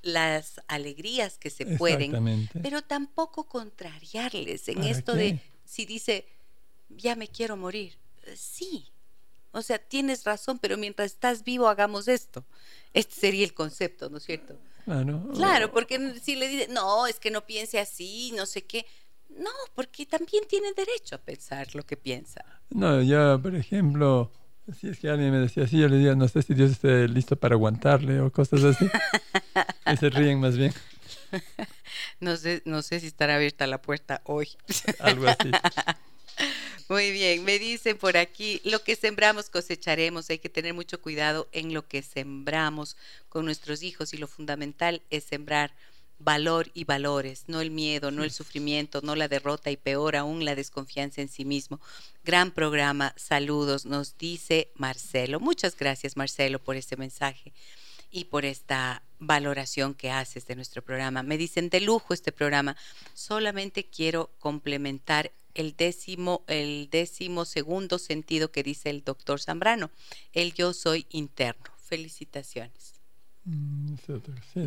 las 0.02 0.60
alegrías 0.68 1.38
que 1.38 1.50
se 1.50 1.66
pueden, 1.66 2.48
pero 2.62 2.82
tampoco 2.82 3.44
contrariarles 3.44 4.68
en 4.68 4.84
esto 4.84 5.14
de 5.14 5.40
si 5.64 5.84
dice, 5.84 6.24
ya 6.88 7.16
me 7.16 7.28
quiero 7.28 7.56
morir. 7.56 7.98
Sí, 8.34 8.90
o 9.52 9.62
sea, 9.62 9.78
tienes 9.78 10.24
razón, 10.24 10.58
pero 10.58 10.76
mientras 10.76 11.12
estás 11.12 11.42
vivo 11.42 11.68
hagamos 11.68 12.08
esto. 12.08 12.44
Este 12.92 13.14
sería 13.14 13.44
el 13.44 13.54
concepto, 13.54 14.10
¿no 14.10 14.18
es 14.18 14.24
cierto? 14.24 14.58
Claro. 14.84 15.28
Claro, 15.34 15.72
porque 15.72 16.20
si 16.22 16.36
le 16.36 16.48
dice, 16.48 16.68
no, 16.68 17.06
es 17.06 17.18
que 17.18 17.30
no 17.30 17.46
piense 17.46 17.78
así, 17.78 18.32
no 18.36 18.44
sé 18.44 18.64
qué. 18.64 18.84
No, 19.30 19.50
porque 19.74 20.06
también 20.06 20.44
tiene 20.48 20.72
derecho 20.74 21.16
a 21.16 21.18
pensar 21.18 21.74
lo 21.74 21.84
que 21.84 21.96
piensa. 21.96 22.44
No, 22.70 23.02
ya, 23.02 23.38
por 23.38 23.54
ejemplo, 23.54 24.30
si 24.78 24.88
es 24.88 24.98
que 24.98 25.08
alguien 25.08 25.30
me 25.30 25.38
decía 25.38 25.64
así, 25.64 25.78
yo 25.78 25.88
le 25.88 25.96
diría, 25.96 26.14
no 26.14 26.28
sé 26.28 26.42
si 26.42 26.52
Dios 26.52 26.72
esté 26.72 27.08
listo 27.08 27.36
para 27.36 27.54
aguantarle 27.54 28.20
o 28.20 28.30
cosas 28.30 28.62
así. 28.62 28.86
y 29.92 29.96
se 29.96 30.10
ríen 30.10 30.38
más 30.38 30.56
bien. 30.56 30.74
No 32.20 32.36
sé, 32.36 32.62
no 32.64 32.82
sé 32.82 33.00
si 33.00 33.06
estará 33.06 33.36
abierta 33.36 33.66
la 33.66 33.80
puerta 33.80 34.20
hoy. 34.24 34.48
Algo 35.00 35.28
así. 35.28 35.50
Muy 36.88 37.10
bien, 37.10 37.42
me 37.42 37.58
dicen 37.58 37.98
por 37.98 38.16
aquí, 38.16 38.60
lo 38.64 38.82
que 38.82 38.94
sembramos 38.94 39.50
cosecharemos, 39.50 40.30
hay 40.30 40.38
que 40.38 40.48
tener 40.48 40.72
mucho 40.72 41.00
cuidado 41.00 41.48
en 41.50 41.74
lo 41.74 41.86
que 41.88 42.02
sembramos 42.02 42.96
con 43.28 43.44
nuestros 43.44 43.82
hijos 43.82 44.14
y 44.14 44.18
lo 44.18 44.28
fundamental 44.28 45.02
es 45.10 45.24
sembrar 45.24 45.74
valor 46.18 46.70
y 46.74 46.84
valores, 46.84 47.44
no 47.46 47.60
el 47.60 47.70
miedo, 47.70 48.10
no 48.10 48.24
el 48.24 48.30
sufrimiento, 48.30 49.00
no 49.02 49.16
la 49.16 49.28
derrota 49.28 49.70
y 49.70 49.76
peor 49.76 50.16
aún 50.16 50.44
la 50.44 50.54
desconfianza 50.54 51.20
en 51.20 51.28
sí 51.28 51.44
mismo. 51.44 51.80
Gran 52.24 52.52
programa, 52.52 53.12
saludos, 53.16 53.84
nos 53.84 54.16
dice 54.16 54.70
Marcelo. 54.76 55.40
Muchas 55.40 55.76
gracias 55.76 56.16
Marcelo 56.16 56.58
por 56.58 56.76
este 56.76 56.96
mensaje 56.96 57.52
y 58.10 58.24
por 58.24 58.44
esta 58.44 59.02
valoración 59.18 59.94
que 59.94 60.10
haces 60.10 60.46
de 60.46 60.56
nuestro 60.56 60.82
programa. 60.82 61.22
Me 61.22 61.36
dicen 61.36 61.68
de 61.68 61.80
lujo 61.80 62.14
este 62.14 62.32
programa. 62.32 62.76
Solamente 63.14 63.84
quiero 63.84 64.30
complementar 64.38 65.32
el 65.56 65.74
décimo, 65.74 66.44
el 66.46 66.88
décimo 66.90 67.46
segundo 67.46 67.98
sentido 67.98 68.52
que 68.52 68.62
dice 68.62 68.90
el 68.90 69.02
doctor 69.02 69.40
Zambrano. 69.40 69.90
El 70.32 70.52
yo 70.52 70.72
soy 70.74 71.06
interno. 71.10 71.64
Felicitaciones. 71.78 73.00
Mm, 73.44 73.94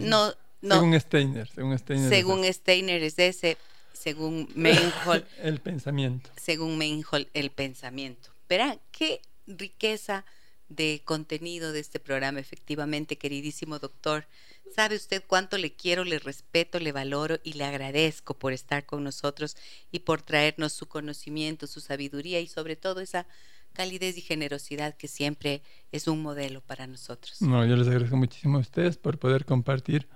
no, 0.01 0.33
según 0.61 0.99
Steiner, 0.99 1.47
según 1.47 1.77
Steiner. 1.77 2.09
Según 2.09 2.43
es 2.43 2.55
Steiner 2.57 3.03
es 3.03 3.19
ese, 3.19 3.57
según 3.93 4.49
Meinhold. 4.55 5.25
el 5.41 5.59
pensamiento. 5.59 6.29
Según 6.35 6.77
Meinhold, 6.77 7.27
el 7.33 7.51
pensamiento. 7.51 8.31
Verán, 8.49 8.79
qué 8.91 9.21
riqueza 9.45 10.25
de 10.69 11.01
contenido 11.03 11.71
de 11.71 11.79
este 11.79 11.99
programa, 11.99 12.39
efectivamente, 12.39 13.17
queridísimo 13.17 13.79
doctor. 13.79 14.27
Sabe 14.73 14.95
usted 14.95 15.23
cuánto 15.25 15.57
le 15.57 15.73
quiero, 15.73 16.03
le 16.03 16.19
respeto, 16.19 16.79
le 16.79 16.91
valoro 16.91 17.39
y 17.43 17.53
le 17.53 17.65
agradezco 17.65 18.35
por 18.35 18.53
estar 18.53 18.85
con 18.85 19.03
nosotros 19.03 19.57
y 19.91 19.99
por 19.99 20.21
traernos 20.21 20.73
su 20.73 20.87
conocimiento, 20.87 21.67
su 21.67 21.81
sabiduría 21.81 22.39
y 22.39 22.47
sobre 22.47 22.75
todo 22.75 23.01
esa 23.01 23.25
calidez 23.73 24.17
y 24.17 24.21
generosidad 24.21 24.95
que 24.95 25.07
siempre 25.07 25.61
es 25.91 26.07
un 26.07 26.21
modelo 26.21 26.61
para 26.61 26.85
nosotros. 26.87 27.41
No, 27.41 27.65
yo 27.65 27.75
les 27.75 27.87
agradezco 27.87 28.17
muchísimo 28.17 28.57
a 28.57 28.61
ustedes 28.61 28.97
por 28.97 29.17
poder 29.17 29.45
compartir 29.45 30.07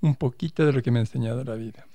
un 0.00 0.14
poquito 0.14 0.64
de 0.64 0.72
lo 0.72 0.82
que 0.82 0.90
me 0.90 0.98
ha 0.98 1.02
enseñado 1.02 1.44
la 1.44 1.54
vida. 1.54 1.86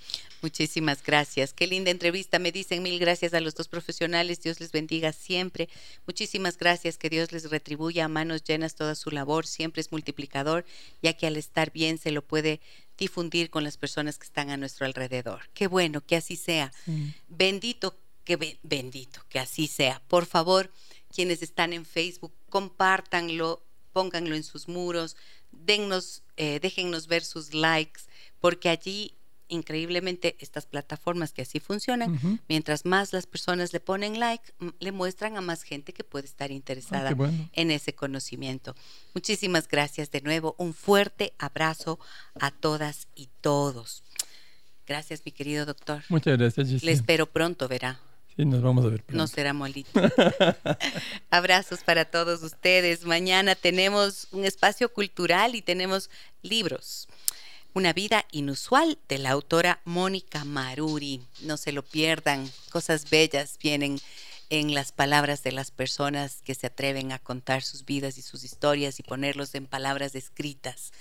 Muchísimas 0.45 1.01
gracias. 1.01 1.53
Qué 1.53 1.65
linda 1.65 1.89
entrevista. 1.89 2.37
Me 2.37 2.51
dicen 2.51 2.83
mil 2.83 2.99
gracias 2.99 3.33
a 3.33 3.39
los 3.39 3.55
dos 3.55 3.67
profesionales. 3.67 4.43
Dios 4.43 4.59
les 4.59 4.71
bendiga 4.71 5.11
siempre. 5.11 5.69
Muchísimas 6.05 6.59
gracias. 6.59 6.99
Que 6.99 7.09
Dios 7.09 7.31
les 7.31 7.49
retribuya 7.49 8.05
a 8.05 8.09
manos 8.09 8.43
llenas 8.43 8.75
toda 8.75 8.93
su 8.93 9.09
labor. 9.09 9.47
Siempre 9.47 9.81
es 9.81 9.91
multiplicador, 9.91 10.63
ya 11.01 11.13
que 11.13 11.25
al 11.25 11.35
estar 11.35 11.71
bien 11.71 11.97
se 11.97 12.11
lo 12.11 12.21
puede 12.21 12.61
difundir 12.95 13.49
con 13.49 13.63
las 13.63 13.77
personas 13.77 14.19
que 14.19 14.25
están 14.25 14.51
a 14.51 14.57
nuestro 14.57 14.85
alrededor. 14.85 15.49
Qué 15.55 15.65
bueno, 15.65 16.01
que 16.01 16.15
así 16.15 16.35
sea. 16.35 16.71
Bendito, 17.27 17.97
que 18.23 18.59
bendito, 18.61 19.25
que 19.27 19.39
así 19.39 19.65
sea. 19.65 20.03
Por 20.07 20.27
favor, 20.27 20.71
quienes 21.09 21.41
están 21.41 21.73
en 21.73 21.85
Facebook, 21.85 22.35
compártanlo, 22.51 23.65
pónganlo 23.93 24.35
en 24.35 24.43
sus 24.43 24.67
muros, 24.67 25.17
dennos, 25.51 26.21
eh, 26.37 26.59
déjennos 26.61 27.07
ver 27.07 27.23
sus 27.23 27.55
likes, 27.55 28.01
porque 28.39 28.69
allí 28.69 29.15
increíblemente 29.47 30.35
estas 30.39 30.65
plataformas 30.65 31.33
que 31.33 31.43
así 31.43 31.59
funcionan, 31.59 32.39
mientras 32.47 32.85
más 32.85 33.13
las 33.13 33.27
personas 33.27 33.73
le 33.73 33.79
ponen 33.79 34.19
like, 34.19 34.53
le 34.79 34.91
muestran 34.91 35.37
a 35.37 35.41
más 35.41 35.63
gente 35.63 35.93
que 35.93 36.03
puede 36.03 36.25
estar 36.25 36.51
interesada 36.51 37.15
ah, 37.17 37.31
en 37.53 37.71
ese 37.71 37.93
conocimiento. 37.93 38.75
Muchísimas 39.13 39.67
gracias 39.67 40.11
de 40.11 40.21
nuevo. 40.21 40.55
Un 40.57 40.73
fuerte 40.73 41.33
abrazo 41.37 41.99
a 42.39 42.51
todas 42.51 43.07
y 43.15 43.29
todos. 43.41 44.03
Gracias, 44.87 45.21
mi 45.25 45.31
querido 45.31 45.65
doctor. 45.65 46.03
Muchas 46.09 46.37
gracias, 46.37 46.83
Le 46.83 46.91
espero 46.91 47.25
pronto, 47.25 47.67
verá. 47.67 47.99
Sí, 48.35 48.45
nos 48.45 48.61
vamos 48.61 48.85
a 48.85 48.89
ver 48.89 49.01
pronto. 49.01 49.17
No 49.17 49.27
será 49.27 49.53
molito. 49.53 49.89
Abrazos 51.29 51.83
para 51.83 52.05
todos 52.05 52.43
ustedes. 52.43 53.05
Mañana 53.05 53.55
tenemos 53.55 54.27
un 54.31 54.43
espacio 54.43 54.91
cultural 54.91 55.55
y 55.55 55.61
tenemos 55.61 56.09
libros. 56.41 57.07
Una 57.75 57.91
vida 57.91 58.23
inusual 58.31 58.97
de 59.09 59.17
la 59.17 59.31
autora 59.31 59.81
Mónica 59.83 60.45
Maruri. 60.45 61.21
No 61.41 61.57
se 61.57 61.73
lo 61.73 61.83
pierdan. 61.83 62.49
Cosas 62.71 63.09
bellas 63.09 63.57
vienen 63.61 63.99
en 64.49 64.73
las 64.73 64.93
palabras 64.93 65.43
de 65.43 65.51
las 65.51 65.71
personas 65.71 66.41
que 66.45 66.55
se 66.55 66.67
atreven 66.67 67.11
a 67.11 67.19
contar 67.19 67.63
sus 67.63 67.83
vidas 67.83 68.17
y 68.17 68.21
sus 68.21 68.45
historias 68.45 69.01
y 69.01 69.03
ponerlos 69.03 69.55
en 69.55 69.65
palabras 69.65 70.15
escritas. 70.15 70.93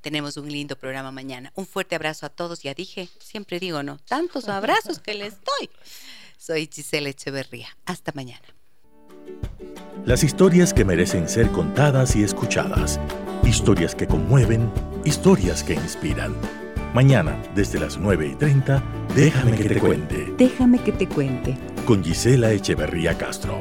Tenemos 0.00 0.38
un 0.38 0.50
lindo 0.50 0.74
programa 0.74 1.12
mañana. 1.12 1.52
Un 1.54 1.66
fuerte 1.66 1.96
abrazo 1.96 2.24
a 2.24 2.30
todos. 2.30 2.62
Ya 2.62 2.72
dije, 2.72 3.10
siempre 3.18 3.60
digo, 3.60 3.82
¿no? 3.82 3.98
Tantos 3.98 4.48
abrazos 4.48 5.00
que 5.00 5.12
les 5.12 5.34
doy. 5.34 5.68
Soy 6.38 6.66
Giselle 6.72 7.10
Echeverría. 7.10 7.76
Hasta 7.84 8.10
mañana. 8.14 8.46
Las 10.06 10.24
historias 10.24 10.72
que 10.72 10.86
merecen 10.86 11.28
ser 11.28 11.50
contadas 11.52 12.16
y 12.16 12.22
escuchadas. 12.22 12.98
Historias 13.44 13.94
que 13.94 14.06
conmueven, 14.06 14.70
historias 15.04 15.62
que 15.62 15.74
inspiran. 15.74 16.34
Mañana, 16.94 17.36
desde 17.54 17.78
las 17.80 17.98
9 17.98 18.28
y 18.28 18.34
30, 18.34 18.82
déjame 19.14 19.56
que 19.56 19.68
te 19.68 19.80
cuente. 19.80 20.32
Déjame 20.38 20.78
que 20.78 20.92
te 20.92 21.08
cuente. 21.08 21.56
Con 21.84 22.02
Gisela 22.04 22.52
Echeverría 22.52 23.18
Castro. 23.18 23.60